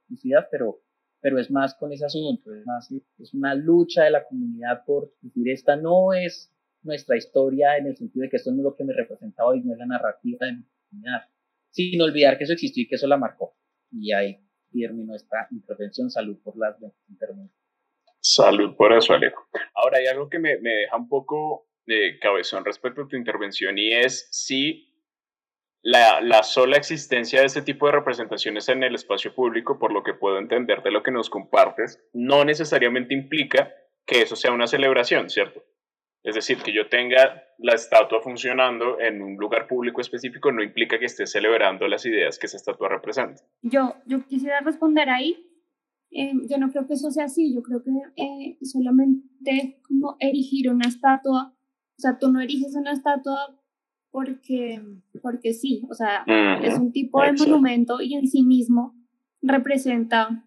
pero, 0.50 0.80
pero 1.20 1.38
es 1.40 1.50
más 1.50 1.74
con 1.74 1.92
ese 1.92 2.04
asunto, 2.04 2.54
es 2.54 2.64
más, 2.64 2.90
es 3.18 3.34
una 3.34 3.54
lucha 3.54 4.04
de 4.04 4.10
la 4.10 4.24
comunidad 4.24 4.84
por 4.84 5.12
decir 5.20 5.48
esta 5.48 5.76
no 5.76 6.12
es 6.12 6.53
nuestra 6.84 7.16
historia 7.16 7.76
en 7.76 7.86
el 7.86 7.96
sentido 7.96 8.22
de 8.22 8.30
que 8.30 8.36
esto 8.36 8.50
no 8.52 8.58
es 8.58 8.64
lo 8.64 8.76
que 8.76 8.84
me 8.84 8.92
representa 8.92 9.44
hoy, 9.44 9.62
no 9.62 9.72
es 9.72 9.78
la 9.78 9.86
narrativa 9.86 10.46
de 10.46 10.52
mi 10.52 10.64
comunidad, 10.88 11.28
sin 11.70 12.00
olvidar 12.00 12.38
que 12.38 12.44
eso 12.44 12.52
existió 12.52 12.82
y 12.82 12.88
que 12.88 12.94
eso 12.94 13.06
la 13.06 13.16
marcó. 13.16 13.56
Y 13.90 14.12
ahí 14.12 14.38
terminó 14.72 15.14
esta 15.14 15.48
intervención. 15.50 16.10
Salud 16.10 16.38
por 16.42 16.56
las 16.56 16.76
intervenciones. 17.08 17.56
Salud 18.20 18.74
por 18.76 18.92
eso, 18.92 19.12
Alejo. 19.12 19.46
Ahora 19.74 19.98
hay 19.98 20.06
algo 20.06 20.28
que 20.28 20.38
me, 20.38 20.58
me 20.58 20.70
deja 20.70 20.96
un 20.96 21.08
poco 21.08 21.68
de 21.86 22.18
cabezón 22.20 22.64
respecto 22.64 23.02
a 23.02 23.08
tu 23.08 23.16
intervención 23.16 23.76
y 23.76 23.92
es 23.92 24.28
si 24.30 24.90
la, 25.82 26.22
la, 26.22 26.42
sola 26.42 26.78
existencia 26.78 27.40
de 27.40 27.46
este 27.46 27.60
tipo 27.60 27.84
de 27.84 27.92
representaciones 27.92 28.70
en 28.70 28.82
el 28.82 28.94
espacio 28.94 29.34
público, 29.34 29.78
por 29.78 29.92
lo 29.92 30.02
que 30.02 30.14
puedo 30.14 30.38
entender 30.38 30.82
de 30.82 30.90
lo 30.90 31.02
que 31.02 31.10
nos 31.10 31.28
compartes, 31.28 32.02
no 32.14 32.46
necesariamente 32.46 33.12
implica 33.12 33.70
que 34.06 34.22
eso 34.22 34.34
sea 34.34 34.52
una 34.52 34.66
celebración, 34.66 35.28
¿cierto? 35.28 35.62
Es 36.24 36.34
decir, 36.34 36.56
que 36.56 36.72
yo 36.72 36.88
tenga 36.88 37.44
la 37.58 37.74
estatua 37.74 38.22
funcionando 38.22 38.98
en 38.98 39.20
un 39.20 39.36
lugar 39.36 39.66
público 39.66 40.00
específico 40.00 40.50
no 40.50 40.62
implica 40.62 40.98
que 40.98 41.04
esté 41.04 41.26
celebrando 41.26 41.86
las 41.86 42.06
ideas 42.06 42.38
que 42.38 42.46
esa 42.46 42.56
estatua 42.56 42.88
representa. 42.88 43.42
Yo, 43.60 43.94
yo 44.06 44.24
quisiera 44.26 44.60
responder 44.60 45.10
ahí. 45.10 45.36
Eh, 46.10 46.32
yo 46.48 46.56
no 46.56 46.70
creo 46.70 46.86
que 46.86 46.94
eso 46.94 47.10
sea 47.10 47.26
así. 47.26 47.54
Yo 47.54 47.62
creo 47.62 47.82
que 47.82 47.90
eh, 48.16 48.58
solamente 48.62 49.82
como 49.86 50.16
erigir 50.18 50.70
una 50.70 50.88
estatua, 50.88 51.52
o 51.54 52.00
sea, 52.00 52.18
tú 52.18 52.32
no 52.32 52.40
eriges 52.40 52.74
una 52.74 52.92
estatua 52.92 53.60
porque, 54.10 54.80
porque 55.20 55.52
sí, 55.52 55.82
o 55.90 55.94
sea, 55.94 56.24
es 56.62 56.78
un 56.78 56.92
tipo 56.92 57.20
de 57.20 57.32
monumento 57.32 58.00
y 58.00 58.14
en 58.14 58.28
sí 58.28 58.44
mismo 58.44 58.94
representa, 59.42 60.44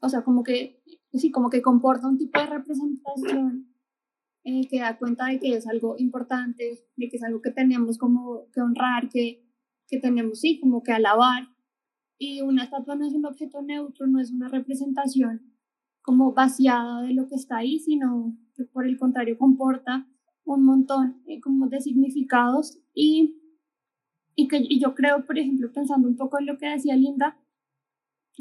o 0.00 0.08
sea, 0.10 0.22
como 0.22 0.44
que, 0.44 0.82
sí, 1.14 1.30
como 1.30 1.48
que 1.48 1.62
comporta 1.62 2.06
un 2.06 2.18
tipo 2.18 2.38
de 2.38 2.46
representación 2.46 3.75
eh, 4.48 4.68
que 4.70 4.78
da 4.78 4.96
cuenta 4.96 5.26
de 5.26 5.40
que 5.40 5.56
es 5.56 5.66
algo 5.66 5.96
importante, 5.98 6.86
de 6.94 7.08
que 7.08 7.16
es 7.16 7.24
algo 7.24 7.42
que 7.42 7.50
tenemos 7.50 7.98
como 7.98 8.48
que 8.52 8.60
honrar, 8.60 9.08
que, 9.08 9.44
que 9.88 9.98
tenemos, 9.98 10.38
sí, 10.38 10.60
como 10.60 10.84
que 10.84 10.92
alabar. 10.92 11.48
Y 12.16 12.42
una 12.42 12.62
estatua 12.62 12.94
no 12.94 13.04
es 13.04 13.12
un 13.12 13.26
objeto 13.26 13.60
neutro, 13.60 14.06
no 14.06 14.20
es 14.20 14.30
una 14.30 14.46
representación 14.46 15.52
como 16.00 16.32
vaciada 16.32 17.02
de 17.02 17.12
lo 17.12 17.26
que 17.26 17.34
está 17.34 17.56
ahí, 17.56 17.80
sino 17.80 18.38
que 18.54 18.64
por 18.64 18.86
el 18.86 19.00
contrario 19.00 19.36
comporta 19.36 20.06
un 20.44 20.64
montón 20.64 21.20
eh, 21.26 21.40
como 21.40 21.66
de 21.66 21.80
significados 21.80 22.78
y, 22.94 23.42
y 24.36 24.46
que 24.46 24.58
y 24.60 24.78
yo 24.78 24.94
creo, 24.94 25.26
por 25.26 25.40
ejemplo, 25.40 25.72
pensando 25.72 26.06
un 26.06 26.16
poco 26.16 26.38
en 26.38 26.46
lo 26.46 26.56
que 26.56 26.68
decía 26.68 26.94
Linda, 26.94 27.36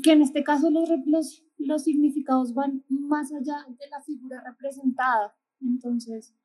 que 0.04 0.12
en 0.12 0.22
este 0.22 0.44
caso 0.44 0.70
los, 0.70 0.88
los, 1.08 1.44
los 1.58 1.84
significados 1.84 2.54
van 2.54 2.84
más 2.90 3.34
allá 3.34 3.66
de 3.68 3.90
la 3.90 4.04
figura 4.04 4.44
representada. 4.46 5.34
Entonces, 5.62 6.36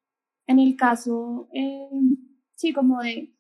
en 0.47 0.59
el 0.59 0.77
caso, 0.77 1.49
eh, 1.53 1.89
sí, 2.55 2.73
como 2.73 3.01
de, 3.01 3.35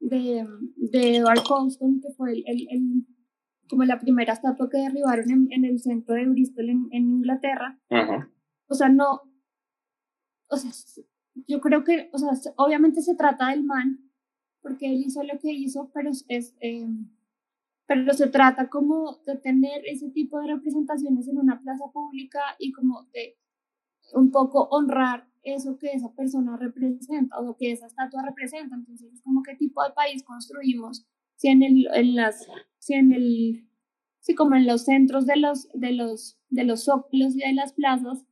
de, 0.00 0.46
de 0.76 1.16
Edward 1.16 1.42
Colston, 1.46 2.00
que 2.00 2.12
fue 2.14 2.32
el, 2.32 2.44
el, 2.46 3.06
como 3.68 3.84
la 3.84 3.98
primera 3.98 4.32
estatua 4.32 4.68
que 4.68 4.78
derribaron 4.78 5.30
en, 5.30 5.52
en 5.52 5.64
el 5.64 5.78
centro 5.78 6.14
de 6.14 6.26
Bristol, 6.26 6.70
en, 6.70 6.88
en 6.90 7.10
Inglaterra. 7.10 7.80
O 8.68 8.74
sea, 8.74 8.88
no, 8.88 9.20
o 10.48 10.56
sea, 10.56 10.70
yo 11.46 11.60
creo 11.60 11.84
que, 11.84 12.10
o 12.12 12.18
sea, 12.18 12.30
obviamente 12.56 13.02
se 13.02 13.14
trata 13.14 13.50
del 13.50 13.64
man, 13.64 14.10
porque 14.62 14.86
él 14.86 15.02
hizo 15.06 15.22
lo 15.22 15.38
que 15.38 15.52
hizo, 15.52 15.90
pero 15.94 16.10
es, 16.10 16.56
eh, 16.60 16.88
pero 17.86 18.12
se 18.14 18.28
trata 18.28 18.68
como 18.68 19.18
de 19.26 19.36
tener 19.36 19.82
ese 19.86 20.10
tipo 20.10 20.40
de 20.40 20.48
representaciones 20.48 21.28
en 21.28 21.38
una 21.38 21.60
plaza 21.60 21.84
pública 21.92 22.40
y 22.58 22.72
como 22.72 23.04
de 23.12 23.36
un 24.14 24.30
poco 24.30 24.68
honrar 24.70 25.28
eso 25.42 25.78
que 25.78 25.92
esa 25.92 26.12
persona 26.12 26.56
representa 26.56 27.38
o 27.38 27.42
lo 27.44 27.56
que 27.56 27.70
esa 27.70 27.86
estatua 27.86 28.22
representa. 28.22 28.74
Entonces, 28.74 29.12
es 29.12 29.22
como 29.22 29.42
qué 29.42 29.54
tipo 29.54 29.82
de 29.82 29.90
país 29.92 30.22
construimos, 30.24 31.06
si 31.36 31.48
en, 31.48 31.62
el, 31.62 31.86
en 31.94 32.16
las, 32.16 32.46
si 32.78 32.94
en 32.94 33.12
el, 33.12 33.68
si 34.20 34.34
como 34.34 34.56
en 34.56 34.66
los 34.66 34.84
centros 34.84 35.26
de 35.26 35.36
los, 35.36 35.68
de 35.72 35.92
los, 35.92 36.38
de 36.48 36.64
los 36.64 36.84
zócalos 36.84 37.36
y 37.36 37.40
de 37.40 37.52
las 37.54 37.72
plazas, 37.72 38.26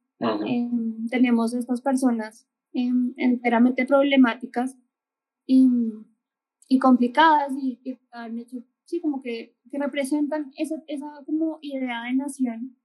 em, 0.47 1.07
tenemos 1.09 1.55
estas 1.55 1.81
personas 1.81 2.49
enteramente 2.73 3.87
problemáticas 3.87 4.77
y, 5.47 5.69
y 6.67 6.79
complicadas 6.79 7.53
y 7.61 7.77
que 7.77 8.01
han 8.11 8.39
hecho, 8.39 8.65
sí, 8.87 9.01
como 9.01 9.23
que, 9.23 9.57
que 9.71 9.79
representan 9.79 10.51
esa, 10.57 10.83
esa 10.89 11.07
como 11.25 11.59
idea 11.61 12.05
de 12.05 12.15
nación 12.15 12.77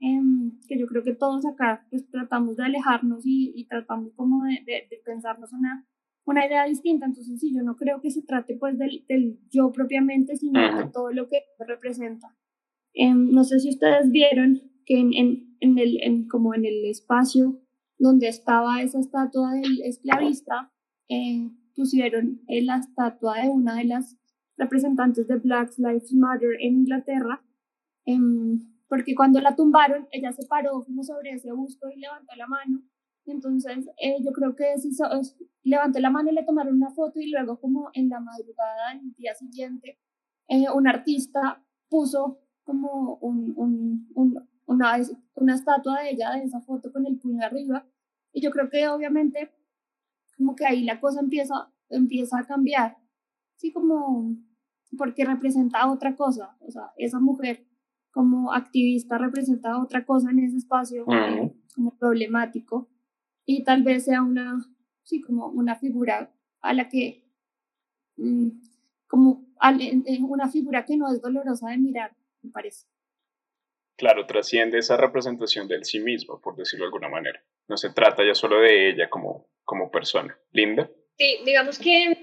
em, 0.00 0.58
que 0.68 0.78
yo 0.78 0.86
creo 0.86 1.02
que 1.02 1.14
todos 1.14 1.44
acá 1.46 1.86
pues 1.90 2.08
tratamos 2.10 2.56
de 2.56 2.64
alejarnos 2.64 3.26
y, 3.26 3.52
y 3.54 3.66
tratamos 3.66 4.12
como 4.14 4.44
de, 4.44 4.62
de, 4.64 5.02
pensarnos 5.04 5.52
una, 5.52 5.86
una 6.24 6.46
idea 6.46 6.64
distinta. 6.64 7.06
Entonces, 7.06 7.40
sí, 7.40 7.54
yo 7.54 7.62
no 7.62 7.76
creo 7.76 8.00
que 8.00 8.10
se 8.10 8.22
trate 8.22 8.56
pues 8.56 8.78
del, 8.78 9.04
del 9.08 9.38
yo 9.50 9.72
propiamente, 9.72 10.36
sino 10.36 10.60
de 10.60 10.90
todo 10.92 11.10
lo 11.12 11.28
que 11.28 11.42
representa. 11.58 12.34
Em, 12.94 13.30
no 13.30 13.44
sé 13.44 13.60
si 13.60 13.70
ustedes 13.70 14.10
vieron 14.10 14.60
que 14.84 14.98
en, 14.98 15.12
en, 15.14 15.56
en 15.60 15.78
el, 15.78 16.02
en, 16.02 16.28
como 16.28 16.54
en 16.54 16.64
el 16.64 16.84
espacio 16.86 17.60
donde 17.98 18.28
estaba 18.28 18.82
esa 18.82 19.00
estatua 19.00 19.52
del 19.52 19.82
esclavista, 19.82 20.72
eh, 21.08 21.50
pusieron 21.74 22.40
la 22.48 22.76
estatua 22.76 23.42
de 23.42 23.48
una 23.48 23.76
de 23.76 23.84
las 23.84 24.16
representantes 24.56 25.28
de 25.28 25.36
Black 25.36 25.70
Lives 25.78 26.12
Matter 26.12 26.50
en 26.60 26.78
Inglaterra, 26.78 27.42
em, 28.04 28.58
porque 28.88 29.14
cuando 29.14 29.40
la 29.40 29.54
tumbaron, 29.54 30.08
ella 30.10 30.32
se 30.32 30.46
paró 30.46 30.84
como 30.84 31.02
sobre 31.02 31.32
ese 31.32 31.52
busto 31.52 31.88
y 31.88 32.00
levantó 32.00 32.34
la 32.36 32.46
mano. 32.46 32.82
Entonces, 33.26 33.86
eh, 33.98 34.16
yo 34.24 34.32
creo 34.32 34.56
que 34.56 34.74
levantó 35.62 36.00
la 36.00 36.10
mano 36.10 36.30
y 36.30 36.34
le 36.34 36.44
tomaron 36.44 36.76
una 36.76 36.90
foto 36.90 37.20
y 37.20 37.30
luego 37.30 37.60
como 37.60 37.90
en 37.92 38.08
la 38.08 38.20
madrugada, 38.20 38.92
el 38.92 39.12
día 39.12 39.34
siguiente, 39.34 39.98
eh, 40.48 40.64
un 40.74 40.88
artista 40.88 41.62
puso 41.90 42.40
como 42.64 43.16
un, 43.16 43.52
un, 43.56 44.08
un, 44.14 44.48
una, 44.66 44.96
una 45.34 45.54
estatua 45.54 46.00
de 46.00 46.10
ella, 46.10 46.30
de 46.32 46.44
esa 46.44 46.60
foto 46.62 46.90
con 46.90 47.06
el 47.06 47.18
puño 47.18 47.44
arriba. 47.44 47.86
Y 48.32 48.40
yo 48.40 48.50
creo 48.50 48.70
que 48.70 48.88
obviamente 48.88 49.50
como 50.38 50.54
que 50.54 50.64
ahí 50.64 50.84
la 50.84 51.00
cosa 51.00 51.20
empieza, 51.20 51.70
empieza 51.90 52.38
a 52.38 52.46
cambiar. 52.46 52.96
Sí, 53.56 53.72
como 53.72 54.34
porque 54.96 55.24
representa 55.24 55.90
otra 55.90 56.16
cosa. 56.16 56.56
O 56.60 56.70
sea, 56.70 56.92
esa 56.96 57.18
mujer 57.18 57.66
como 58.10 58.52
activista 58.52 59.18
representa 59.18 59.80
otra 59.80 60.04
cosa 60.04 60.30
en 60.30 60.40
ese 60.40 60.56
espacio 60.56 61.04
eh, 61.12 61.52
como 61.74 61.96
problemático. 61.98 62.88
Y 63.44 63.64
tal 63.64 63.82
vez 63.82 64.04
sea 64.04 64.22
una, 64.22 64.58
sí, 65.02 65.20
como 65.20 65.46
una 65.48 65.76
figura 65.76 66.32
a 66.60 66.74
la 66.74 66.88
que, 66.88 67.24
mm, 68.16 68.48
como 69.06 69.46
una 70.28 70.48
figura 70.48 70.84
que 70.84 70.96
no 70.96 71.12
es 71.12 71.20
dolorosa 71.20 71.70
de 71.70 71.78
mirar, 71.78 72.14
me 72.42 72.50
parece 72.50 72.86
claro, 73.98 74.24
trasciende 74.26 74.78
esa 74.78 74.96
representación 74.96 75.68
del 75.68 75.84
sí 75.84 76.00
mismo, 76.00 76.40
por 76.40 76.56
decirlo 76.56 76.84
de 76.84 76.88
alguna 76.88 77.08
manera. 77.08 77.42
No 77.66 77.76
se 77.76 77.92
trata 77.92 78.24
ya 78.24 78.34
solo 78.34 78.60
de 78.60 78.90
ella 78.90 79.10
como, 79.10 79.50
como 79.64 79.90
persona. 79.90 80.38
Linda. 80.52 80.88
Sí, 81.18 81.38
digamos 81.44 81.78
que, 81.78 82.16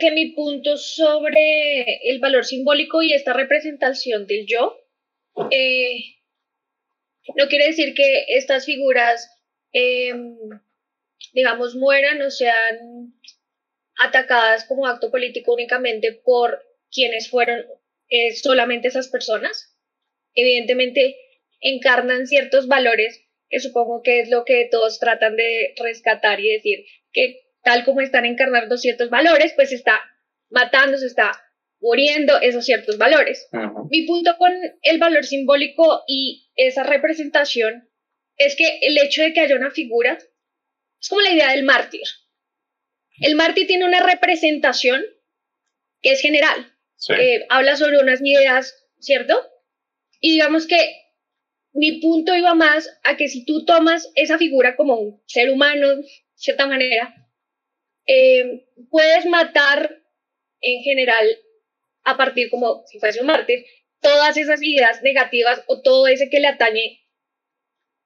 que 0.00 0.10
mi 0.10 0.32
punto 0.32 0.76
sobre 0.78 1.82
el 2.02 2.18
valor 2.18 2.44
simbólico 2.44 3.02
y 3.02 3.12
esta 3.12 3.34
representación 3.34 4.26
del 4.26 4.46
yo, 4.46 4.74
eh, 5.50 6.16
no 7.36 7.48
quiere 7.48 7.66
decir 7.66 7.94
que 7.94 8.24
estas 8.28 8.64
figuras, 8.64 9.28
em, 9.72 10.36
digamos, 11.32 11.74
mueran 11.74 12.22
o 12.22 12.30
sean 12.30 13.14
atacadas 13.98 14.64
como 14.64 14.86
acto 14.86 15.10
político 15.10 15.54
únicamente 15.54 16.12
por 16.12 16.62
quienes 16.90 17.30
fueron 17.30 17.64
eh, 18.08 18.34
solamente 18.34 18.88
esas 18.88 19.08
personas, 19.08 19.76
evidentemente 20.34 21.16
encarnan 21.60 22.26
ciertos 22.26 22.68
valores, 22.68 23.22
que 23.48 23.60
supongo 23.60 24.02
que 24.02 24.20
es 24.20 24.28
lo 24.28 24.44
que 24.44 24.68
todos 24.70 24.98
tratan 24.98 25.36
de 25.36 25.74
rescatar 25.76 26.40
y 26.40 26.52
decir 26.52 26.84
que 27.12 27.46
tal 27.62 27.84
como 27.84 28.00
están 28.00 28.24
encarnando 28.24 28.76
ciertos 28.76 29.10
valores, 29.10 29.52
pues 29.54 29.72
está 29.72 30.00
matando, 30.50 30.98
se 30.98 31.06
está 31.06 31.45
muriendo 31.80 32.40
esos 32.40 32.64
ciertos 32.64 32.98
valores. 32.98 33.48
Mi 33.90 34.06
punto 34.06 34.36
con 34.38 34.52
el 34.82 34.98
valor 34.98 35.24
simbólico 35.24 36.02
y 36.06 36.50
esa 36.56 36.82
representación 36.82 37.88
es 38.36 38.56
que 38.56 38.78
el 38.82 38.98
hecho 38.98 39.22
de 39.22 39.32
que 39.32 39.40
haya 39.40 39.56
una 39.56 39.70
figura 39.70 40.18
es 41.00 41.08
como 41.08 41.20
la 41.20 41.32
idea 41.32 41.50
del 41.50 41.64
mártir. 41.64 42.02
El 43.20 43.34
mártir 43.34 43.66
tiene 43.66 43.84
una 43.84 44.02
representación 44.02 45.04
que 46.02 46.12
es 46.12 46.20
general, 46.20 46.74
habla 47.48 47.76
sobre 47.76 47.98
unas 47.98 48.20
ideas, 48.22 48.74
¿cierto? 48.98 49.40
Y 50.20 50.32
digamos 50.32 50.66
que 50.66 50.76
mi 51.72 52.00
punto 52.00 52.34
iba 52.34 52.54
más 52.54 52.88
a 53.04 53.16
que 53.16 53.28
si 53.28 53.44
tú 53.44 53.64
tomas 53.64 54.10
esa 54.14 54.38
figura 54.38 54.76
como 54.76 54.94
un 54.94 55.22
ser 55.26 55.50
humano, 55.50 55.96
de 55.96 56.04
cierta 56.34 56.66
manera, 56.66 57.14
eh, 58.06 58.66
puedes 58.90 59.26
matar 59.26 60.02
en 60.60 60.82
general, 60.82 61.26
a 62.06 62.16
partir 62.16 62.48
como 62.50 62.84
si 62.86 62.98
fuese 62.98 63.20
un 63.20 63.26
mártir, 63.26 63.66
todas 64.00 64.36
esas 64.36 64.62
ideas 64.62 65.02
negativas 65.02 65.62
o 65.66 65.82
todo 65.82 66.06
ese 66.06 66.30
que 66.30 66.40
le 66.40 66.46
atañe, 66.46 67.02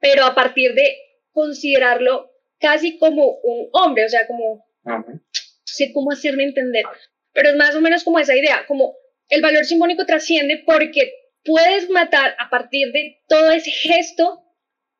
pero 0.01 0.25
a 0.25 0.35
partir 0.35 0.75
de 0.75 0.97
considerarlo 1.33 2.33
casi 2.59 2.99
como 2.99 3.39
un 3.43 3.69
hombre, 3.73 4.07
o 4.07 4.09
sea, 4.09 4.27
como, 4.27 4.67
no 4.85 5.21
sé 5.65 5.93
cómo 5.93 6.11
hacerme 6.11 6.45
entender, 6.45 6.85
pero 7.33 7.51
es 7.51 7.57
más 7.57 7.75
o 7.77 7.81
menos 7.81 8.03
como 8.03 8.19
esa 8.19 8.35
idea, 8.35 8.65
como 8.67 8.97
el 9.29 9.43
valor 9.43 9.67
simbólico 9.67 10.07
trasciende 10.07 10.63
porque 10.65 11.13
puedes 11.45 11.91
matar 11.91 12.35
a 12.39 12.49
partir 12.49 12.93
de 12.93 13.21
todo 13.29 13.51
ese 13.53 13.71
gesto, 13.71 14.43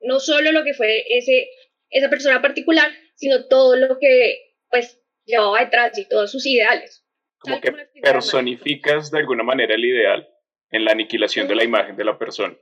no 0.01 0.21
solo 0.21 0.53
lo 0.53 0.63
que 0.63 0.75
fue 0.75 1.05
ese, 1.09 1.49
esa 1.89 2.11
persona 2.11 2.43
particular, 2.43 2.91
sino 3.15 3.47
todo 3.47 3.77
lo 3.77 3.99
que 3.99 4.57
pues 4.71 5.01
llevaba 5.25 5.61
detrás 5.61 5.97
y 5.99 6.07
todos 6.07 6.31
sus 6.31 6.47
ideales. 6.47 7.00
Como 7.41 7.61
que 7.61 7.73
personificas 8.03 9.11
de 9.11 9.19
alguna 9.19 9.43
manera 9.43 9.75
el 9.75 9.85
ideal 9.85 10.29
en 10.71 10.85
la 10.85 10.93
aniquilación 10.93 11.49
de 11.49 11.55
la 11.55 11.65
imagen 11.65 11.97
de 11.97 12.05
la 12.05 12.19
persona. 12.19 12.57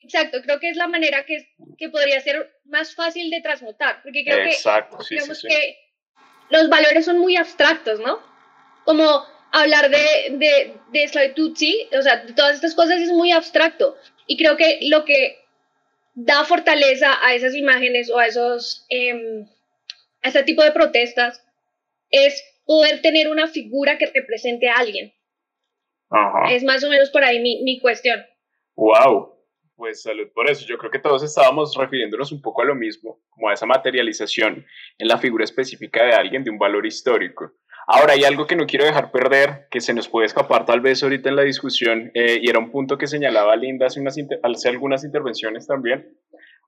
Exacto, 0.00 0.38
creo 0.42 0.60
que 0.60 0.70
es 0.70 0.76
la 0.76 0.86
manera 0.86 1.24
que, 1.24 1.48
que 1.76 1.88
podría 1.88 2.20
ser 2.20 2.60
más 2.64 2.94
fácil 2.94 3.30
de 3.30 3.40
transmutar, 3.40 4.00
porque 4.02 4.24
creo 4.24 4.44
Exacto, 4.44 4.98
que, 4.98 5.14
digamos 5.14 5.42
que 5.42 5.76
los 6.50 6.68
valores 6.68 7.04
son 7.04 7.18
muy 7.18 7.36
abstractos, 7.36 7.98
¿no? 8.00 8.20
Como 8.84 9.24
hablar 9.52 9.90
de, 9.90 10.36
de, 10.36 10.74
de 10.92 11.02
esclavitud, 11.02 11.56
sí, 11.56 11.88
o 11.98 12.02
sea, 12.02 12.24
todas 12.26 12.54
estas 12.54 12.74
cosas 12.74 13.00
es 13.00 13.10
muy 13.10 13.32
abstracto. 13.32 13.96
Y 14.26 14.36
creo 14.36 14.56
que 14.56 14.78
lo 14.82 15.04
que 15.04 15.38
da 16.14 16.44
fortaleza 16.44 17.16
a 17.22 17.34
esas 17.34 17.54
imágenes 17.54 18.10
o 18.10 18.18
a 18.18 18.26
esos, 18.26 18.86
eh, 18.90 19.44
a 20.22 20.28
este 20.28 20.42
tipo 20.42 20.62
de 20.62 20.72
protestas 20.72 21.42
es 22.10 22.42
poder 22.68 23.00
tener 23.00 23.28
una 23.28 23.48
figura 23.48 23.96
que 23.96 24.12
represente 24.14 24.68
a 24.68 24.76
alguien. 24.76 25.14
Es 26.50 26.62
más 26.64 26.84
o 26.84 26.90
menos 26.90 27.08
por 27.10 27.24
ahí 27.24 27.40
mi, 27.40 27.62
mi 27.64 27.80
cuestión. 27.80 28.20
Wow, 28.76 29.32
pues 29.74 30.02
salud 30.02 30.28
por 30.34 30.50
eso. 30.50 30.66
Yo 30.66 30.76
creo 30.76 30.90
que 30.90 30.98
todos 30.98 31.22
estábamos 31.22 31.74
refiriéndonos 31.74 32.30
un 32.30 32.42
poco 32.42 32.60
a 32.60 32.66
lo 32.66 32.74
mismo, 32.74 33.22
como 33.30 33.48
a 33.48 33.54
esa 33.54 33.64
materialización 33.64 34.66
en 34.98 35.08
la 35.08 35.16
figura 35.16 35.44
específica 35.44 36.04
de 36.04 36.12
alguien, 36.12 36.44
de 36.44 36.50
un 36.50 36.58
valor 36.58 36.84
histórico. 36.84 37.54
Ahora, 37.86 38.12
hay 38.12 38.24
algo 38.24 38.46
que 38.46 38.54
no 38.54 38.66
quiero 38.66 38.84
dejar 38.84 39.10
perder, 39.10 39.66
que 39.70 39.80
se 39.80 39.94
nos 39.94 40.10
puede 40.10 40.26
escapar 40.26 40.66
tal 40.66 40.82
vez 40.82 41.02
ahorita 41.02 41.30
en 41.30 41.36
la 41.36 41.42
discusión, 41.42 42.10
eh, 42.12 42.38
y 42.42 42.50
era 42.50 42.58
un 42.58 42.70
punto 42.70 42.98
que 42.98 43.06
señalaba 43.06 43.56
Linda 43.56 43.86
hace, 43.86 43.98
unas, 43.98 44.18
hace 44.42 44.68
algunas 44.68 45.04
intervenciones 45.04 45.66
también, 45.66 46.14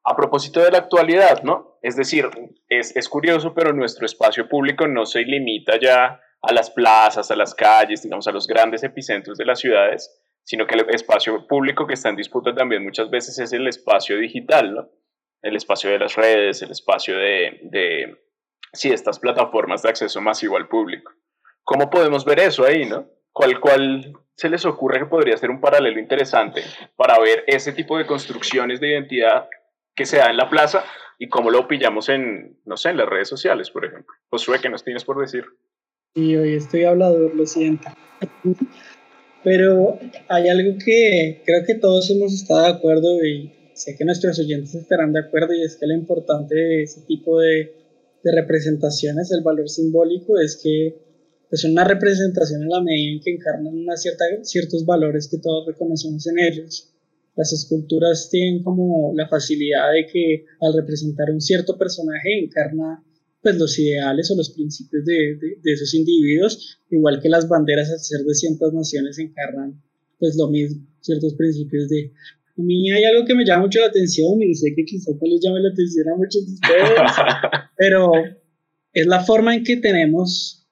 a 0.04 0.16
propósito 0.16 0.60
de 0.60 0.70
la 0.70 0.78
actualidad, 0.78 1.42
¿no? 1.42 1.78
Es 1.82 1.96
decir, 1.96 2.28
es, 2.68 2.96
es 2.96 3.08
curioso, 3.08 3.54
pero 3.54 3.72
nuestro 3.72 4.06
espacio 4.06 4.48
público 4.48 4.86
no 4.86 5.06
se 5.06 5.20
limita 5.20 5.78
ya 5.80 6.20
a 6.42 6.52
las 6.52 6.70
plazas, 6.70 7.30
a 7.30 7.36
las 7.36 7.54
calles, 7.54 8.02
digamos, 8.02 8.26
a 8.26 8.32
los 8.32 8.46
grandes 8.46 8.82
epicentros 8.82 9.36
de 9.36 9.44
las 9.44 9.60
ciudades, 9.60 10.20
sino 10.42 10.66
que 10.66 10.74
el 10.74 10.88
espacio 10.90 11.46
público 11.46 11.86
que 11.86 11.94
está 11.94 12.08
en 12.08 12.16
disputa 12.16 12.54
también 12.54 12.82
muchas 12.82 13.10
veces 13.10 13.38
es 13.38 13.52
el 13.52 13.66
espacio 13.68 14.16
digital, 14.16 14.74
¿no? 14.74 14.88
El 15.42 15.56
espacio 15.56 15.90
de 15.90 15.98
las 15.98 16.16
redes, 16.16 16.62
el 16.62 16.70
espacio 16.70 17.16
de, 17.16 17.60
de 17.62 18.16
sí, 18.72 18.90
estas 18.90 19.18
plataformas 19.18 19.82
de 19.82 19.90
acceso 19.90 20.20
masivo 20.20 20.56
al 20.56 20.68
público. 20.68 21.12
¿Cómo 21.62 21.88
podemos 21.88 22.24
ver 22.24 22.40
eso 22.40 22.64
ahí, 22.64 22.84
no? 22.84 23.06
¿Cuál, 23.32 23.60
¿Cuál 23.60 24.12
se 24.34 24.48
les 24.48 24.64
ocurre 24.64 24.98
que 24.98 25.06
podría 25.06 25.36
ser 25.36 25.50
un 25.50 25.60
paralelo 25.60 26.00
interesante 26.00 26.62
para 26.96 27.18
ver 27.18 27.44
ese 27.46 27.72
tipo 27.72 27.96
de 27.96 28.06
construcciones 28.06 28.80
de 28.80 28.88
identidad 28.88 29.48
que 30.00 30.06
se 30.06 30.16
da 30.16 30.30
en 30.30 30.38
la 30.38 30.48
plaza 30.48 30.82
y 31.18 31.28
cómo 31.28 31.50
lo 31.50 31.68
pillamos 31.68 32.08
en, 32.08 32.56
no 32.64 32.78
sé, 32.78 32.88
en 32.88 32.96
las 32.96 33.06
redes 33.06 33.28
sociales, 33.28 33.70
por 33.70 33.84
ejemplo? 33.84 34.14
Josué, 34.30 34.56
¿qué 34.62 34.70
nos 34.70 34.82
tienes 34.82 35.04
por 35.04 35.20
decir? 35.20 35.44
Sí, 36.14 36.34
hoy 36.36 36.54
estoy 36.54 36.84
hablador, 36.84 37.34
lo 37.34 37.44
siento. 37.44 37.86
Pero 39.44 39.98
hay 40.28 40.48
algo 40.48 40.78
que 40.82 41.42
creo 41.44 41.64
que 41.66 41.74
todos 41.74 42.10
hemos 42.10 42.32
estado 42.32 42.62
de 42.62 42.68
acuerdo 42.78 43.22
y 43.22 43.52
sé 43.74 43.94
que 43.94 44.06
nuestros 44.06 44.38
oyentes 44.38 44.74
estarán 44.74 45.12
de 45.12 45.20
acuerdo 45.20 45.52
y 45.52 45.64
es 45.64 45.76
que 45.76 45.86
lo 45.86 45.92
importante 45.92 46.54
de 46.54 46.82
ese 46.84 47.02
tipo 47.02 47.38
de, 47.38 47.74
de 48.24 48.40
representaciones, 48.40 49.30
el 49.32 49.44
valor 49.44 49.68
simbólico, 49.68 50.40
es 50.40 50.58
que 50.62 50.96
es 51.50 51.64
una 51.64 51.84
representación 51.84 52.62
en 52.62 52.70
la 52.70 52.80
medida 52.80 53.12
en 53.12 53.20
que 53.20 53.34
encarnan 53.34 53.74
una 53.74 53.98
cierta, 53.98 54.24
ciertos 54.44 54.86
valores 54.86 55.28
que 55.30 55.36
todos 55.36 55.66
reconocemos 55.66 56.26
en 56.26 56.38
ellos. 56.38 56.90
Las 57.36 57.52
esculturas 57.52 58.28
tienen 58.30 58.62
como 58.62 59.12
la 59.14 59.28
facilidad 59.28 59.92
de 59.92 60.06
que 60.06 60.44
al 60.60 60.74
representar 60.74 61.30
un 61.30 61.40
cierto 61.40 61.78
personaje 61.78 62.38
encarna 62.42 63.02
pues 63.42 63.56
los 63.56 63.78
ideales 63.78 64.30
o 64.30 64.36
los 64.36 64.50
principios 64.50 65.04
de, 65.04 65.38
de, 65.62 65.72
esos 65.72 65.94
individuos, 65.94 66.78
igual 66.90 67.20
que 67.22 67.28
las 67.28 67.48
banderas 67.48 67.90
al 67.90 67.98
ser 67.98 68.20
de 68.20 68.34
ciertas 68.34 68.72
naciones 68.72 69.18
encarnan 69.18 69.80
pues 70.18 70.36
lo 70.36 70.50
mismo, 70.50 70.86
ciertos 71.00 71.34
principios 71.34 71.88
de... 71.88 72.12
A 72.58 72.62
mí 72.62 72.90
hay 72.90 73.04
algo 73.04 73.24
que 73.24 73.34
me 73.34 73.46
llama 73.46 73.62
mucho 73.62 73.80
la 73.80 73.86
atención 73.86 74.42
y 74.42 74.54
sé 74.54 74.74
que 74.76 74.84
quizás 74.84 75.14
no 75.18 75.26
les 75.26 75.40
llame 75.40 75.60
la 75.60 75.70
atención 75.70 76.08
a 76.10 76.16
muchos 76.16 76.46
de 76.46 76.52
ustedes, 76.52 76.90
pero 77.78 78.12
es 78.92 79.06
la 79.06 79.24
forma 79.24 79.54
en 79.54 79.64
que 79.64 79.76
tenemos, 79.78 80.66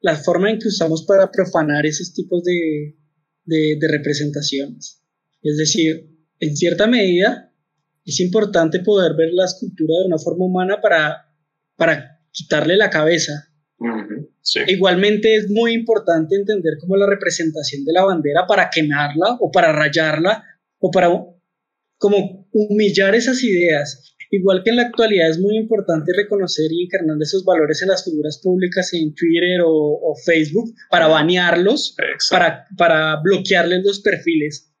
la 0.00 0.14
forma 0.14 0.50
en 0.50 0.60
que 0.60 0.68
usamos 0.68 1.04
para 1.04 1.32
profanar 1.32 1.84
esos 1.84 2.14
tipos 2.14 2.44
de, 2.44 2.94
de, 3.44 3.76
de 3.80 3.88
representaciones. 3.88 5.01
Es 5.42 5.56
decir, 5.56 6.08
en 6.40 6.56
cierta 6.56 6.86
medida 6.86 7.52
es 8.04 8.20
importante 8.20 8.80
poder 8.80 9.14
ver 9.14 9.30
la 9.32 9.44
escultura 9.44 10.00
de 10.00 10.06
una 10.06 10.18
forma 10.18 10.46
humana 10.46 10.80
para 10.80 11.32
para 11.76 12.20
quitarle 12.30 12.76
la 12.76 12.90
cabeza. 12.90 13.48
Igualmente 14.68 15.34
es 15.34 15.50
muy 15.50 15.72
importante 15.72 16.36
entender 16.36 16.74
cómo 16.80 16.96
la 16.96 17.06
representación 17.06 17.84
de 17.84 17.92
la 17.92 18.04
bandera 18.04 18.46
para 18.46 18.70
quemarla 18.70 19.36
o 19.40 19.50
para 19.50 19.72
rayarla 19.72 20.44
o 20.78 20.90
para 20.90 21.08
como 21.98 22.48
humillar 22.52 23.14
esas 23.14 23.42
ideas. 23.42 24.14
Igual 24.30 24.62
que 24.62 24.70
en 24.70 24.76
la 24.76 24.82
actualidad 24.82 25.28
es 25.28 25.38
muy 25.38 25.56
importante 25.56 26.12
reconocer 26.16 26.66
y 26.70 26.84
encarnar 26.84 27.16
esos 27.20 27.44
valores 27.44 27.82
en 27.82 27.88
las 27.88 28.04
figuras 28.04 28.40
públicas 28.42 28.92
en 28.94 29.14
Twitter 29.14 29.60
o, 29.64 30.14
Facebook 30.24 30.72
para 30.90 31.08
banearlos, 31.08 31.96
para, 32.30 32.66
para 32.78 33.20
bloquearles 33.22 33.84
los 33.84 34.00
perfiles. 34.00 34.71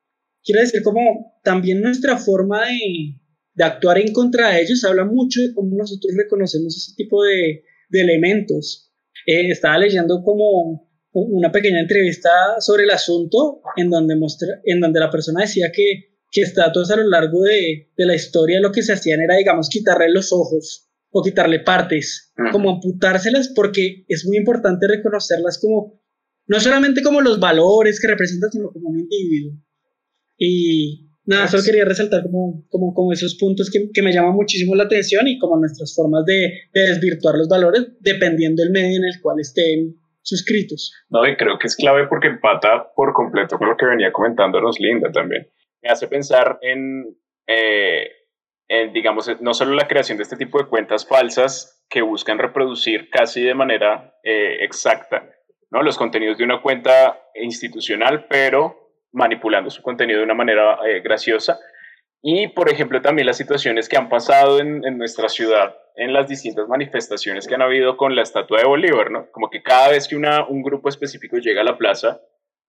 Quiero 0.44 0.60
decir, 0.60 0.82
como 0.82 1.38
también 1.42 1.80
nuestra 1.80 2.16
forma 2.16 2.66
de, 2.66 3.20
de 3.54 3.64
actuar 3.64 3.98
en 3.98 4.12
contra 4.12 4.50
de 4.50 4.62
ellos, 4.62 4.84
habla 4.84 5.04
mucho 5.04 5.40
de 5.40 5.54
cómo 5.54 5.76
nosotros 5.76 6.12
reconocemos 6.16 6.76
ese 6.76 6.94
tipo 6.96 7.22
de, 7.22 7.64
de 7.90 8.00
elementos. 8.00 8.92
Eh, 9.26 9.50
estaba 9.50 9.78
leyendo 9.78 10.22
como 10.24 10.88
una 11.12 11.52
pequeña 11.52 11.80
entrevista 11.80 12.30
sobre 12.58 12.84
el 12.84 12.90
asunto 12.90 13.60
en 13.76 13.90
donde, 13.90 14.14
en 14.64 14.80
donde 14.80 15.00
la 15.00 15.10
persona 15.10 15.42
decía 15.42 15.70
que, 15.72 16.16
que 16.30 16.40
estatuas 16.40 16.90
a 16.90 16.96
lo 16.96 17.08
largo 17.08 17.42
de, 17.42 17.90
de, 17.94 18.06
la 18.06 18.14
historia 18.14 18.60
lo 18.60 18.72
que 18.72 18.82
se 18.82 18.94
hacían 18.94 19.20
era, 19.20 19.36
digamos, 19.36 19.68
quitarle 19.68 20.10
los 20.10 20.32
ojos 20.32 20.88
o 21.10 21.22
quitarle 21.22 21.60
partes, 21.60 22.32
como 22.50 22.70
amputárselas 22.70 23.52
porque 23.54 24.06
es 24.08 24.24
muy 24.26 24.38
importante 24.38 24.88
reconocerlas 24.88 25.58
como, 25.60 26.00
no 26.46 26.58
solamente 26.58 27.02
como 27.02 27.20
los 27.20 27.38
valores 27.38 28.00
que 28.00 28.08
representan, 28.08 28.50
sino 28.50 28.72
como 28.72 28.88
un 28.88 29.00
individuo. 29.00 29.52
Y, 30.36 31.08
Nada, 31.24 31.46
solo 31.46 31.62
quería 31.64 31.84
resaltar 31.84 32.22
como, 32.24 32.64
como, 32.68 32.92
como 32.94 33.12
esos 33.12 33.36
puntos 33.38 33.70
que, 33.70 33.90
que, 33.94 34.02
me 34.02 34.12
llaman 34.12 34.34
muchísimo 34.34 34.74
la 34.74 34.84
atención 34.84 35.28
y 35.28 35.38
como 35.38 35.56
nuestras 35.56 35.94
formas 35.94 36.24
de, 36.24 36.52
de, 36.72 36.80
desvirtuar 36.80 37.36
los 37.36 37.48
valores 37.48 37.92
dependiendo 38.00 38.60
del 38.60 38.72
medio 38.72 38.96
en 38.98 39.04
el 39.04 39.20
cual 39.22 39.38
estén 39.38 39.94
suscritos. 40.22 40.92
No, 41.10 41.24
y 41.26 41.36
creo 41.36 41.58
que 41.58 41.68
es 41.68 41.76
clave 41.76 42.08
porque 42.08 42.26
empata 42.26 42.92
por 42.96 43.12
completo 43.12 43.56
con 43.56 43.68
lo 43.68 43.76
que 43.76 43.86
venía 43.86 44.12
comentándonos 44.12 44.80
Linda 44.80 45.12
también. 45.12 45.48
Me 45.80 45.90
hace 45.90 46.08
pensar 46.08 46.58
en, 46.60 47.16
eh, 47.46 48.08
en, 48.68 48.92
digamos, 48.92 49.30
no 49.40 49.54
solo 49.54 49.74
la 49.74 49.86
creación 49.86 50.18
de 50.18 50.24
este 50.24 50.36
tipo 50.36 50.58
de 50.58 50.68
cuentas 50.68 51.06
falsas 51.06 51.84
que 51.88 52.02
buscan 52.02 52.38
reproducir 52.38 53.10
casi 53.10 53.42
de 53.42 53.54
manera 53.54 54.16
eh, 54.24 54.64
exacta 54.64 55.28
¿no? 55.70 55.82
los 55.82 55.98
contenidos 55.98 56.38
de 56.38 56.44
una 56.44 56.62
cuenta 56.62 57.20
institucional, 57.34 58.26
pero 58.28 58.81
manipulando 59.12 59.70
su 59.70 59.82
contenido 59.82 60.18
de 60.18 60.24
una 60.24 60.34
manera 60.34 60.78
eh, 60.86 61.00
graciosa. 61.00 61.58
Y, 62.22 62.48
por 62.48 62.70
ejemplo, 62.70 63.02
también 63.02 63.26
las 63.26 63.36
situaciones 63.36 63.88
que 63.88 63.96
han 63.96 64.08
pasado 64.08 64.60
en, 64.60 64.80
nuestra 64.96 65.28
ciudad, 65.28 65.76
en 65.96 66.12
las 66.12 66.28
distintas 66.28 66.68
manifestaciones 66.68 67.46
que 67.46 67.54
han 67.54 67.62
habido 67.62 67.96
con 67.96 68.14
la 68.14 68.22
estatua 68.22 68.58
de 68.58 68.66
Bolívar, 68.66 69.10
¿no? 69.10 69.30
Como 69.32 69.50
que 69.50 69.62
cada 69.62 69.90
vez 69.90 70.06
que 70.06 70.16
una, 70.16 70.46
un 70.46 70.62
grupo 70.62 70.88
específico 70.88 71.38
llega 71.38 71.62
a 71.62 71.64
la 71.64 71.76
plaza, 71.76 72.20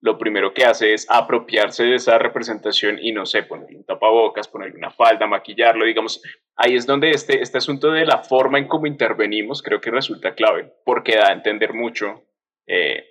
lo 0.01 0.17
primero 0.17 0.53
que 0.53 0.65
hace 0.65 0.93
es 0.93 1.05
apropiarse 1.09 1.83
de 1.83 1.95
esa 1.95 2.17
representación 2.17 2.97
y, 2.99 3.11
no 3.11 3.27
sé, 3.27 3.43
ponerle 3.43 3.77
un 3.77 3.85
tapabocas, 3.85 4.47
ponerle 4.47 4.75
una 4.75 4.89
falda, 4.89 5.27
maquillarlo, 5.27 5.85
digamos. 5.85 6.21
Ahí 6.55 6.75
es 6.75 6.87
donde 6.87 7.11
este, 7.11 7.41
este 7.41 7.59
asunto 7.59 7.91
de 7.91 8.05
la 8.05 8.23
forma 8.23 8.57
en 8.57 8.67
cómo 8.67 8.87
intervenimos 8.87 9.61
creo 9.61 9.79
que 9.79 9.91
resulta 9.91 10.33
clave, 10.33 10.73
porque 10.83 11.15
da 11.15 11.29
a 11.29 11.33
entender 11.33 11.73
mucho 11.73 12.23
eh, 12.65 13.05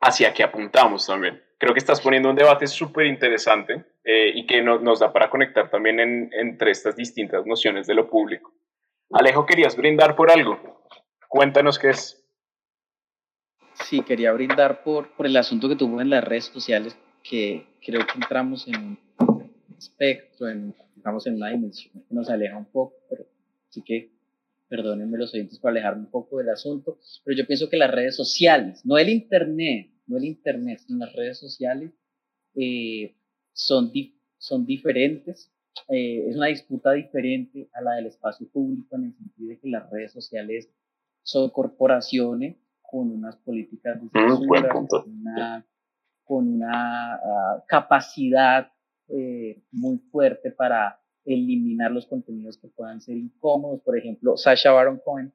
hacia 0.00 0.34
qué 0.34 0.44
apuntamos 0.44 1.06
también 1.06 1.42
creo 1.62 1.74
que 1.74 1.78
estás 1.78 2.00
poniendo 2.00 2.28
un 2.28 2.34
debate 2.34 2.66
súper 2.66 3.06
interesante 3.06 3.84
eh, 4.02 4.32
y 4.34 4.46
que 4.46 4.60
nos 4.62 4.98
da 4.98 5.12
para 5.12 5.30
conectar 5.30 5.70
también 5.70 6.00
entre 6.32 6.72
estas 6.72 6.96
distintas 6.96 7.46
nociones 7.46 7.86
de 7.86 7.94
lo 7.94 8.10
público. 8.10 8.52
Alejo, 9.12 9.46
querías 9.46 9.76
brindar 9.76 10.16
por 10.16 10.32
algo. 10.32 10.58
Cuéntanos 11.28 11.78
qué 11.78 11.90
es. 11.90 12.20
Sí, 13.74 14.02
quería 14.02 14.32
brindar 14.32 14.82
por, 14.82 15.14
por 15.14 15.24
el 15.24 15.36
asunto 15.36 15.68
que 15.68 15.76
tuvo 15.76 16.00
en 16.00 16.10
las 16.10 16.24
redes 16.24 16.46
sociales, 16.46 16.98
que 17.22 17.64
creo 17.80 18.04
que 18.08 18.14
entramos 18.16 18.66
en 18.66 18.98
un 19.20 19.54
espectro, 19.78 20.48
en, 20.48 20.74
entramos 20.96 21.28
en 21.28 21.36
una 21.36 21.50
dimensión 21.50 21.92
que 22.08 22.12
nos 22.12 22.28
aleja 22.28 22.56
un 22.56 22.72
poco, 22.72 22.96
pero 23.08 23.24
sí 23.68 23.84
que 23.86 24.10
perdónenme 24.68 25.16
los 25.16 25.32
oyentes 25.32 25.60
por 25.60 25.70
alejarme 25.70 26.06
un 26.06 26.10
poco 26.10 26.38
del 26.38 26.48
asunto, 26.48 26.98
pero 27.22 27.36
yo 27.36 27.46
pienso 27.46 27.68
que 27.70 27.76
las 27.76 27.92
redes 27.92 28.16
sociales, 28.16 28.84
no 28.84 28.98
el 28.98 29.10
Internet, 29.10 29.91
no 30.06 30.16
el 30.16 30.24
Internet, 30.24 30.80
sino 30.80 31.04
las 31.04 31.14
redes 31.14 31.38
sociales, 31.38 31.92
eh, 32.54 33.14
son, 33.52 33.92
son 34.38 34.66
diferentes. 34.66 35.50
Eh, 35.88 36.28
es 36.28 36.36
una 36.36 36.46
disputa 36.46 36.92
diferente 36.92 37.68
a 37.72 37.80
la 37.80 37.94
del 37.94 38.06
espacio 38.06 38.46
público 38.48 38.96
en 38.96 39.04
el 39.04 39.14
sentido 39.14 39.48
de 39.48 39.58
que 39.58 39.68
las 39.68 39.88
redes 39.90 40.12
sociales 40.12 40.68
son 41.22 41.50
corporaciones 41.50 42.56
con 42.82 43.10
unas 43.10 43.36
políticas 43.36 44.00
de 44.00 44.06
Mm, 44.06 44.28
censura, 44.28 44.68
con 44.68 45.10
una, 45.10 45.66
con 46.24 46.48
una 46.48 47.14
ah, 47.14 47.64
capacidad 47.66 48.70
eh, 49.08 49.62
muy 49.70 49.98
fuerte 50.10 50.50
para 50.50 51.00
eliminar 51.24 51.90
los 51.90 52.06
contenidos 52.06 52.58
que 52.58 52.68
puedan 52.68 53.00
ser 53.00 53.16
incómodos. 53.16 53.80
Por 53.80 53.96
ejemplo, 53.96 54.36
Sasha 54.36 54.72
Baron 54.72 55.00
Cohen, 55.04 55.32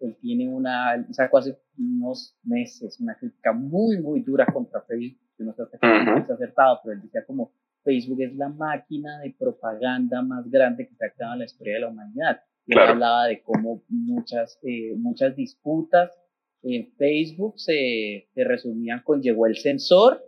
él 0.00 0.16
tiene 0.20 0.48
una, 0.48 0.94
él 0.94 1.06
sacó 1.12 1.38
hace 1.38 1.58
unos 1.78 2.36
meses 2.42 3.00
una 3.00 3.16
crítica 3.16 3.52
muy, 3.52 3.98
muy 4.00 4.20
dura 4.20 4.46
contra 4.46 4.82
Facebook. 4.82 5.20
Yo 5.38 5.44
no 5.44 5.54
punto 5.54 5.68
Ujú. 5.82 6.18
es 6.18 6.30
acertado, 6.30 6.80
pero 6.82 6.94
él 6.94 7.02
decía 7.02 7.24
como 7.26 7.52
Facebook 7.84 8.20
es 8.22 8.34
la 8.36 8.48
máquina 8.48 9.20
de 9.20 9.34
propaganda 9.38 10.22
más 10.22 10.50
grande 10.50 10.88
que 10.88 10.94
se 10.94 11.06
ha 11.06 11.10
creado 11.10 11.34
en 11.34 11.38
la 11.40 11.44
historia 11.44 11.74
de 11.74 11.80
la 11.80 11.88
humanidad. 11.88 12.40
Y 12.66 12.72
él 12.72 12.78
Claro. 12.78 12.92
hablaba 12.92 13.26
de 13.26 13.42
cómo 13.42 13.82
muchas, 13.88 14.58
eh, 14.62 14.94
muchas 14.96 15.36
disputas 15.36 16.10
en 16.62 16.90
Facebook 16.96 17.54
se, 17.60 18.28
se 18.34 18.44
resumían 18.44 19.02
con 19.04 19.22
llegó 19.22 19.46
el 19.46 19.56
censor, 19.56 20.24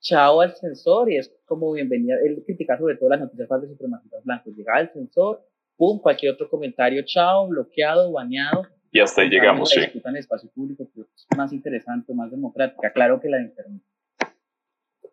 chao 0.00 0.40
al 0.40 0.54
censor, 0.56 1.12
y 1.12 1.18
es 1.18 1.32
como 1.44 1.72
bienvenida. 1.72 2.16
Él 2.24 2.42
critica 2.44 2.76
sobre 2.76 2.96
todo 2.96 3.10
las 3.10 3.20
noticias 3.20 3.48
falsas 3.48 3.70
supremacistas 3.70 4.24
blancos. 4.24 4.56
Llegaba 4.56 4.80
el 4.80 4.90
censor, 4.90 5.42
pum, 5.76 6.00
cualquier 6.00 6.32
otro 6.32 6.48
comentario, 6.50 7.02
chao, 7.04 7.46
bloqueado, 7.48 8.10
baneado. 8.12 8.62
Y 8.96 9.00
hasta 9.00 9.20
ahí 9.20 9.28
llegamos, 9.28 9.68
sí. 9.68 9.80
en 9.80 10.00
el 10.06 10.16
espacio 10.16 10.48
público 10.52 10.90
que 10.90 11.02
es 11.02 11.26
más 11.36 11.52
interesante, 11.52 12.14
más 12.14 12.30
democrática. 12.30 12.90
Claro 12.94 13.20
que 13.20 13.28
la 13.28 13.36
de 13.36 13.42
internet. 13.42 13.82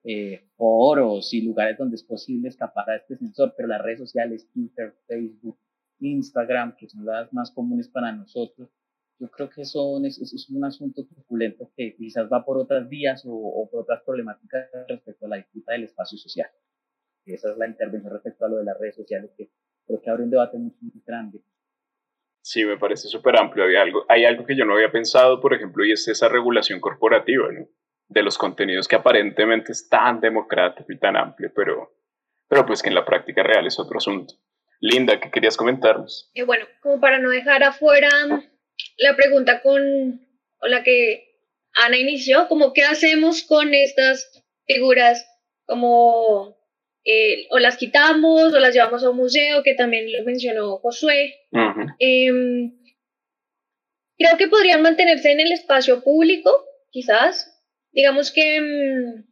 Eh, 0.05 0.47
foros 0.55 1.33
y 1.33 1.41
lugares 1.41 1.77
donde 1.77 1.95
es 1.95 2.03
posible 2.03 2.47
escapar 2.47 2.89
a 2.89 2.95
este 2.95 3.17
censor, 3.17 3.53
pero 3.57 3.67
las 3.67 3.81
redes 3.81 3.99
sociales, 3.99 4.47
Twitter, 4.53 4.95
Facebook, 5.05 5.59
Instagram, 5.99 6.77
que 6.77 6.87
son 6.87 7.05
las 7.05 7.33
más 7.33 7.51
comunes 7.51 7.89
para 7.89 8.13
nosotros, 8.13 8.69
yo 9.19 9.29
creo 9.29 9.49
que 9.49 9.65
son, 9.65 10.05
es, 10.05 10.17
es 10.17 10.49
un 10.49 10.63
asunto 10.63 11.05
truculento 11.05 11.69
que 11.75 11.93
quizás 11.97 12.31
va 12.31 12.45
por 12.45 12.57
otras 12.57 12.87
vías 12.87 13.25
o, 13.25 13.33
o 13.33 13.69
por 13.69 13.81
otras 13.81 14.01
problemáticas 14.03 14.69
respecto 14.87 15.25
a 15.25 15.29
la 15.29 15.35
disputa 15.35 15.73
del 15.73 15.83
espacio 15.83 16.17
social. 16.17 16.49
Esa 17.25 17.51
es 17.51 17.57
la 17.57 17.67
intervención 17.67 18.13
respecto 18.13 18.45
a 18.45 18.47
lo 18.47 18.59
de 18.59 18.63
las 18.63 18.79
redes 18.79 18.95
sociales, 18.95 19.31
que 19.37 19.49
creo 19.85 20.01
que 20.01 20.09
abre 20.09 20.23
un 20.23 20.29
debate 20.29 20.57
muy, 20.57 20.73
muy 20.79 21.03
grande. 21.05 21.41
Sí, 22.43 22.65
me 22.65 22.77
parece 22.77 23.07
súper 23.07 23.39
amplio. 23.39 23.63
Hay 23.63 23.77
algo, 23.77 24.05
hay 24.09 24.25
algo 24.25 24.45
que 24.45 24.57
yo 24.57 24.65
no 24.65 24.73
había 24.73 24.91
pensado, 24.91 25.39
por 25.39 25.53
ejemplo, 25.53 25.85
y 25.85 25.93
es 25.93 26.05
esa 26.09 26.27
regulación 26.27 26.81
corporativa, 26.81 27.47
¿no? 27.53 27.69
De 28.09 28.21
los 28.21 28.37
contenidos 28.37 28.89
que 28.89 28.97
aparentemente 28.97 29.71
es 29.71 29.87
tan 29.87 30.19
democrático 30.19 30.91
y 30.91 30.99
tan 30.99 31.15
amplio, 31.15 31.53
pero, 31.55 31.95
pero 32.49 32.65
pues 32.65 32.83
que 32.83 32.89
en 32.89 32.95
la 32.95 33.05
práctica 33.05 33.43
real 33.43 33.65
es 33.65 33.79
otro 33.79 33.97
asunto. 33.97 34.33
Linda, 34.81 35.21
¿qué 35.21 35.31
querías 35.31 35.55
comentarnos? 35.55 36.29
Eh, 36.33 36.43
bueno, 36.43 36.65
como 36.81 36.99
para 36.99 37.17
no 37.17 37.29
dejar 37.29 37.63
afuera 37.63 38.09
la 38.97 39.15
pregunta 39.15 39.61
con, 39.61 40.27
con 40.57 40.69
la 40.69 40.83
que 40.83 41.23
Ana 41.75 41.97
inició, 41.97 42.49
como 42.49 42.73
qué 42.73 42.83
hacemos 42.83 43.43
con 43.43 43.73
estas 43.73 44.43
figuras, 44.67 45.25
como 45.65 46.57
eh, 47.05 47.47
o 47.49 47.59
las 47.59 47.77
quitamos 47.77 48.53
o 48.53 48.59
las 48.59 48.73
llevamos 48.73 49.03
a 49.03 49.09
un 49.09 49.17
museo, 49.17 49.61
que 49.61 49.73
también 49.73 50.11
lo 50.11 50.23
mencionó 50.23 50.77
Josué. 50.77 51.35
Em, 51.99 52.73
creo 54.17 54.37
que 54.37 54.47
podrían 54.47 54.81
mantenerse 54.81 55.31
en 55.31 55.41
el 55.41 55.51
espacio 55.51 56.01
público, 56.03 56.65
quizás. 56.91 57.49
Digamos 57.91 58.31
que, 58.31 58.55
em, 58.55 59.25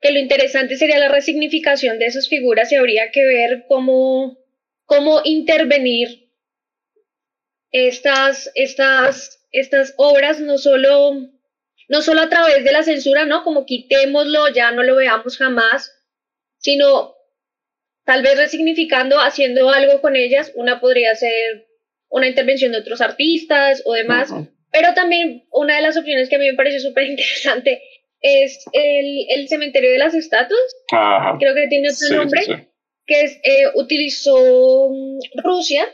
que 0.00 0.12
lo 0.12 0.18
interesante 0.18 0.76
sería 0.76 0.98
la 0.98 1.08
resignificación 1.08 1.98
de 1.98 2.06
esas 2.06 2.28
figuras 2.28 2.72
y 2.72 2.76
habría 2.76 3.10
que 3.10 3.24
ver 3.24 3.66
cómo, 3.68 4.38
cómo 4.84 5.20
intervenir 5.24 6.30
estas, 7.70 8.50
estas, 8.54 9.46
estas 9.52 9.92
obras, 9.98 10.40
no 10.40 10.56
solo, 10.56 11.28
no 11.88 12.02
solo 12.02 12.22
a 12.22 12.28
través 12.30 12.64
de 12.64 12.72
la 12.72 12.82
censura, 12.82 13.26
¿no? 13.26 13.44
Como 13.44 13.66
quitémoslo, 13.66 14.48
ya 14.54 14.72
no 14.72 14.82
lo 14.82 14.96
veamos 14.96 15.36
jamás, 15.36 15.97
sino 16.58 17.14
tal 18.04 18.22
vez 18.22 18.36
resignificando, 18.36 19.18
haciendo 19.20 19.70
algo 19.70 20.00
con 20.00 20.16
ellas. 20.16 20.52
Una 20.54 20.80
podría 20.80 21.14
ser 21.14 21.66
una 22.08 22.28
intervención 22.28 22.72
de 22.72 22.78
otros 22.78 23.00
artistas 23.00 23.82
o 23.84 23.92
demás, 23.94 24.30
pero 24.72 24.94
también 24.94 25.46
una 25.50 25.76
de 25.76 25.82
las 25.82 25.96
opciones 25.96 26.28
que 26.28 26.36
a 26.36 26.38
mí 26.38 26.50
me 26.50 26.56
pareció 26.56 26.80
súper 26.80 27.06
interesante 27.06 27.82
es 28.20 28.64
el, 28.72 29.26
el 29.28 29.48
cementerio 29.48 29.92
de 29.92 29.98
las 29.98 30.14
estatuas, 30.14 30.60
Ajá. 30.90 31.36
creo 31.38 31.54
que 31.54 31.68
tiene 31.68 31.88
otro 31.88 32.08
Sí, 32.08 32.14
nombre, 32.14 32.42
sí, 32.42 32.52
sí. 32.52 32.68
que 33.06 33.20
es, 33.22 33.38
eh, 33.44 33.64
utilizó 33.74 34.88
mm, 34.90 35.18
Rusia 35.44 35.86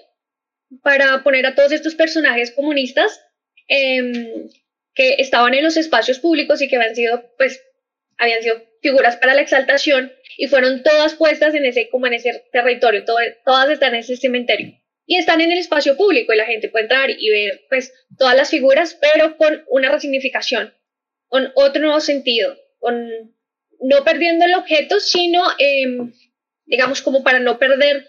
para 0.83 1.23
poner 1.23 1.45
a 1.47 1.55
todos 1.55 1.73
estos 1.73 1.95
personajes 1.95 2.51
comunistas 2.53 3.21
em, 3.69 4.49
que 4.95 5.17
estaban 5.19 5.53
en 5.55 5.65
los 5.65 5.77
espacios 5.77 6.19
públicos 6.19 6.63
y 6.63 6.69
que 6.69 6.77
habían 6.77 6.95
sido, 6.95 7.31
pues, 7.37 7.63
habían 8.17 8.43
sido 8.43 8.63
figuras 8.81 9.17
para 9.17 9.35
la 9.35 9.43
exaltación 9.43 10.13
y 10.37 10.47
fueron 10.49 10.83
todas 10.83 11.15
puestas 11.15 11.55
en 11.55 11.65
ese, 11.65 11.89
como 11.91 12.07
en 12.07 12.15
ese 12.15 12.45
territorio, 12.53 13.05
todo- 13.05 13.19
todas 13.45 13.71
están 13.71 13.95
en 13.95 14.01
ese 14.01 14.17
cementerio 14.17 14.75
y 15.07 15.17
están 15.17 15.41
en 15.41 15.53
el 15.53 15.59
espacio 15.59 15.97
público 15.97 16.33
y 16.33 16.37
la 16.37 16.47
gente 16.47 16.69
puede 16.69 16.85
entrar 16.85 17.11
y 17.11 17.31
ver, 17.31 17.63
pues, 17.69 17.93
todas 18.19 18.35
las 18.37 18.51
figuras, 18.51 18.99
pero 19.01 19.37
con 19.37 19.65
una 19.69 19.91
resignificación, 19.93 20.73
con 21.29 21.53
otro 21.55 21.83
nuevo 21.83 22.01
sentido, 22.01 22.57
con 22.79 23.09
no 23.81 24.05
perdiendo 24.05 24.45
el 24.47 24.55
objeto, 24.55 25.01
sino 25.01 25.43
em, 25.59 26.13
digamos, 26.67 27.03
como 27.03 27.23
para 27.23 27.39
no 27.41 27.59
perder 27.59 28.07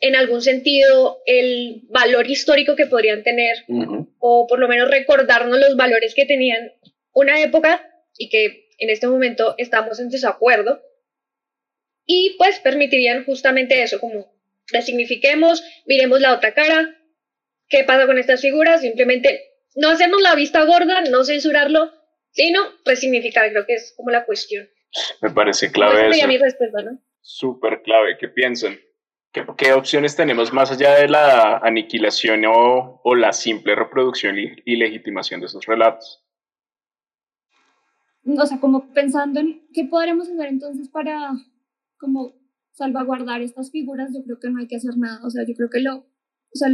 en 0.00 0.16
algún 0.16 0.40
sentido 0.42 1.20
el 1.26 1.82
valor 1.90 2.28
histórico 2.28 2.74
que 2.74 2.86
podrían 2.86 3.22
tener, 3.22 3.56
Ujú. 3.68 4.08
o 4.18 4.46
por 4.48 4.58
lo 4.58 4.66
menos 4.66 4.90
recordarnos 4.90 5.58
los 5.60 5.76
valores 5.76 6.14
que 6.14 6.24
tenían 6.26 6.72
una 7.12 7.40
época 7.40 7.86
y 8.16 8.30
que 8.30 8.68
en 8.78 8.90
este 8.90 9.06
momento 9.06 9.54
estamos 9.58 10.00
en 10.00 10.08
desacuerdo. 10.08 10.82
Y 12.12 12.34
pues 12.38 12.58
permitirían 12.58 13.24
justamente 13.24 13.84
eso, 13.84 14.00
como 14.00 14.26
resignifiquemos, 14.72 15.62
miremos 15.86 16.20
la 16.20 16.34
otra 16.34 16.54
cara, 16.54 16.96
qué 17.68 17.84
pasa 17.84 18.06
con 18.06 18.18
estas 18.18 18.40
figuras, 18.40 18.80
simplemente 18.80 19.40
no 19.76 19.90
hacernos 19.90 20.20
la 20.20 20.34
vista 20.34 20.64
gorda, 20.64 21.02
no 21.02 21.22
censurarlo, 21.22 21.92
sino 22.32 22.62
resignificar, 22.84 23.48
creo 23.52 23.64
que 23.64 23.74
es 23.74 23.94
como 23.96 24.10
la 24.10 24.24
cuestión. 24.24 24.68
Me 25.22 25.30
parece 25.30 25.66
Esa 25.66 25.72
clave 25.72 26.00
sería 26.00 26.16
eso. 26.24 26.26
mi 26.26 26.38
respuesta, 26.38 26.82
¿no? 26.82 26.98
Súper 27.20 27.82
clave. 27.82 28.18
¿Qué 28.18 28.26
piensan? 28.26 28.80
¿Qué, 29.30 29.44
qué 29.56 29.72
opciones 29.72 30.16
tenemos 30.16 30.52
más 30.52 30.72
allá 30.72 30.96
de 30.96 31.08
la 31.08 31.58
aniquilación 31.58 32.44
o, 32.44 33.00
o 33.04 33.14
la 33.14 33.32
simple 33.32 33.76
reproducción 33.76 34.36
y, 34.36 34.48
y 34.64 34.74
legitimación 34.74 35.38
de 35.38 35.46
esos 35.46 35.64
relatos? 35.64 36.24
o 38.26 38.46
sea, 38.46 38.58
como 38.58 38.92
pensando 38.92 39.38
en 39.38 39.62
qué 39.72 39.84
podremos 39.84 40.28
hacer 40.28 40.46
entonces 40.46 40.88
para 40.88 41.30
como 42.00 42.34
salvaguardar 42.72 43.42
estas 43.42 43.70
figuras, 43.70 44.12
yo 44.14 44.22
creo 44.24 44.38
que 44.40 44.50
no 44.50 44.58
hay 44.58 44.66
que 44.66 44.76
hacer 44.76 44.96
nada, 44.96 45.20
o 45.24 45.30
sea, 45.30 45.44
yo 45.46 45.54
creo 45.54 45.68
que 45.68 45.80
lo, 45.80 45.98
o 45.98 46.54
sea, 46.54 46.68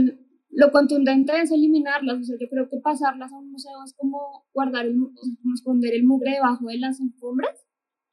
lo 0.51 0.71
contundente 0.71 1.33
es 1.41 1.51
eliminarlas, 1.51 2.21
o 2.21 2.23
sea, 2.23 2.37
yo 2.41 2.49
creo 2.49 2.69
que 2.69 2.79
pasarlas 2.79 3.33
a 3.33 3.39
un 3.39 3.51
museo 3.51 3.83
es 3.85 3.93
como 3.95 4.47
guardar 4.55 4.87
el, 4.87 5.03
o 5.03 5.25
sea, 5.25 5.35
como 5.43 5.55
esconder 5.55 5.95
el 5.95 6.05
mugre 6.05 6.33
debajo 6.33 6.67
de 6.69 6.79
las 6.79 7.01
alfombras, 7.01 7.67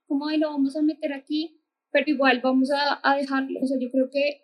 como 0.08 0.28
ahí 0.28 0.40
lo 0.40 0.50
vamos 0.50 0.76
a 0.76 0.82
meter 0.82 1.14
aquí, 1.14 1.62
pero 1.92 2.10
igual 2.10 2.42
vamos 2.44 2.72
a, 2.72 3.00
a 3.04 3.16
dejarlo, 3.16 3.60
o 3.62 3.68
sea, 3.68 3.78
yo 3.80 3.92
creo 3.92 4.10
que 4.10 4.42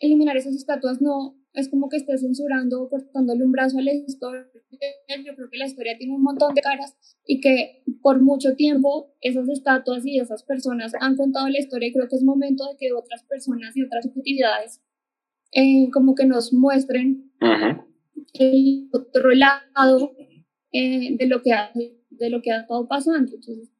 eliminar 0.00 0.36
esas 0.36 0.54
estatuas 0.54 1.00
no 1.00 1.37
es 1.54 1.68
como 1.68 1.88
que 1.88 1.96
esté 1.96 2.16
censurando 2.18 2.82
o 2.82 2.88
cortándole 2.88 3.44
un 3.44 3.52
brazo 3.52 3.78
a 3.78 3.82
la 3.82 3.92
historia, 3.92 4.46
yo 5.24 5.34
creo 5.34 5.50
que 5.50 5.58
la 5.58 5.66
historia 5.66 5.96
tiene 5.98 6.14
un 6.14 6.22
montón 6.22 6.54
de 6.54 6.60
caras 6.60 6.96
y 7.24 7.40
que 7.40 7.82
por 8.02 8.20
mucho 8.22 8.54
tiempo 8.54 9.14
esas 9.20 9.48
estatuas 9.48 10.04
y 10.06 10.18
esas 10.18 10.42
personas 10.42 10.92
han 11.00 11.16
contado 11.16 11.48
la 11.48 11.58
historia 11.58 11.88
y 11.88 11.92
creo 11.92 12.08
que 12.08 12.16
es 12.16 12.22
momento 12.22 12.64
de 12.66 12.76
que 12.78 12.92
otras 12.92 13.24
personas 13.24 13.76
y 13.76 13.82
otras 13.82 14.04
subjetividades 14.04 14.82
eh, 15.52 15.90
como 15.92 16.14
que 16.14 16.26
nos 16.26 16.52
muestren 16.52 17.32
el 18.34 18.88
otro 18.92 19.30
lado 19.30 20.12
eh, 20.72 21.16
de 21.16 21.26
lo 21.26 21.42
que 21.42 21.52
ha, 21.52 21.70
de 21.74 22.30
lo 22.30 22.42
que 22.42 22.52
ha 22.52 22.60
estado 22.60 22.86
pasando. 22.86 23.34
Entonces, 23.34 23.70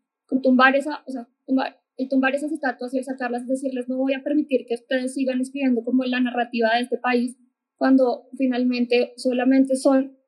tumbar 0.43 0.75
esa, 0.77 1.03
o 1.07 1.11
sea, 1.11 1.29
tumbar, 1.47 1.79
el 1.97 2.09
tumbar 2.09 2.35
esas 2.35 2.53
estatuas 2.53 2.95
y 2.95 2.99
el 2.99 3.05
sacarlas, 3.05 3.47
decirles 3.47 3.89
no 3.89 3.97
voy 3.99 4.15
a 4.15 4.23
permitir 4.23 4.65
que 4.67 4.75
ustedes 4.75 5.15
sigan 5.15 5.41
escribiendo 5.41 5.85
como 5.85 6.05
la 6.05 6.21
narrativa 6.21 6.71
de 6.75 6.83
este 6.83 6.97
país 6.97 7.37
cuando 7.79 8.29
finalmente 8.37 9.15
solamente 9.17 9.77
son 9.77 10.19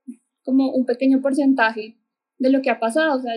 como 0.43 0.73
un 0.73 0.87
pequeño 0.87 1.21
porcentaje 1.21 1.99
de 2.39 2.51
lo 2.51 2.63
que 2.63 2.71
ha 2.71 2.81
pasado, 2.81 3.19
o 3.19 3.21
sea, 3.21 3.35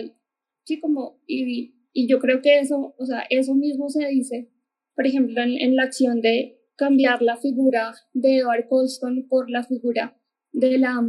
sí 0.64 0.80
como, 0.80 1.20
y, 1.26 1.74
y 1.92 2.08
yo 2.08 2.18
creo 2.18 2.40
que 2.40 2.60
eso, 2.60 2.94
o 2.96 3.04
sea, 3.04 3.24
eso 3.28 3.54
mismo 3.54 3.90
se 3.90 4.06
dice, 4.08 4.50
por 4.94 5.06
ejemplo, 5.06 5.42
en, 5.42 5.60
en 5.60 5.76
la 5.76 5.82
acción 5.82 6.22
de 6.22 6.60
cambiar 6.76 7.20
la 7.20 7.36
figura 7.36 7.92
de 8.12 8.38
Edward 8.38 8.68
Colston 8.68 9.26
por 9.28 9.50
la 9.50 9.62
figura 9.62 10.18
de 10.52 10.78
la 10.78 11.02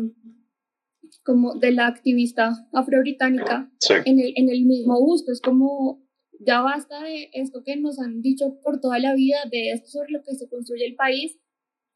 como 1.24 1.56
de 1.56 1.72
la 1.72 1.88
activista 1.88 2.54
afrobritánica 2.72 3.72
en, 4.06 4.20
el, 4.20 4.34
en 4.36 4.50
el 4.50 4.66
mismo 4.66 5.00
busto. 5.00 5.32
Es 5.32 5.42
como, 5.42 6.04
ya 6.40 6.62
basta 6.62 7.04
de 7.04 7.30
esto 7.34 7.64
que 7.64 7.76
nos 7.78 8.00
han 8.00 8.22
dicho 8.22 8.60
por 8.64 8.80
toda 8.80 9.00
la 9.00 9.16
vida, 9.16 9.38
de 9.52 9.72
esto 9.72 9.88
sobre 9.88 10.12
lo 10.12 10.24
que 10.24 10.36
se 10.36 10.48
construye 10.48 10.86
el 10.86 10.96
país. 10.96 11.40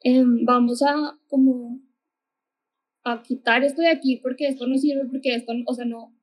Em, 0.02 0.46
vamos 0.46 0.82
a 0.82 1.20
como 1.28 1.82
a 3.04 3.22
quitar 3.22 3.64
esto 3.64 3.82
de 3.82 3.90
aquí 3.90 4.18
porque 4.18 4.48
esto 4.48 4.68
no 4.68 4.78
sirve, 4.78 5.06
porque 5.06 5.36
esto, 5.36 5.54
o 5.66 5.74
sea, 5.74 5.86
no, 5.86 6.16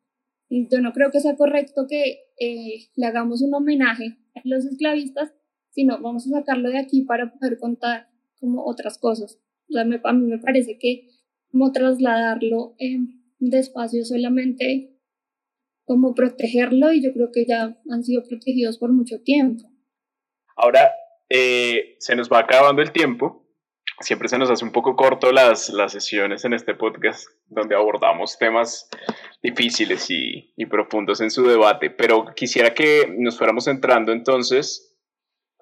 yo 0.48 0.80
no 0.80 0.92
creo 0.92 1.10
que 1.10 1.20
sea 1.20 1.36
correcto 1.36 1.86
que 1.88 2.20
eh, 2.38 2.88
le 2.94 3.06
hagamos 3.06 3.42
un 3.42 3.54
homenaje 3.54 4.18
a 4.34 4.40
los 4.44 4.64
esclavistas, 4.64 5.34
sino 5.70 6.00
vamos 6.00 6.26
a 6.26 6.38
sacarlo 6.38 6.70
de 6.70 6.78
aquí 6.78 7.02
para 7.02 7.32
poder 7.32 7.58
contar 7.58 8.08
como 8.38 8.64
otras 8.64 8.98
cosas. 8.98 9.38
O 9.68 9.72
sea, 9.72 9.82
a 9.82 10.12
mí 10.12 10.26
me 10.26 10.38
parece 10.38 10.78
que 10.78 11.08
como 11.50 11.72
trasladarlo 11.72 12.74
eh, 12.78 12.98
despacio 13.38 14.04
solamente 14.04 14.96
como 15.84 16.14
protegerlo 16.14 16.92
y 16.92 17.02
yo 17.02 17.12
creo 17.12 17.30
que 17.32 17.46
ya 17.46 17.80
han 17.88 18.02
sido 18.02 18.22
protegidos 18.24 18.78
por 18.78 18.92
mucho 18.92 19.22
tiempo. 19.22 19.70
Ahora, 20.56 20.90
eh, 21.28 21.96
se 21.98 22.16
nos 22.16 22.30
va 22.30 22.40
acabando 22.40 22.82
el 22.82 22.92
tiempo. 22.92 23.45
Siempre 24.00 24.28
se 24.28 24.36
nos 24.36 24.50
hace 24.50 24.64
un 24.64 24.72
poco 24.72 24.94
corto 24.94 25.32
las, 25.32 25.70
las 25.70 25.92
sesiones 25.92 26.44
en 26.44 26.52
este 26.52 26.74
podcast 26.74 27.28
donde 27.46 27.74
abordamos 27.74 28.38
temas 28.38 28.90
difíciles 29.42 30.10
y, 30.10 30.52
y 30.56 30.66
profundos 30.66 31.20
en 31.20 31.30
su 31.30 31.46
debate, 31.46 31.88
pero 31.88 32.26
quisiera 32.34 32.74
que 32.74 33.06
nos 33.16 33.38
fuéramos 33.38 33.66
entrando 33.68 34.12
entonces 34.12 34.94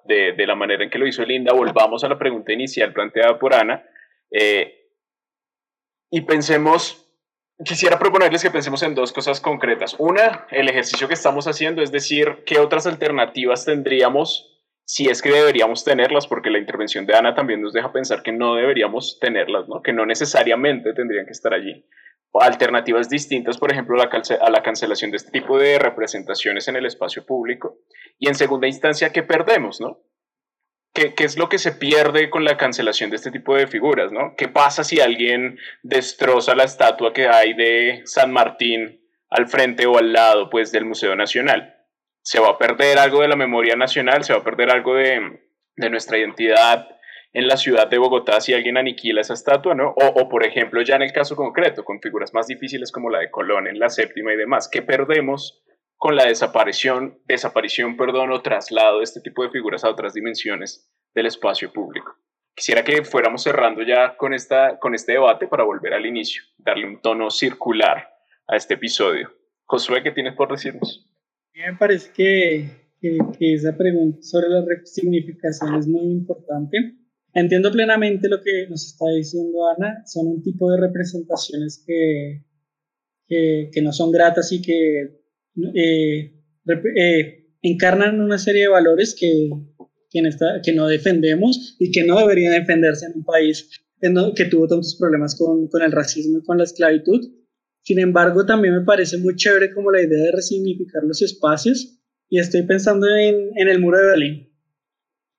de, 0.03 0.33
de, 0.33 0.47
la 0.47 0.55
manera 0.55 0.83
en 0.83 0.89
que 0.89 0.99
lo 0.99 1.07
hizo 1.07 1.23
Linda, 1.23 1.53
volvamos 1.53 2.03
a 2.03 2.09
la 2.09 2.17
pregunta 2.17 2.51
inicial 2.51 2.93
planteada 2.93 3.39
por 3.39 3.53
Ana. 3.53 3.83
Eh, 4.31 4.85
y 6.11 6.21
pensemos, 6.21 7.07
quisiera 7.63 7.97
proponerles 7.97 8.43
que 8.43 8.51
pensemos 8.51 8.83
en 8.83 8.95
dos 8.95 9.13
cosas 9.13 9.39
concretas. 9.39 9.95
Una, 9.97 10.45
el 10.51 10.69
ejercicio 10.69 11.07
que 11.07 11.13
estamos 11.13 11.47
haciendo, 11.47 11.81
es 11.81 11.91
decir, 11.91 12.43
qué 12.45 12.59
otras 12.59 12.85
alternativas 12.85 13.65
tendríamos 13.65 14.54
si 14.85 15.09
es 15.09 15.23
que 15.23 15.31
deberíamos 15.31 15.83
tenerlas, 15.83 16.27
porque 16.27 16.51
la 16.51 16.59
intervención 16.59 17.07
de 17.07 17.15
Ana 17.15 17.33
también 17.33 17.59
nos 17.59 17.73
deja 17.73 17.91
pensar 17.91 18.21
que 18.21 18.31
no 18.31 18.55
deberíamos 18.55 19.17
tenerlas, 19.19 19.67
¿no? 19.67 19.81
que 19.81 19.93
no 19.93 20.05
necesariamente 20.05 20.93
tendrían 20.93 21.25
que 21.25 21.31
estar 21.31 21.53
allí. 21.53 21.85
Alternativas 22.33 23.09
distintas, 23.09 23.57
por 23.57 23.71
ejemplo, 23.71 23.97
a 23.99 24.49
la 24.49 24.61
cancelación 24.61 25.09
de 25.09 25.17
este 25.17 25.31
tipo 25.31 25.57
de 25.57 25.79
representaciones 25.79 26.67
en 26.67 26.75
el 26.75 26.85
espacio 26.85 27.25
público. 27.25 27.79
Y 28.19 28.27
en 28.27 28.35
segunda 28.35 28.67
instancia, 28.67 29.11
¿qué 29.11 29.23
perdemos? 29.23 29.79
¿no? 29.79 30.01
¿Qué, 30.93 31.15
¿Qué, 31.15 31.23
es 31.23 31.37
lo 31.37 31.49
que 31.49 31.57
se 31.57 31.71
pierde 31.71 32.29
con 32.29 32.43
la 32.43 32.57
cancelación 32.57 33.09
de 33.09 33.15
este 33.15 33.31
tipo 33.31 33.55
de 33.55 33.67
figuras? 33.67 34.11
¿no? 34.11 34.35
¿Qué 34.37 34.49
pasa 34.49 34.83
si 34.83 34.99
alguien 34.99 35.57
destroza 35.81 36.55
la 36.55 36.65
estatua 36.65 37.13
que 37.13 37.27
hay 37.27 37.53
de 37.53 38.01
San 38.03 38.31
Martín 38.33 39.01
al 39.29 39.47
frente 39.47 39.85
o 39.87 39.97
al 39.97 40.11
lado 40.13 40.49
pues, 40.49 40.71
del 40.73 40.85
Museo 40.85 41.15
Nacional? 41.15 41.74
¿Se 42.25 42.39
va 42.39 42.49
a 42.49 42.57
perder 42.57 42.97
algo 42.97 43.21
de 43.21 43.27
la 43.27 43.35
memoria 43.35 43.75
nacional? 43.75 44.23
¿Se 44.23 44.33
va 44.33 44.39
a 44.39 44.43
perder 44.43 44.71
algo 44.71 44.95
de, 44.95 45.39
de 45.75 45.89
nuestra 45.89 46.17
identidad 46.17 46.87
en 47.31 47.47
la 47.47 47.55
ciudad 47.55 47.87
de 47.87 47.99
Bogotá 47.99 48.41
si 48.41 48.53
alguien 48.53 48.77
aniquila 48.77 49.21
esa 49.21 49.35
estatua? 49.35 49.75
¿no? 49.75 49.91
O, 49.95 50.21
o, 50.21 50.27
por 50.27 50.43
ejemplo, 50.43 50.81
ya 50.81 50.95
en 50.95 51.03
el 51.03 51.13
caso 51.13 51.35
concreto, 51.35 51.85
con 51.85 52.01
figuras 52.01 52.33
más 52.33 52.47
difíciles 52.47 52.91
como 52.91 53.11
la 53.11 53.19
de 53.19 53.29
Colón 53.29 53.67
en 53.67 53.77
la 53.77 53.89
séptima 53.89 54.33
y 54.33 54.37
demás, 54.37 54.67
¿qué 54.71 54.81
perdemos 54.81 55.63
con 55.97 56.15
la 56.15 56.25
desaparición, 56.25 57.19
desaparición, 57.25 57.95
perdón, 57.95 58.31
o 58.31 58.41
traslado 58.41 58.97
de 58.97 59.03
este 59.03 59.21
tipo 59.21 59.43
de 59.43 59.49
figuras 59.49 59.83
a 59.83 59.89
otras 59.89 60.13
dimensiones 60.13 60.91
del 61.13 61.25
espacio 61.27 61.71
público. 61.71 62.15
Quisiera 62.53 62.83
que 62.83 63.03
fuéramos 63.03 63.43
cerrando 63.43 63.81
ya 63.83 64.15
con, 64.17 64.33
esta, 64.33 64.79
con 64.79 64.95
este 64.95 65.13
debate 65.13 65.47
para 65.47 65.63
volver 65.63 65.93
al 65.93 66.05
inicio, 66.05 66.43
darle 66.57 66.87
un 66.87 67.01
tono 67.01 67.29
circular 67.29 68.09
a 68.47 68.55
este 68.55 68.75
episodio. 68.75 69.33
Josué, 69.65 70.03
¿qué 70.03 70.11
tienes 70.11 70.35
por 70.35 70.51
decirnos? 70.51 71.09
Me 71.55 71.77
parece 71.77 72.11
que, 72.13 72.69
que, 72.99 73.17
que 73.37 73.53
esa 73.53 73.77
pregunta 73.77 74.19
sobre 74.21 74.49
la 74.49 74.65
resignificación 74.65 75.75
es 75.75 75.87
muy 75.87 76.11
importante. 76.11 76.77
Entiendo 77.33 77.71
plenamente 77.71 78.29
lo 78.29 78.41
que 78.41 78.67
nos 78.69 78.85
está 78.85 79.05
diciendo 79.15 79.67
Ana, 79.69 80.03
son 80.05 80.27
un 80.27 80.43
tipo 80.43 80.71
de 80.71 80.79
representaciones 80.79 81.83
que, 81.85 82.43
que, 83.27 83.69
que 83.71 83.81
no 83.81 83.91
son 83.91 84.11
gratas 84.11 84.51
y 84.51 84.61
que 84.61 85.01
eh, 85.75 86.33
eh, 86.95 87.45
encarnan 87.61 88.21
una 88.21 88.37
serie 88.37 88.63
de 88.63 88.67
valores 88.69 89.15
que, 89.19 89.49
que, 90.09 90.19
está, 90.19 90.61
que, 90.63 90.73
no 90.73 90.87
defendemos 90.87 91.75
y 91.79 91.91
que 91.91 92.05
no 92.05 92.17
deberían 92.19 92.53
defenderse 92.53 93.05
en 93.07 93.13
un 93.17 93.23
país 93.25 93.69
que 94.35 94.45
tuvo 94.45 94.67
tantos 94.67 94.95
problemas 94.99 95.35
con, 95.35 95.67
con, 95.67 95.81
el 95.81 95.91
racismo 95.91 96.37
y 96.37 96.43
con 96.43 96.57
la 96.57 96.65
esclavitud. 96.65 97.21
Sin 97.85 97.99
embargo, 97.99 98.47
también 98.47 98.73
me 98.73 98.81
parece 98.83 99.19
muy 99.19 99.35
chévere 99.35 99.71
como 99.71 99.91
la 99.91 100.01
idea 100.01 100.25
de 100.25 100.31
resignificar 100.31 101.03
los 101.03 101.21
espacios 101.21 101.99
y 102.27 102.39
estoy 102.39 102.63
pensando 102.63 103.05
en, 103.15 103.51
en 103.55 103.67
el 103.67 103.79
muro 103.79 103.99
de 103.99 104.05
Berlín. 104.07 104.49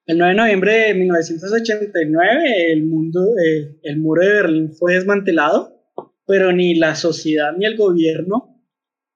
El 0.07 0.18
9 0.18 0.32
de 0.32 0.36
noviembre 0.36 0.72
de 0.72 0.94
1989 0.94 2.72
el, 2.72 2.84
mundo, 2.84 3.20
eh, 3.44 3.80
el 3.82 3.99
muro 3.99 4.22
de 4.22 4.28
Berlín 4.28 4.72
fue 4.72 4.94
desmantelado, 4.94 5.82
pero 6.24 6.53
ni 6.53 6.76
la 6.76 6.94
sociedad 6.94 7.53
ni 7.59 7.66
el 7.66 7.76
gobierno 7.76 8.62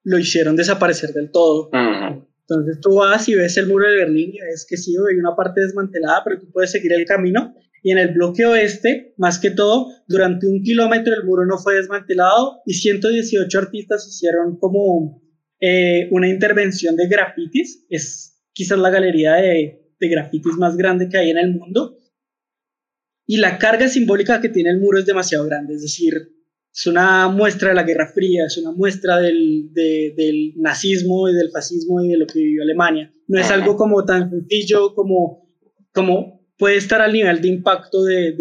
lo 0.03 0.19
hicieron 0.19 0.57
desaparecer 0.57 1.11
del 1.11 1.31
todo. 1.31 1.71
Entonces 1.73 2.81
tú 2.81 2.97
vas 2.97 3.29
y 3.29 3.37
ves 3.37 3.57
el 3.59 3.69
muro 3.69 3.89
de 3.89 3.99
Berlín 3.99 4.33
y 4.35 4.41
ves 4.41 4.67
que 4.69 4.77
sí, 4.77 4.97
hay 4.97 5.17
una 5.21 5.37
parte 5.37 5.61
desmantelada, 5.61 6.23
pero 6.25 6.41
tú 6.41 6.51
puedes 6.51 6.73
seguir 6.73 6.93
el 6.93 7.05
camino. 7.05 7.55
Y 7.83 7.93
en 7.93 7.99
el 7.99 8.13
bloque 8.13 8.45
oeste, 8.45 9.15
más 9.17 9.39
que 9.39 9.51
todo, 9.51 9.89
durante 10.07 10.47
un 10.47 10.63
kilómetro 10.63 11.15
el 11.15 11.25
muro 11.25 11.47
no 11.47 11.59
fue 11.59 11.75
desmantelado 11.75 12.61
y 12.67 12.75
118 12.75 13.59
artistas 13.59 14.07
hicieron 14.09 14.59
como 14.59 15.23
eh, 15.61 16.09
una 16.11 16.29
intervención 16.29 16.97
de 16.97 17.09
grafitis. 17.09 17.87
Es 17.89 18.43
quizás 18.53 18.79
la 18.79 18.91
galería 18.91 19.35
de, 19.35 19.95
de 19.99 20.09
grafitis 20.09 20.55
más 20.57 20.77
grande 20.77 21.09
que 21.09 21.19
hay 21.19 21.31
en 21.31 21.39
el 21.39 21.55
mundo. 21.55 21.99
Y 23.27 23.37
la 23.37 23.59
carga 23.59 23.89
simbólica 23.89 24.41
que 24.41 24.49
tiene 24.49 24.71
el 24.71 24.81
muro 24.81 24.99
es 24.99 25.07
demasiado 25.07 25.47
grande, 25.47 25.75
es 25.75 25.83
decir, 25.83 26.15
es 26.73 26.87
una 26.87 27.29
muestra 27.29 27.71
de 27.71 27.75
la 27.75 27.83
Guerra 27.83 28.13
Fría, 28.13 28.47
es 28.47 28.57
una 28.59 28.73
muestra 28.73 29.19
del, 29.19 29.73
del, 29.73 30.53
nazismo 30.57 31.29
y 31.29 31.35
del 31.35 31.51
fascismo 31.51 32.01
y 32.03 32.09
de 32.09 32.17
lo 32.17 32.27
que 32.27 32.39
vivió 32.39 32.63
Alemania. 32.63 33.13
No 33.27 33.41
es 33.41 33.51
algo 33.51 33.77
como 33.77 34.05
tan 34.05 34.31
sencillo 34.31 34.95
como, 34.95 35.49
como 35.93 36.40
puede 36.61 36.77
estar 36.77 37.01
al 37.01 37.13
nivel 37.13 37.41
de 37.41 37.49
impacto 37.49 38.05
de, 38.05 38.37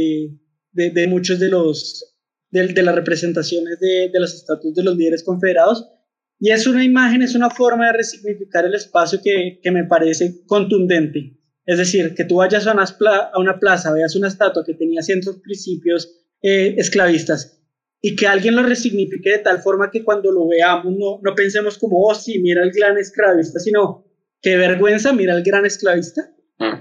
de, 0.74 0.91
de 0.91 1.07
muchos 1.07 1.39
de 1.39 1.49
los 1.49 2.05
de, 2.51 2.84
las 2.84 2.95
representaciones 2.95 3.80
de, 3.80 4.11
los 4.13 4.34
estatutos 4.34 4.76
de 4.76 4.84
los 4.84 4.95
líderes 4.95 5.24
confederados. 5.24 5.88
Y 6.39 6.51
es 6.51 6.67
una 6.67 6.84
imagen, 6.84 7.22
es 7.22 7.36
una 7.36 7.49
forma 7.49 7.88
de 7.88 7.93
resignificar 7.93 8.65
el 8.65 8.76
espacio 8.76 9.20
que, 9.24 9.59
que 9.61 9.72
me 9.72 9.86
parece 9.86 10.41
contundente. 10.45 11.38
Es 11.65 11.78
decir, 11.78 12.13
que 12.15 12.26
tú 12.26 12.36
vayas 12.36 12.67
a 12.67 12.74
una, 12.74 12.86
a 13.34 13.39
una 13.39 13.59
plaza, 13.59 13.93
veas 13.93 14.15
una 14.15 14.28
estatua 14.28 14.63
que 14.65 14.74
tenía 14.74 15.01
ciertos 15.01 15.38
principios 15.38 16.09
eh, 16.41 16.76
esclavistas 16.78 17.61
y 18.01 18.15
que 18.15 18.28
alguien 18.28 18.55
lo 18.55 18.63
resignifique 18.63 19.32
de 19.32 19.39
tal 19.39 19.59
forma 19.59 19.91
que 19.91 20.03
cuando 20.03 20.32
lo 20.32 20.47
veamos 20.47 20.93
no, 20.97 21.20
no 21.22 21.36
pensemos 21.36 21.78
como, 21.78 22.01
oh, 22.05 22.15
sí, 22.15 22.39
mira 22.39 22.63
el 22.63 22.72
gran 22.72 22.97
esclavista, 22.97 23.59
sino 23.59 24.05
qué 24.41 24.55
vergüenza, 24.55 25.13
mira 25.13 25.36
el 25.36 25.43
gran 25.43 25.65
esclavista. 25.65 26.34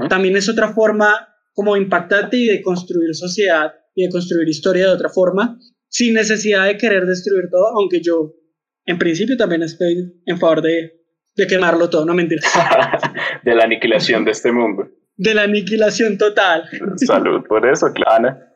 También 0.09 0.37
es 0.37 0.49
otra 0.49 0.73
forma 0.73 1.29
como 1.55 1.77
impactante 1.77 2.37
y 2.37 2.47
de 2.47 2.63
construir 2.63 3.15
sociedad 3.15 3.73
y 3.95 4.05
de 4.05 4.11
construir 4.11 4.49
historia 4.49 4.87
de 4.87 4.93
otra 4.93 5.09
forma, 5.09 5.59
sin 5.89 6.15
necesidad 6.15 6.67
de 6.67 6.77
querer 6.77 7.05
destruir 7.05 7.49
todo, 7.51 7.67
aunque 7.77 8.01
yo 8.01 8.35
en 8.87 8.99
principio 8.99 9.37
también 9.37 9.63
estoy 9.63 10.21
en 10.25 10.39
favor 10.39 10.63
de, 10.63 11.03
de 11.37 11.47
quemarlo 11.47 11.91
todo, 11.91 12.05
no 12.05 12.15
mentiras. 12.15 12.45
de 13.45 13.55
la 13.55 13.65
aniquilación 13.65 14.25
de 14.25 14.31
este 14.33 14.53
mundo. 14.53 14.89
De 15.17 15.35
la 15.35 15.43
aniquilación 15.43 16.17
total. 16.17 16.65
Salud 16.97 17.43
por 17.49 17.67
eso, 17.67 17.93
Clara. 17.93 18.55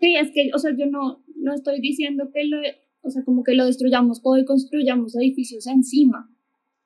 Sí, 0.00 0.16
es 0.16 0.30
que, 0.32 0.50
o 0.52 0.58
sea, 0.58 0.72
yo 0.76 0.86
no, 0.86 1.24
no 1.36 1.54
estoy 1.54 1.80
diciendo 1.80 2.30
que 2.34 2.44
lo, 2.44 2.58
o 3.02 3.10
sea, 3.10 3.22
como 3.24 3.44
que 3.44 3.54
lo 3.54 3.66
destruyamos 3.66 4.22
todo 4.22 4.36
y 4.36 4.44
construyamos 4.44 5.16
edificios 5.16 5.66
encima. 5.66 6.28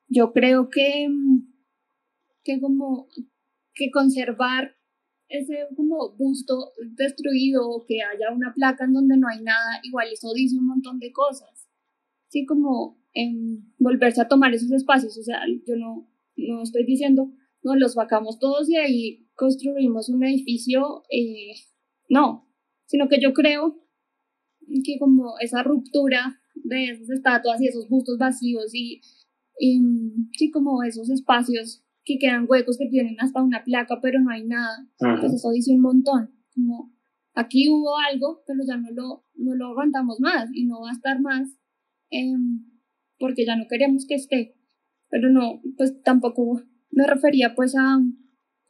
Yo 0.07 0.31
creo 0.33 0.69
que, 0.69 1.07
que 2.43 2.61
como 2.61 3.07
que 3.73 3.91
conservar 3.91 4.75
ese 5.31 5.67
como 5.75 6.13
busto 6.17 6.71
destruido 6.97 7.67
o 7.69 7.85
que 7.85 8.01
haya 8.03 8.33
una 8.35 8.53
placa 8.53 8.85
en 8.85 8.93
donde 8.93 9.17
no 9.17 9.27
hay 9.27 9.41
nada, 9.41 9.79
igual 9.83 10.07
eso 10.11 10.33
dice 10.33 10.57
un 10.57 10.67
montón 10.67 10.99
de 10.99 11.11
cosas. 11.11 11.69
Sí, 12.27 12.45
como 12.45 13.01
en 13.13 13.73
volverse 13.77 14.21
a 14.21 14.27
tomar 14.27 14.53
esos 14.53 14.71
espacios, 14.71 15.17
o 15.17 15.23
sea, 15.23 15.41
yo 15.67 15.75
no, 15.75 16.09
no 16.35 16.63
estoy 16.63 16.85
diciendo, 16.85 17.31
no, 17.63 17.75
los 17.75 17.95
vacamos 17.95 18.39
todos 18.39 18.69
y 18.69 18.77
ahí 18.77 19.27
construimos 19.35 20.09
un 20.09 20.23
edificio, 20.23 21.03
eh, 21.09 21.53
no, 22.09 22.47
sino 22.85 23.07
que 23.07 23.19
yo 23.21 23.33
creo 23.33 23.77
que 24.83 24.97
como 24.99 25.37
esa 25.39 25.63
ruptura 25.63 26.41
de 26.55 26.91
esas 26.91 27.09
estatuas 27.09 27.61
y 27.61 27.67
esos 27.67 27.89
bustos 27.89 28.17
vacíos 28.17 28.73
y, 28.73 29.01
y 29.59 29.81
sí, 30.37 30.51
como 30.51 30.83
esos 30.83 31.09
espacios 31.09 31.83
que 32.03 32.17
quedan 32.17 32.45
huecos 32.47 32.77
que 32.77 32.87
tienen 32.87 33.15
hasta 33.19 33.43
una 33.43 33.63
placa 33.63 33.99
pero 34.01 34.19
no 34.19 34.31
hay 34.31 34.45
nada, 34.45 34.87
pues 34.97 35.33
eso 35.33 35.51
dice 35.51 35.71
un 35.71 35.81
montón, 35.81 36.31
como 36.53 36.93
aquí 37.33 37.69
hubo 37.69 37.97
algo, 38.11 38.43
pero 38.45 38.59
ya 38.67 38.77
no 38.77 38.89
lo, 38.91 39.25
no 39.35 39.55
lo 39.55 39.67
aguantamos 39.67 40.19
más 40.19 40.49
y 40.53 40.65
no 40.65 40.81
va 40.81 40.89
a 40.89 40.93
estar 40.93 41.21
más 41.21 41.57
em, 42.09 42.65
porque 43.19 43.45
ya 43.45 43.55
no 43.55 43.67
queremos 43.69 44.05
que 44.07 44.15
esté. 44.15 44.55
Pero 45.09 45.29
no, 45.29 45.61
pues 45.77 46.01
tampoco 46.03 46.61
me 46.89 47.05
refería 47.05 47.53
pues 47.55 47.75
a 47.77 47.99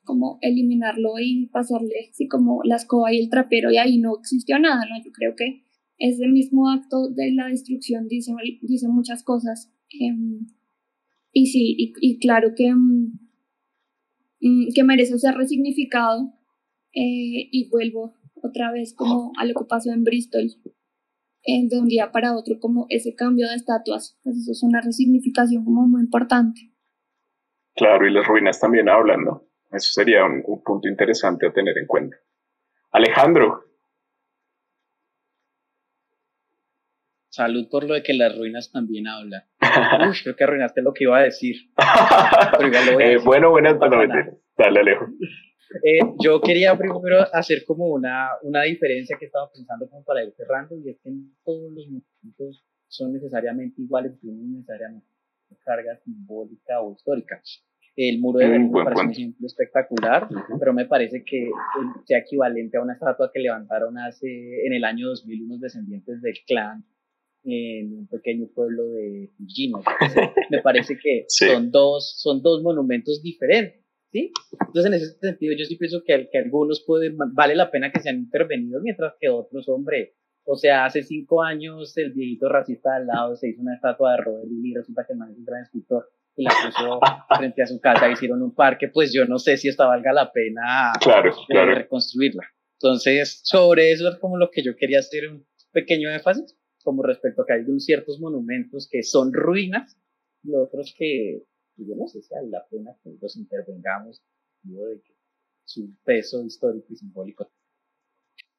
como 0.03 0.39
eliminarlo 0.41 1.19
y 1.19 1.47
pasarle 1.47 2.09
así 2.09 2.27
como 2.27 2.61
la 2.63 2.75
escoba 2.75 3.13
y 3.13 3.19
el 3.19 3.29
trapero 3.29 3.71
y 3.71 3.77
ahí 3.77 3.99
no 3.99 4.17
existió 4.17 4.57
nada, 4.59 4.81
¿no? 4.89 5.03
Yo 5.03 5.11
creo 5.11 5.35
que 5.35 5.63
ese 5.97 6.27
mismo 6.27 6.69
acto 6.69 7.09
de 7.09 7.31
la 7.31 7.47
destrucción 7.47 8.07
dice, 8.07 8.33
dice 8.61 8.87
muchas 8.87 9.23
cosas. 9.23 9.71
Em, 9.89 10.47
y 11.31 11.45
sí, 11.45 11.75
y, 11.77 12.19
claro 12.19 12.53
que, 12.55 12.67
em, 12.67 13.13
que 14.73 14.83
merece 14.83 15.17
ser 15.19 15.35
resignificado 15.35 16.33
eh, 16.93 17.47
y 17.51 17.69
vuelvo 17.69 18.15
otra 18.41 18.71
vez 18.71 18.93
como 18.93 19.31
a 19.37 19.45
lo 19.45 19.53
que 19.53 19.65
pasó 19.65 19.91
en 19.91 20.03
Bristol, 20.03 20.47
eh, 21.43 21.67
de 21.67 21.79
un 21.79 21.87
día 21.87 22.11
para 22.11 22.35
otro, 22.35 22.59
como 22.59 22.85
ese 22.89 23.15
cambio 23.15 23.47
de 23.47 23.55
estatuas, 23.55 24.19
pues 24.23 24.37
eso 24.37 24.51
es 24.51 24.63
una 24.63 24.81
resignificación 24.81 25.63
como 25.63 25.87
muy 25.87 26.01
importante. 26.01 26.71
Claro, 27.75 28.07
y 28.07 28.11
las 28.11 28.27
ruinas 28.27 28.59
también 28.59 28.89
hablan, 28.89 29.23
¿no? 29.23 29.47
Eso 29.71 29.91
sería 29.93 30.25
un, 30.25 30.43
punto 30.63 30.87
interesante 30.89 31.47
a 31.47 31.53
tener 31.53 31.77
en 31.77 31.87
cuenta. 31.87 32.17
Alejandro. 32.91 33.63
Salud 37.29 37.69
por 37.69 37.85
lo 37.85 37.93
de 37.93 38.03
que 38.03 38.13
las 38.13 38.37
ruinas 38.37 38.71
también 38.71 39.07
hablan. 39.07 39.43
Uy, 40.09 40.15
creo 40.23 40.35
que 40.35 40.43
arruinaste 40.43 40.81
lo 40.81 40.93
que 40.93 41.03
iba 41.05 41.17
a 41.17 41.23
decir. 41.23 41.55
Eh, 42.99 43.17
bueno, 43.23 43.51
buenas 43.51 43.77
noches. 43.79 44.37
Dale, 44.57 44.79
Alejo. 44.79 45.05
Eh, 45.83 45.99
yo 46.23 46.41
quería 46.41 46.77
primero 46.77 47.25
hacer 47.33 47.63
como 47.65 47.85
una, 47.87 48.31
una 48.43 48.63
diferencia 48.63 49.17
que 49.17 49.25
estaba 49.25 49.49
pensando 49.53 49.89
como 49.89 50.03
para 50.03 50.23
ir 50.23 50.33
cerrando 50.35 50.75
y 50.75 50.89
es 50.89 50.99
que 51.01 51.11
no 51.11 51.29
todos 51.45 51.71
los 51.71 51.85
monumentos 51.87 52.65
son 52.87 53.13
necesariamente 53.13 53.81
iguales, 53.81 54.19
tienen 54.19 54.51
necesariamente 54.51 55.07
carga 55.63 55.95
simbólica 56.03 56.81
o 56.81 56.93
histórica. 56.93 57.41
El 57.95 58.19
muro 58.19 58.39
de 58.39 58.47
Berlín 58.47 58.71
me 58.71 58.83
parece 58.83 59.03
un 59.03 59.11
ejemplo 59.11 59.47
espectacular, 59.47 60.27
pero 60.59 60.73
me 60.73 60.85
parece 60.85 61.23
que 61.25 61.49
sea 62.05 62.19
equivalente 62.19 62.77
a 62.77 62.81
una 62.81 62.93
estatua 62.93 63.31
que 63.33 63.41
levantaron 63.41 63.97
hace 63.97 64.65
en 64.65 64.73
el 64.73 64.83
año 64.85 65.07
2000 65.07 65.43
unos 65.43 65.59
descendientes 65.59 66.21
del 66.21 66.35
clan 66.47 66.85
en 67.43 67.93
un 67.93 68.07
pequeño 68.07 68.47
pueblo 68.53 68.83
de 68.89 69.29
Fujino. 69.37 69.81
me 70.49 70.61
parece 70.61 70.97
que 70.97 71.25
son, 71.27 71.71
dos, 71.71 72.15
son 72.17 72.41
dos 72.41 72.61
monumentos 72.61 73.21
diferentes. 73.21 73.81
¿sí? 74.11 74.31
Entonces, 74.51 74.85
en 74.85 74.93
ese 74.93 75.17
sentido, 75.19 75.55
yo 75.57 75.65
sí 75.65 75.75
pienso 75.75 76.03
que, 76.05 76.29
que 76.31 76.37
algunos 76.37 76.83
pueden, 76.85 77.17
vale 77.33 77.55
la 77.55 77.71
pena 77.71 77.91
que 77.91 77.99
sean 77.99 78.17
intervenidos, 78.17 78.81
mientras 78.83 79.13
que 79.19 79.29
otros, 79.29 79.67
hombre, 79.69 80.15
o 80.43 80.55
sea, 80.55 80.85
hace 80.85 81.03
cinco 81.03 81.43
años 81.43 81.97
el 81.97 82.13
viejito 82.13 82.49
racista 82.49 82.95
al 82.95 83.07
lado 83.07 83.35
se 83.35 83.49
hizo 83.49 83.61
una 83.61 83.75
estatua 83.75 84.13
de 84.13 84.17
Robert 84.17 84.47
y 84.49 84.73
resulta 84.73 85.05
que 85.07 85.13
man 85.15 85.31
es 85.31 85.37
un 85.37 85.45
gran 85.45 85.61
escultor 85.61 86.09
y 86.35 86.43
la 86.43 86.51
puso 86.51 86.99
frente 87.37 87.61
a 87.61 87.67
su 87.67 87.79
casa, 87.79 88.09
hicieron 88.09 88.41
un 88.41 88.55
parque, 88.55 88.87
pues 88.87 89.13
yo 89.13 89.25
no 89.25 89.37
sé 89.37 89.57
si 89.57 89.67
esta 89.67 89.85
valga 89.85 90.13
la 90.13 90.31
pena 90.31 90.91
claro, 90.99 91.31
claro. 91.47 91.75
reconstruirla. 91.75 92.43
Entonces, 92.81 93.41
sobre 93.43 93.91
eso 93.91 94.09
es 94.09 94.17
como 94.17 94.37
lo 94.37 94.49
que 94.49 94.63
yo 94.63 94.75
quería 94.75 94.99
hacer 94.99 95.29
un 95.29 95.45
pequeño 95.71 96.09
énfasis, 96.09 96.57
como 96.83 97.03
respecto 97.03 97.41
a 97.41 97.45
que 97.45 97.53
hay 97.53 97.79
ciertos 97.79 98.19
monumentos 98.19 98.87
que 98.91 99.03
son 99.03 99.33
ruinas 99.33 99.97
y 100.43 100.55
otros 100.55 100.93
que 100.97 101.43
yo 101.77 101.95
no 101.95 102.07
sé 102.07 102.21
si 102.21 102.33
vale 102.33 102.49
la 102.49 102.65
pena 102.69 102.91
que 103.03 103.15
los 103.19 103.35
intervengamos, 103.37 104.23
de 104.63 105.01
que 105.03 105.15
su 105.63 105.95
peso 106.03 106.43
histórico 106.43 106.87
y 106.89 106.95
simbólico. 106.95 107.51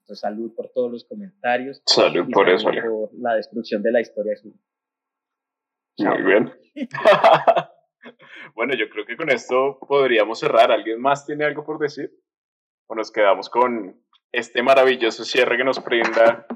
Entonces, 0.01 0.21
salud 0.21 0.53
por 0.55 0.71
todos 0.71 0.91
los 0.91 1.05
comentarios. 1.05 1.83
Salud 1.87 2.27
por 2.33 2.49
eso. 2.49 2.69
Por 2.69 3.11
la 3.15 3.35
destrucción 3.35 3.83
de 3.83 3.93
la 3.93 4.01
historia. 4.01 4.35
Muy 5.99 6.23
bien. 6.23 6.51
bueno, 8.55 8.75
yo 8.75 8.89
creo 8.91 9.07
que 9.07 9.17
con 9.17 9.31
esto 9.31 9.79
podríamos 9.87 10.41
cerrar. 10.41 10.73
¿Alguien 10.73 11.01
más 11.01 11.25
tiene 11.25 11.45
algo 11.45 11.65
por 11.65 11.79
decir? 11.79 12.11
O 12.89 12.95
nos 12.95 13.13
quedamos 13.13 13.49
con 13.49 14.03
este 14.33 14.63
maravilloso 14.63 15.25
cierre 15.25 15.57
que 15.57 15.65
nos 15.65 15.83
brinda 15.85 16.47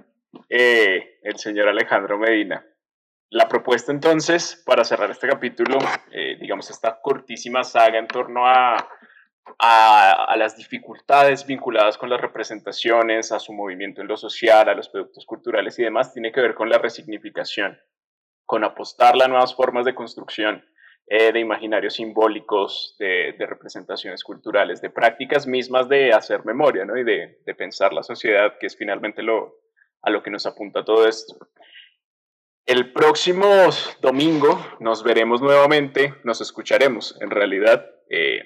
eh, 0.48 1.18
el 1.22 1.36
señor 1.38 1.68
Alejandro 1.68 2.18
Medina. 2.18 2.64
La 3.30 3.48
propuesta 3.48 3.90
entonces, 3.90 4.62
para 4.64 4.84
cerrar 4.84 5.10
este 5.10 5.26
capítulo, 5.26 5.78
eh, 6.12 6.36
digamos, 6.40 6.70
esta 6.70 7.00
cortísima 7.00 7.64
saga 7.64 7.98
en 7.98 8.06
torno 8.06 8.46
a, 8.46 8.88
a, 9.58 10.36
las 10.36 10.56
dificultades 10.56 11.46
vinculadas 11.46 11.98
con 11.98 12.10
las 12.10 12.20
representaciones, 12.20 13.32
a 13.32 13.40
su 13.40 13.52
movimiento 13.52 14.00
en 14.00 14.08
lo 14.08 14.16
social, 14.16 14.68
a 14.68 14.74
los 14.74 14.88
productos 14.88 15.26
culturales 15.26 15.78
y 15.78 15.82
demás, 15.82 16.12
tiene 16.12 16.30
que 16.30 16.40
ver 16.40 16.54
con 16.54 16.68
la 16.68 16.78
resignificación, 16.78 17.78
con 18.44 18.62
apostar 18.62 19.20
a 19.20 19.28
nuevas 19.28 19.54
formas 19.54 19.84
de 19.84 19.94
construcción 19.94 20.64
eh, 21.08 21.32
de 21.32 21.40
imaginarios 21.40 21.94
simbólicos, 21.94 22.96
de, 22.98 23.34
de, 23.38 23.46
representaciones 23.46 24.24
culturales, 24.24 24.80
de 24.80 24.90
prácticas 24.90 25.46
mismas 25.46 25.88
de 25.88 26.12
hacer 26.12 26.44
memoria 26.44 26.84
¿no? 26.84 26.96
y 26.96 27.04
de, 27.04 27.40
de 27.44 27.54
pensar 27.54 27.92
la 27.92 28.02
sociedad, 28.02 28.58
que 28.58 28.66
es 28.66 28.76
finalmente 28.76 29.22
lo, 29.22 29.54
a 30.06 30.10
lo 30.10 30.22
que 30.22 30.30
nos 30.30 30.46
apunta 30.46 30.84
todo 30.84 31.06
esto. 31.06 31.36
El 32.64 32.92
próximo 32.92 33.46
domingo 34.00 34.64
nos 34.78 35.02
veremos 35.02 35.42
nuevamente, 35.42 36.14
nos 36.22 36.40
escucharemos. 36.40 37.18
En 37.20 37.30
realidad, 37.30 37.84
eh, 38.08 38.40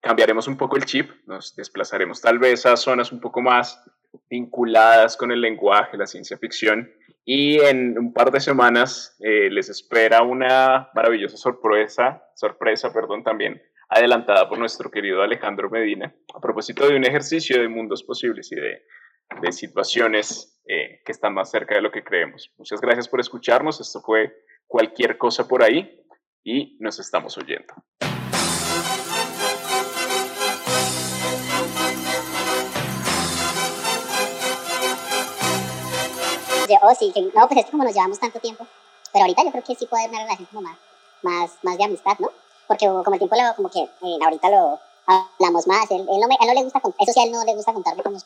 cambiaremos 0.00 0.46
un 0.46 0.56
poco 0.56 0.76
el 0.76 0.84
chip, 0.84 1.10
nos 1.26 1.56
desplazaremos 1.56 2.20
tal 2.20 2.38
vez 2.38 2.66
a 2.66 2.76
zonas 2.76 3.10
un 3.10 3.20
poco 3.20 3.42
más 3.42 3.82
vinculadas 4.30 5.16
con 5.16 5.32
el 5.32 5.40
lenguaje, 5.40 5.96
la 5.96 6.06
ciencia 6.06 6.38
ficción. 6.38 6.88
Y 7.24 7.58
en 7.58 7.98
un 7.98 8.12
par 8.12 8.30
de 8.30 8.38
semanas 8.38 9.16
eh, 9.18 9.50
les 9.50 9.68
espera 9.68 10.22
una 10.22 10.90
maravillosa 10.94 11.36
sorpresa, 11.36 12.22
sorpresa, 12.36 12.92
perdón, 12.92 13.24
también 13.24 13.60
adelantada 13.88 14.48
por 14.48 14.58
nuestro 14.58 14.90
querido 14.90 15.22
Alejandro 15.22 15.68
Medina, 15.68 16.14
a 16.32 16.40
propósito 16.40 16.88
de 16.88 16.96
un 16.96 17.04
ejercicio 17.04 17.60
de 17.60 17.68
mundos 17.68 18.04
posibles 18.04 18.50
y 18.52 18.56
de 18.56 18.82
de 19.40 19.52
situaciones 19.52 20.60
eh, 20.66 21.00
que 21.04 21.12
están 21.12 21.34
más 21.34 21.50
cerca 21.50 21.74
de 21.74 21.82
lo 21.82 21.90
que 21.90 22.02
creemos. 22.02 22.50
Muchas 22.58 22.80
gracias 22.80 23.08
por 23.08 23.20
escucharnos. 23.20 23.80
Esto 23.80 24.00
fue 24.00 24.32
cualquier 24.66 25.18
cosa 25.18 25.46
por 25.46 25.62
ahí 25.62 26.04
y 26.42 26.76
nos 26.80 26.98
estamos 26.98 27.36
oyendo. 27.38 27.74
Oh, 36.82 36.94
sí, 36.94 37.12
no, 37.34 37.48
pues 37.48 37.64
es 37.64 37.70
como 37.70 37.84
nos 37.84 37.94
llevamos 37.94 38.18
tanto 38.18 38.40
tiempo. 38.40 38.66
Pero 39.12 39.24
ahorita 39.24 39.44
yo 39.44 39.50
creo 39.50 39.64
que 39.64 39.74
sí 39.74 39.86
puede 39.86 40.04
haber 40.04 40.16
una 40.16 40.24
relación 40.24 40.48
como 40.52 40.62
más, 40.62 40.78
más, 41.22 41.58
más 41.62 41.78
de 41.78 41.84
amistad, 41.84 42.18
¿no? 42.18 42.30
Porque 42.66 42.86
como 42.86 43.12
el 43.12 43.18
tiempo 43.18 43.36
lo, 43.36 43.54
como 43.54 43.70
que 43.70 43.80
eh, 43.80 44.18
ahorita 44.22 44.50
lo 44.50 44.78
hablamos 45.06 45.66
más. 45.66 45.90
Él, 45.90 46.00
él, 46.00 46.20
no 46.20 46.28
me, 46.28 46.36
él 46.40 46.46
no 46.46 46.54
le 46.54 46.64
gusta, 46.64 46.80
eso 46.98 47.12
sí, 47.12 47.20
a 47.20 47.24
él 47.24 47.32
no 47.32 47.44
le 47.44 47.54
gusta 47.54 47.72
contarme 47.72 48.02
como 48.02 48.18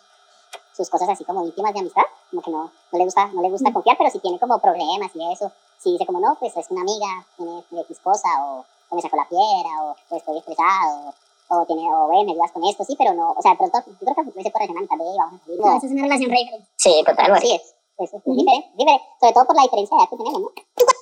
sus 0.73 0.89
cosas 0.89 1.09
así 1.09 1.25
como 1.25 1.45
íntimas 1.45 1.73
de 1.75 1.81
amistad, 1.81 2.03
como 2.31 2.43
que 2.43 2.51
no, 2.51 2.71
no 2.93 2.99
le 2.99 3.05
gusta, 3.05 3.27
no 3.29 3.43
le 3.43 3.51
gusta 3.51 3.73
confiar, 3.73 3.97
pero 3.99 4.11
si 4.11 4.19
tiene 4.19 4.39
como 4.39 4.59
problemas 4.59 5.11
y 5.15 5.33
eso, 5.33 5.51
si 5.79 5.93
dice 5.93 6.07
como 6.07 6.21
no, 6.21 6.37
pues 6.39 6.57
es 6.57 6.71
una 6.71 6.83
amiga, 6.83 7.27
tiene 7.37 7.65
X 7.83 8.01
cosa, 8.01 8.29
o, 8.45 8.65
o 8.91 8.97
me 8.97 9.03
sacó 9.03 9.17
la 9.17 9.29
piedra, 9.29 9.83
o, 9.83 10.17
estoy 10.17 10.39
estresado, 10.39 11.15
o, 11.49 11.67
tiene, 11.67 11.83
o 11.93 12.09
ve, 12.09 12.25
me 12.25 12.33
ayudas 12.33 12.53
con 12.53 12.65
esto, 12.65 12.85
sí, 12.85 12.95
pero 12.97 13.15
no, 13.15 13.33
o 13.33 13.43
sea, 13.43 13.57
pronto, 13.57 13.79
yo 13.87 13.95
creo 13.99 14.15
que 14.15 14.43
se 14.43 14.51
puede 14.51 14.67
relacionar 14.67 14.83
mitad 14.83 14.97
de 14.97 15.19
vamos 15.19 15.41
a 15.41 15.45
salir. 15.45 15.61
No, 15.61 15.77
eso 15.77 15.87
es 15.87 15.93
una 15.93 16.03
relación 16.03 16.31
re 16.31 16.39
diferente. 16.39 16.69
Sí, 16.77 17.03
total, 17.05 17.33
así 17.33 17.55
es. 17.55 17.75
Es, 17.99 18.15
es 18.15 18.25
diferente, 18.25 18.71
diferente, 18.77 19.05
sobre 19.21 19.33
todo 19.35 19.47
por 19.47 19.57
la 19.57 19.63
diferencia 19.63 19.97
de 19.97 20.03
edad 20.03 20.11
que 20.11 20.17
tenemos, 20.17 20.41
¿no? 20.41 20.51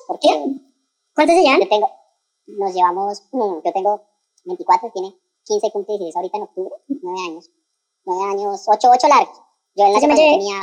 ¿Por 0.08 0.18
qué? 0.18 0.28
¿Cuántos 1.14 1.36
se 1.36 1.42
llevan? 1.42 1.60
Yo 1.60 1.68
tengo, 1.68 1.90
nos 2.46 2.74
llevamos, 2.74 3.22
yo 3.32 3.72
tengo 3.72 4.02
24, 4.44 4.90
tiene 4.92 5.14
15, 5.44 5.70
cumple 5.70 5.98
16 5.98 6.16
ahorita 6.16 6.36
en 6.38 6.42
octubre, 6.42 6.74
9 6.88 7.18
años. 7.28 7.50
9 8.04 8.30
años, 8.32 8.64
8, 8.66 8.88
8 8.90 9.08
largos. 9.08 9.47
Yo 9.78 9.86
en 9.86 9.92
la 9.92 10.00
semana 10.00 10.18
tenía... 10.18 10.58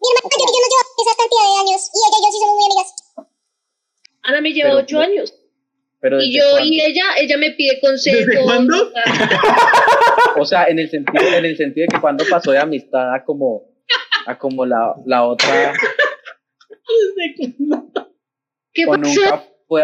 Mi 0.00 0.08
hermana 0.08 0.30
y 0.30 0.38
yo 0.38 0.46
nos 0.46 0.70
lleva 0.70 0.86
esa 1.02 1.14
cantidad 1.18 1.44
de 1.50 1.54
años 1.60 1.80
y 1.92 1.98
ella 1.98 2.16
y 2.16 2.22
yo 2.22 2.28
sí 2.30 2.38
somos 2.38 2.54
muy 2.54 2.64
amigas. 2.70 2.88
Ana 4.22 4.40
me 4.40 4.52
lleva 4.52 4.76
ocho 4.76 5.00
años. 5.00 5.34
Pero 6.00 6.22
y 6.22 6.32
yo 6.32 6.58
y 6.60 6.80
ella, 6.80 7.04
ella 7.18 7.36
me 7.36 7.50
pide 7.50 7.80
consejos. 7.80 8.26
¿Desde 8.26 8.42
cuándo? 8.42 8.92
O 10.36 10.44
sea, 10.46 10.66
en 10.66 10.78
el 10.78 10.88
sentido, 10.88 11.26
en 11.26 11.44
el 11.44 11.56
sentido 11.56 11.86
de 11.86 11.94
que 11.94 12.00
cuando 12.00 12.24
pasó 12.30 12.52
de 12.52 12.58
amistad 12.58 13.12
a 13.12 13.24
como, 13.24 13.64
a 14.26 14.38
como 14.38 14.64
la, 14.64 14.94
la 15.04 15.26
otra. 15.26 15.72
¿Desde 17.16 17.56
cuándo? 17.56 18.14
¿Qué 18.72 18.86
pasó? 18.86 19.00
Nunca 19.00 19.44
fue 19.66 19.82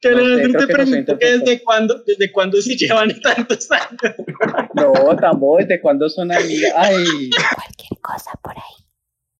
que 0.00 0.10
no 0.10 0.58
te 0.58 0.66
pregunto 0.66 1.18
que 1.18 1.38
desde 1.38 1.62
cuándo, 1.62 2.02
desde 2.06 2.30
cuándo 2.30 2.60
se 2.62 2.76
llevan 2.76 3.20
tantos 3.22 3.70
años. 3.70 4.14
No, 4.74 5.16
tampoco, 5.16 5.58
desde 5.58 5.80
cuándo 5.80 6.08
son 6.08 6.32
amigas. 6.32 6.72
Ay. 6.76 7.30
Cualquier 7.54 8.00
cosa 8.00 8.32
por 8.42 8.52
ahí. 8.52 8.87